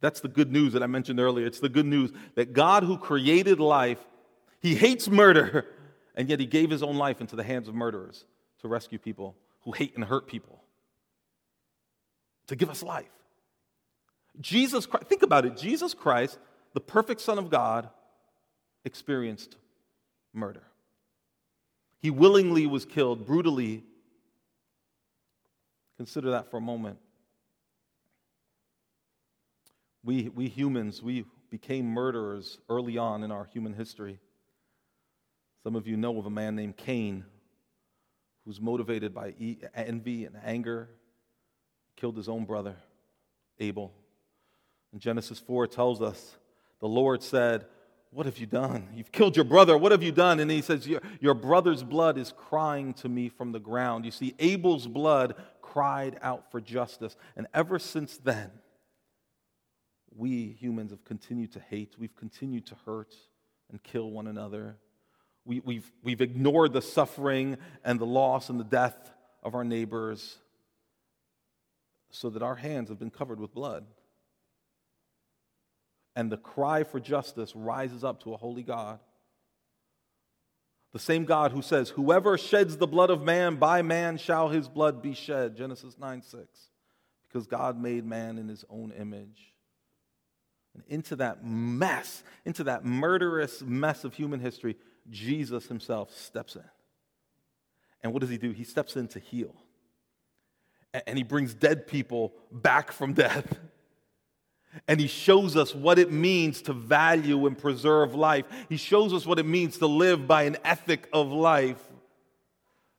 That's 0.00 0.20
the 0.20 0.28
good 0.28 0.52
news 0.52 0.74
that 0.74 0.82
I 0.82 0.86
mentioned 0.86 1.18
earlier. 1.18 1.46
It's 1.46 1.60
the 1.60 1.68
good 1.68 1.86
news 1.86 2.12
that 2.34 2.52
God, 2.52 2.84
who 2.84 2.98
created 2.98 3.58
life, 3.58 3.98
he 4.60 4.74
hates 4.74 5.08
murder, 5.08 5.66
and 6.14 6.28
yet 6.28 6.40
he 6.40 6.46
gave 6.46 6.70
his 6.70 6.82
own 6.82 6.96
life 6.96 7.20
into 7.20 7.36
the 7.36 7.42
hands 7.42 7.68
of 7.68 7.74
murderers 7.74 8.24
to 8.60 8.68
rescue 8.68 8.98
people 8.98 9.34
who 9.62 9.72
hate 9.72 9.94
and 9.96 10.04
hurt 10.04 10.26
people, 10.26 10.62
to 12.46 12.56
give 12.56 12.70
us 12.70 12.82
life. 12.82 13.06
Jesus 14.40 14.86
Christ, 14.86 15.06
think 15.08 15.22
about 15.22 15.46
it. 15.46 15.56
Jesus 15.56 15.94
Christ, 15.94 16.38
the 16.74 16.80
perfect 16.80 17.20
Son 17.20 17.38
of 17.38 17.50
God, 17.50 17.88
experienced 18.84 19.56
murder. 20.32 20.62
He 22.00 22.10
willingly 22.10 22.66
was 22.66 22.84
killed 22.84 23.26
brutally. 23.26 23.84
Consider 25.96 26.30
that 26.30 26.50
for 26.50 26.58
a 26.58 26.60
moment. 26.60 26.98
We, 30.04 30.28
we 30.28 30.48
humans, 30.48 31.02
we 31.02 31.24
became 31.50 31.86
murderers 31.86 32.58
early 32.68 32.98
on 32.98 33.24
in 33.24 33.32
our 33.32 33.44
human 33.44 33.74
history. 33.74 34.20
Some 35.64 35.74
of 35.74 35.86
you 35.86 35.96
know 35.96 36.18
of 36.18 36.26
a 36.26 36.30
man 36.30 36.54
named 36.54 36.76
Cain 36.76 37.24
who's 38.48 38.60
motivated 38.62 39.12
by 39.12 39.34
envy 39.74 40.24
and 40.24 40.34
anger, 40.42 40.88
killed 41.96 42.16
his 42.16 42.30
own 42.30 42.46
brother, 42.46 42.76
Abel. 43.60 43.92
And 44.90 45.02
Genesis 45.02 45.38
4 45.38 45.66
tells 45.66 46.00
us 46.00 46.38
the 46.80 46.88
Lord 46.88 47.22
said, 47.22 47.66
what 48.10 48.26
have 48.26 48.38
you 48.38 48.46
done? 48.46 48.88
You've 48.94 49.12
killed 49.12 49.36
your 49.36 49.44
brother. 49.44 49.76
What 49.76 49.92
have 49.92 50.02
you 50.02 50.12
done? 50.12 50.40
And 50.40 50.50
he 50.50 50.62
says, 50.62 50.86
Your, 50.86 51.02
your 51.20 51.34
brother's 51.34 51.82
blood 51.82 52.16
is 52.16 52.32
crying 52.32 52.94
to 52.94 53.08
me 53.08 53.28
from 53.28 53.52
the 53.52 53.60
ground. 53.60 54.04
You 54.04 54.10
see, 54.10 54.34
Abel's 54.38 54.86
blood 54.86 55.34
cried 55.60 56.18
out 56.22 56.50
for 56.50 56.60
justice. 56.60 57.16
And 57.36 57.46
ever 57.52 57.78
since 57.78 58.16
then, 58.16 58.50
we 60.16 60.56
humans 60.58 60.90
have 60.90 61.04
continued 61.04 61.52
to 61.52 61.60
hate. 61.60 61.94
We've 61.98 62.16
continued 62.16 62.66
to 62.66 62.76
hurt 62.86 63.14
and 63.70 63.82
kill 63.82 64.10
one 64.10 64.26
another. 64.26 64.76
We, 65.44 65.60
we've, 65.60 65.90
we've 66.02 66.20
ignored 66.20 66.72
the 66.72 66.82
suffering 66.82 67.58
and 67.84 68.00
the 68.00 68.06
loss 68.06 68.48
and 68.48 68.58
the 68.58 68.64
death 68.64 69.12
of 69.42 69.54
our 69.54 69.64
neighbors 69.64 70.38
so 72.10 72.30
that 72.30 72.42
our 72.42 72.56
hands 72.56 72.88
have 72.88 72.98
been 72.98 73.10
covered 73.10 73.38
with 73.38 73.52
blood. 73.52 73.84
And 76.18 76.32
the 76.32 76.36
cry 76.36 76.82
for 76.82 76.98
justice 76.98 77.54
rises 77.54 78.02
up 78.02 78.24
to 78.24 78.34
a 78.34 78.36
holy 78.36 78.64
God. 78.64 78.98
The 80.92 80.98
same 80.98 81.24
God 81.24 81.52
who 81.52 81.62
says, 81.62 81.90
Whoever 81.90 82.36
sheds 82.36 82.76
the 82.76 82.88
blood 82.88 83.10
of 83.10 83.22
man, 83.22 83.54
by 83.54 83.82
man 83.82 84.18
shall 84.18 84.48
his 84.48 84.68
blood 84.68 85.00
be 85.00 85.14
shed. 85.14 85.56
Genesis 85.56 85.96
9 85.96 86.22
6. 86.22 86.42
Because 87.28 87.46
God 87.46 87.80
made 87.80 88.04
man 88.04 88.36
in 88.36 88.48
his 88.48 88.64
own 88.68 88.90
image. 88.98 89.52
And 90.74 90.82
into 90.88 91.14
that 91.14 91.44
mess, 91.44 92.24
into 92.44 92.64
that 92.64 92.84
murderous 92.84 93.62
mess 93.62 94.02
of 94.02 94.12
human 94.14 94.40
history, 94.40 94.76
Jesus 95.08 95.66
himself 95.66 96.12
steps 96.12 96.56
in. 96.56 96.64
And 98.02 98.12
what 98.12 98.22
does 98.22 98.30
he 98.30 98.38
do? 98.38 98.50
He 98.50 98.64
steps 98.64 98.96
in 98.96 99.06
to 99.08 99.20
heal. 99.20 99.54
And 101.06 101.16
he 101.16 101.22
brings 101.22 101.54
dead 101.54 101.86
people 101.86 102.32
back 102.50 102.90
from 102.90 103.12
death. 103.12 103.56
And 104.86 105.00
he 105.00 105.06
shows 105.06 105.56
us 105.56 105.74
what 105.74 105.98
it 105.98 106.12
means 106.12 106.62
to 106.62 106.72
value 106.72 107.46
and 107.46 107.56
preserve 107.56 108.14
life. 108.14 108.44
He 108.68 108.76
shows 108.76 109.12
us 109.12 109.26
what 109.26 109.38
it 109.38 109.46
means 109.46 109.78
to 109.78 109.86
live 109.86 110.26
by 110.26 110.44
an 110.44 110.56
ethic 110.64 111.08
of 111.12 111.32
life. 111.32 111.82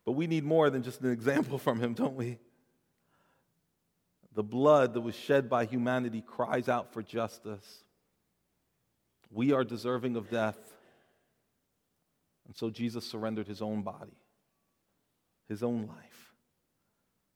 But 0.05 0.13
we 0.13 0.27
need 0.27 0.43
more 0.43 0.69
than 0.69 0.83
just 0.83 1.01
an 1.01 1.11
example 1.11 1.57
from 1.57 1.79
him, 1.79 1.93
don't 1.93 2.15
we? 2.15 2.39
The 4.33 4.43
blood 4.43 4.93
that 4.93 5.01
was 5.01 5.15
shed 5.15 5.49
by 5.49 5.65
humanity 5.65 6.23
cries 6.25 6.67
out 6.69 6.93
for 6.93 7.01
justice. 7.01 7.83
We 9.31 9.51
are 9.51 9.63
deserving 9.63 10.15
of 10.15 10.29
death. 10.29 10.57
And 12.47 12.55
so 12.55 12.69
Jesus 12.69 13.05
surrendered 13.05 13.47
his 13.47 13.61
own 13.61 13.83
body, 13.83 14.17
his 15.47 15.61
own 15.61 15.87
life, 15.87 16.33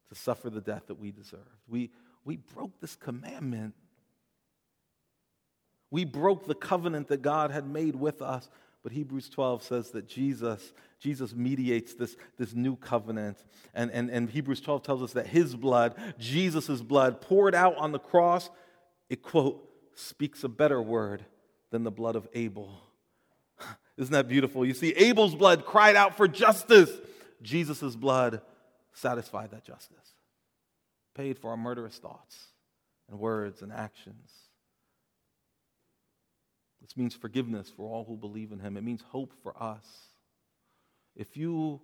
to 0.09 0.15
suffer 0.15 0.49
the 0.49 0.61
death 0.61 0.87
that 0.87 0.99
we 0.99 1.11
deserved. 1.11 1.43
We, 1.67 1.91
we 2.25 2.37
broke 2.37 2.79
this 2.79 2.95
commandment 2.95 3.75
we 5.93 6.05
broke 6.05 6.47
the 6.47 6.55
covenant 6.55 7.07
that 7.09 7.21
God 7.21 7.51
had 7.51 7.67
made 7.67 7.95
with 7.95 8.19
us. 8.19 8.49
But 8.81 8.93
Hebrews 8.93 9.29
12 9.29 9.61
says 9.61 9.91
that 9.91 10.07
Jesus, 10.07 10.73
Jesus 10.99 11.35
mediates 11.35 11.93
this, 11.93 12.17
this 12.35 12.55
new 12.55 12.75
covenant. 12.75 13.37
And, 13.75 13.91
and, 13.91 14.09
and 14.09 14.27
Hebrews 14.27 14.59
12 14.61 14.81
tells 14.81 15.03
us 15.03 15.13
that 15.13 15.27
his 15.27 15.55
blood, 15.55 15.93
Jesus' 16.17 16.81
blood, 16.81 17.21
poured 17.21 17.53
out 17.53 17.77
on 17.77 17.91
the 17.91 17.99
cross, 17.99 18.49
it, 19.07 19.21
quote, 19.21 19.69
speaks 19.93 20.43
a 20.43 20.49
better 20.49 20.81
word 20.81 21.25
than 21.69 21.83
the 21.83 21.91
blood 21.91 22.15
of 22.15 22.27
Abel. 22.33 22.75
Isn't 23.95 24.13
that 24.13 24.27
beautiful? 24.27 24.65
You 24.65 24.73
see, 24.73 24.93
Abel's 24.93 25.35
blood 25.35 25.63
cried 25.63 25.95
out 25.95 26.17
for 26.17 26.27
justice. 26.27 26.89
Jesus' 27.43 27.95
blood 27.95 28.41
satisfied 28.93 29.51
that 29.51 29.63
justice, 29.63 30.15
paid 31.13 31.37
for 31.37 31.51
our 31.51 31.57
murderous 31.57 31.99
thoughts 31.99 32.47
and 33.07 33.19
words 33.19 33.61
and 33.61 33.71
actions. 33.71 34.31
This 36.83 36.95
means 36.95 37.15
forgiveness 37.15 37.71
for 37.75 37.87
all 37.87 38.03
who 38.03 38.15
believe 38.15 38.51
in 38.51 38.59
him. 38.59 38.77
It 38.77 38.83
means 38.83 39.01
hope 39.09 39.33
for 39.41 39.55
us. 39.61 39.87
If 41.15 41.35
you 41.35 41.81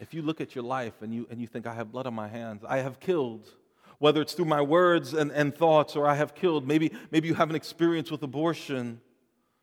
if 0.00 0.14
you 0.14 0.22
look 0.22 0.40
at 0.40 0.54
your 0.54 0.64
life 0.64 1.02
and 1.02 1.12
you, 1.12 1.26
and 1.30 1.40
you 1.40 1.46
think, 1.46 1.66
I 1.66 1.74
have 1.74 1.90
blood 1.90 2.06
on 2.06 2.14
my 2.14 2.28
hands, 2.28 2.62
I 2.66 2.78
have 2.78 3.00
killed, 3.00 3.48
whether 3.98 4.22
it's 4.22 4.32
through 4.32 4.44
my 4.44 4.62
words 4.62 5.12
and, 5.12 5.32
and 5.32 5.54
thoughts 5.54 5.96
or 5.96 6.06
I 6.06 6.14
have 6.14 6.34
killed, 6.34 6.66
maybe, 6.66 6.92
maybe 7.10 7.26
you 7.26 7.34
have 7.34 7.50
an 7.50 7.56
experience 7.56 8.10
with 8.10 8.22
abortion 8.22 9.00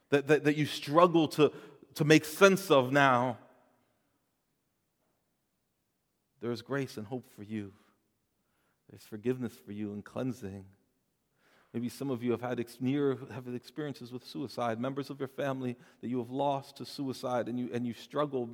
that, 0.09 0.27
that, 0.27 0.43
that 0.43 0.57
you 0.57 0.65
struggle 0.65 1.27
to, 1.29 1.51
to 1.95 2.03
make 2.03 2.25
sense 2.25 2.69
of 2.69 2.91
now. 2.91 3.37
There 6.41 6.51
is 6.51 6.61
grace 6.61 6.97
and 6.97 7.07
hope 7.07 7.29
for 7.33 7.43
you. 7.43 7.71
There's 8.89 9.03
forgiveness 9.03 9.53
for 9.65 9.71
you 9.71 9.93
and 9.93 10.03
cleansing. 10.03 10.65
Maybe 11.75 11.89
some 11.89 12.09
of 12.09 12.23
you 12.23 12.31
have 12.31 12.39
had 12.39 12.61
ex- 12.61 12.77
near 12.79 13.17
have 13.33 13.53
experiences 13.53 14.13
with 14.13 14.25
suicide, 14.25 14.79
members 14.79 15.09
of 15.09 15.19
your 15.19 15.27
family 15.27 15.75
that 15.99 16.07
you 16.07 16.19
have 16.19 16.29
lost 16.29 16.77
to 16.77 16.85
suicide, 16.85 17.49
and 17.49 17.59
you 17.59 17.69
and 17.73 17.85
you 17.85 17.93
struggle 17.93 18.49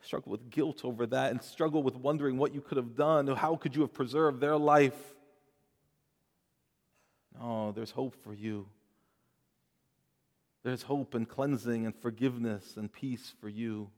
struggle 0.00 0.30
with 0.30 0.48
guilt 0.48 0.84
over 0.84 1.04
that, 1.06 1.32
and 1.32 1.42
struggle 1.42 1.82
with 1.82 1.96
wondering 1.96 2.38
what 2.38 2.54
you 2.54 2.60
could 2.60 2.76
have 2.76 2.94
done, 2.94 3.26
how 3.26 3.56
could 3.56 3.74
you 3.74 3.82
have 3.82 3.92
preserved 3.92 4.40
their 4.40 4.56
life. 4.56 4.94
No, 7.36 7.72
there's 7.72 7.90
hope 7.90 8.14
for 8.22 8.32
you. 8.32 8.68
There's 10.62 10.82
hope 10.82 11.14
and 11.14 11.28
cleansing 11.28 11.84
and 11.84 11.96
forgiveness 11.96 12.76
and 12.76 12.92
peace 12.92 13.34
for 13.40 13.48
you, 13.48 13.90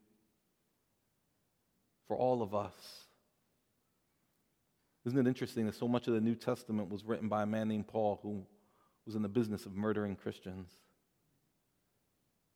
for 2.08 2.16
all 2.16 2.40
of 2.40 2.54
us. 2.54 2.72
Isn't 5.04 5.18
it 5.18 5.26
interesting 5.26 5.66
that 5.66 5.74
so 5.74 5.86
much 5.86 6.08
of 6.08 6.14
the 6.14 6.20
New 6.22 6.34
Testament 6.34 6.88
was 6.88 7.04
written 7.04 7.28
by 7.28 7.42
a 7.42 7.46
man 7.46 7.68
named 7.68 7.88
Paul 7.88 8.20
who 8.22 8.46
was 9.06 9.14
in 9.14 9.22
the 9.22 9.28
business 9.28 9.66
of 9.66 9.74
murdering 9.74 10.16
Christians. 10.16 10.70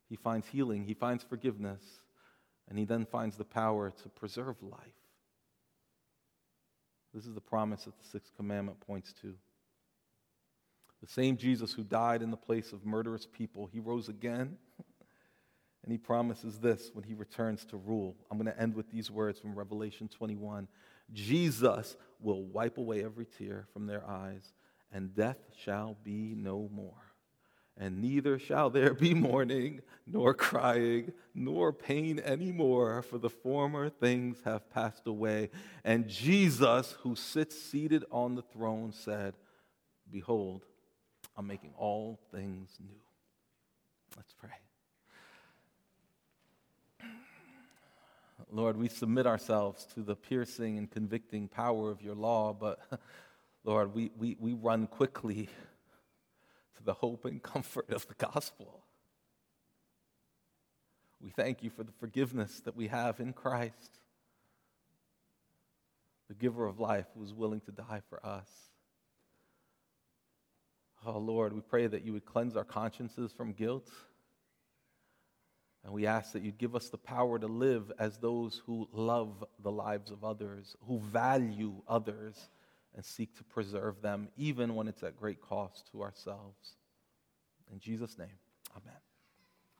He 0.07 0.15
finds 0.15 0.47
healing, 0.47 0.85
he 0.85 0.93
finds 0.93 1.23
forgiveness, 1.23 1.81
and 2.67 2.77
he 2.77 2.85
then 2.85 3.05
finds 3.05 3.37
the 3.37 3.45
power 3.45 3.91
to 3.91 4.09
preserve 4.09 4.55
life. 4.61 4.81
This 7.13 7.25
is 7.25 7.33
the 7.33 7.41
promise 7.41 7.85
that 7.85 7.97
the 7.97 8.07
sixth 8.07 8.35
commandment 8.35 8.79
points 8.79 9.13
to. 9.21 9.35
The 11.01 11.07
same 11.07 11.37
Jesus 11.37 11.73
who 11.73 11.83
died 11.83 12.21
in 12.21 12.31
the 12.31 12.37
place 12.37 12.73
of 12.73 12.85
murderous 12.85 13.25
people, 13.25 13.69
he 13.71 13.79
rose 13.79 14.09
again. 14.09 14.57
And 15.83 15.91
he 15.93 15.97
promises 15.97 16.59
this 16.59 16.91
when 16.93 17.05
he 17.05 17.13
returns 17.13 17.63
to 17.65 17.77
rule. 17.77 18.15
I'm 18.29 18.37
going 18.37 18.53
to 18.53 18.61
end 18.61 18.75
with 18.75 18.91
these 18.91 19.09
words 19.09 19.39
from 19.39 19.55
Revelation 19.55 20.09
21. 20.09 20.67
Jesus 21.13 21.95
will 22.19 22.43
wipe 22.43 22.77
away 22.77 23.03
every 23.03 23.25
tear 23.25 23.65
from 23.71 23.87
their 23.87 24.07
eyes, 24.07 24.51
and 24.91 25.13
death 25.13 25.37
shall 25.57 25.97
be 26.03 26.33
no 26.35 26.69
more. 26.73 26.93
And 27.77 28.01
neither 28.01 28.37
shall 28.37 28.69
there 28.69 28.93
be 28.93 29.13
mourning, 29.29 29.81
nor 30.05 30.33
crying, 30.33 31.13
nor 31.33 31.71
pain 31.71 32.19
anymore, 32.19 33.01
for 33.01 33.17
the 33.17 33.29
former 33.29 33.89
things 33.89 34.37
have 34.43 34.69
passed 34.69 35.07
away. 35.07 35.49
And 35.85 36.07
Jesus, 36.07 36.97
who 37.03 37.15
sits 37.15 37.59
seated 37.59 38.03
on 38.11 38.35
the 38.35 38.41
throne, 38.41 38.91
said, 38.91 39.35
Behold, 40.11 40.65
I'm 41.37 41.47
making 41.47 41.73
all 41.77 42.19
things 42.33 42.69
new. 42.81 42.99
Let's 44.17 44.33
pray. 44.33 44.49
Lord, 48.51 48.77
we 48.77 48.87
submit 48.89 49.27
ourselves 49.27 49.85
to 49.93 50.01
the 50.01 50.15
piercing 50.15 50.77
and 50.79 50.89
convicting 50.89 51.47
power 51.47 51.91
of 51.91 52.01
your 52.01 52.15
law, 52.15 52.51
but 52.51 52.79
Lord, 53.69 53.93
we, 53.93 54.09
we, 54.17 54.35
we 54.39 54.53
run 54.53 54.87
quickly 54.87 55.47
to 56.77 56.83
the 56.83 56.95
hope 56.95 57.25
and 57.25 57.39
comfort 57.39 57.91
of 57.91 58.07
the 58.07 58.15
gospel. 58.15 58.83
We 61.21 61.29
thank 61.29 61.61
you 61.61 61.69
for 61.69 61.83
the 61.83 61.91
forgiveness 61.99 62.61
that 62.61 62.75
we 62.75 62.87
have 62.87 63.19
in 63.19 63.31
Christ, 63.31 63.99
the 66.29 66.33
giver 66.33 66.65
of 66.65 66.79
life 66.79 67.05
who 67.13 67.19
was 67.19 67.31
willing 67.31 67.59
to 67.59 67.71
die 67.71 68.01
for 68.09 68.25
us. 68.25 68.49
Oh, 71.05 71.19
Lord, 71.19 71.53
we 71.53 71.61
pray 71.61 71.85
that 71.85 72.03
you 72.03 72.13
would 72.13 72.25
cleanse 72.25 72.57
our 72.57 72.63
consciences 72.63 73.31
from 73.31 73.53
guilt. 73.53 73.87
And 75.83 75.93
we 75.93 76.07
ask 76.07 76.31
that 76.31 76.41
you'd 76.41 76.57
give 76.57 76.75
us 76.75 76.89
the 76.89 76.97
power 76.97 77.37
to 77.37 77.45
live 77.45 77.91
as 77.99 78.17
those 78.17 78.63
who 78.65 78.89
love 78.91 79.43
the 79.61 79.71
lives 79.71 80.09
of 80.09 80.23
others, 80.23 80.75
who 80.87 80.97
value 80.97 81.83
others 81.87 82.49
and 82.95 83.05
seek 83.05 83.35
to 83.37 83.43
preserve 83.43 84.01
them, 84.01 84.29
even 84.37 84.75
when 84.75 84.87
it's 84.87 85.03
at 85.03 85.17
great 85.17 85.41
cost 85.41 85.89
to 85.91 86.01
ourselves. 86.01 86.75
In 87.71 87.79
Jesus' 87.79 88.17
name, 88.17 88.37
amen. 88.75 88.97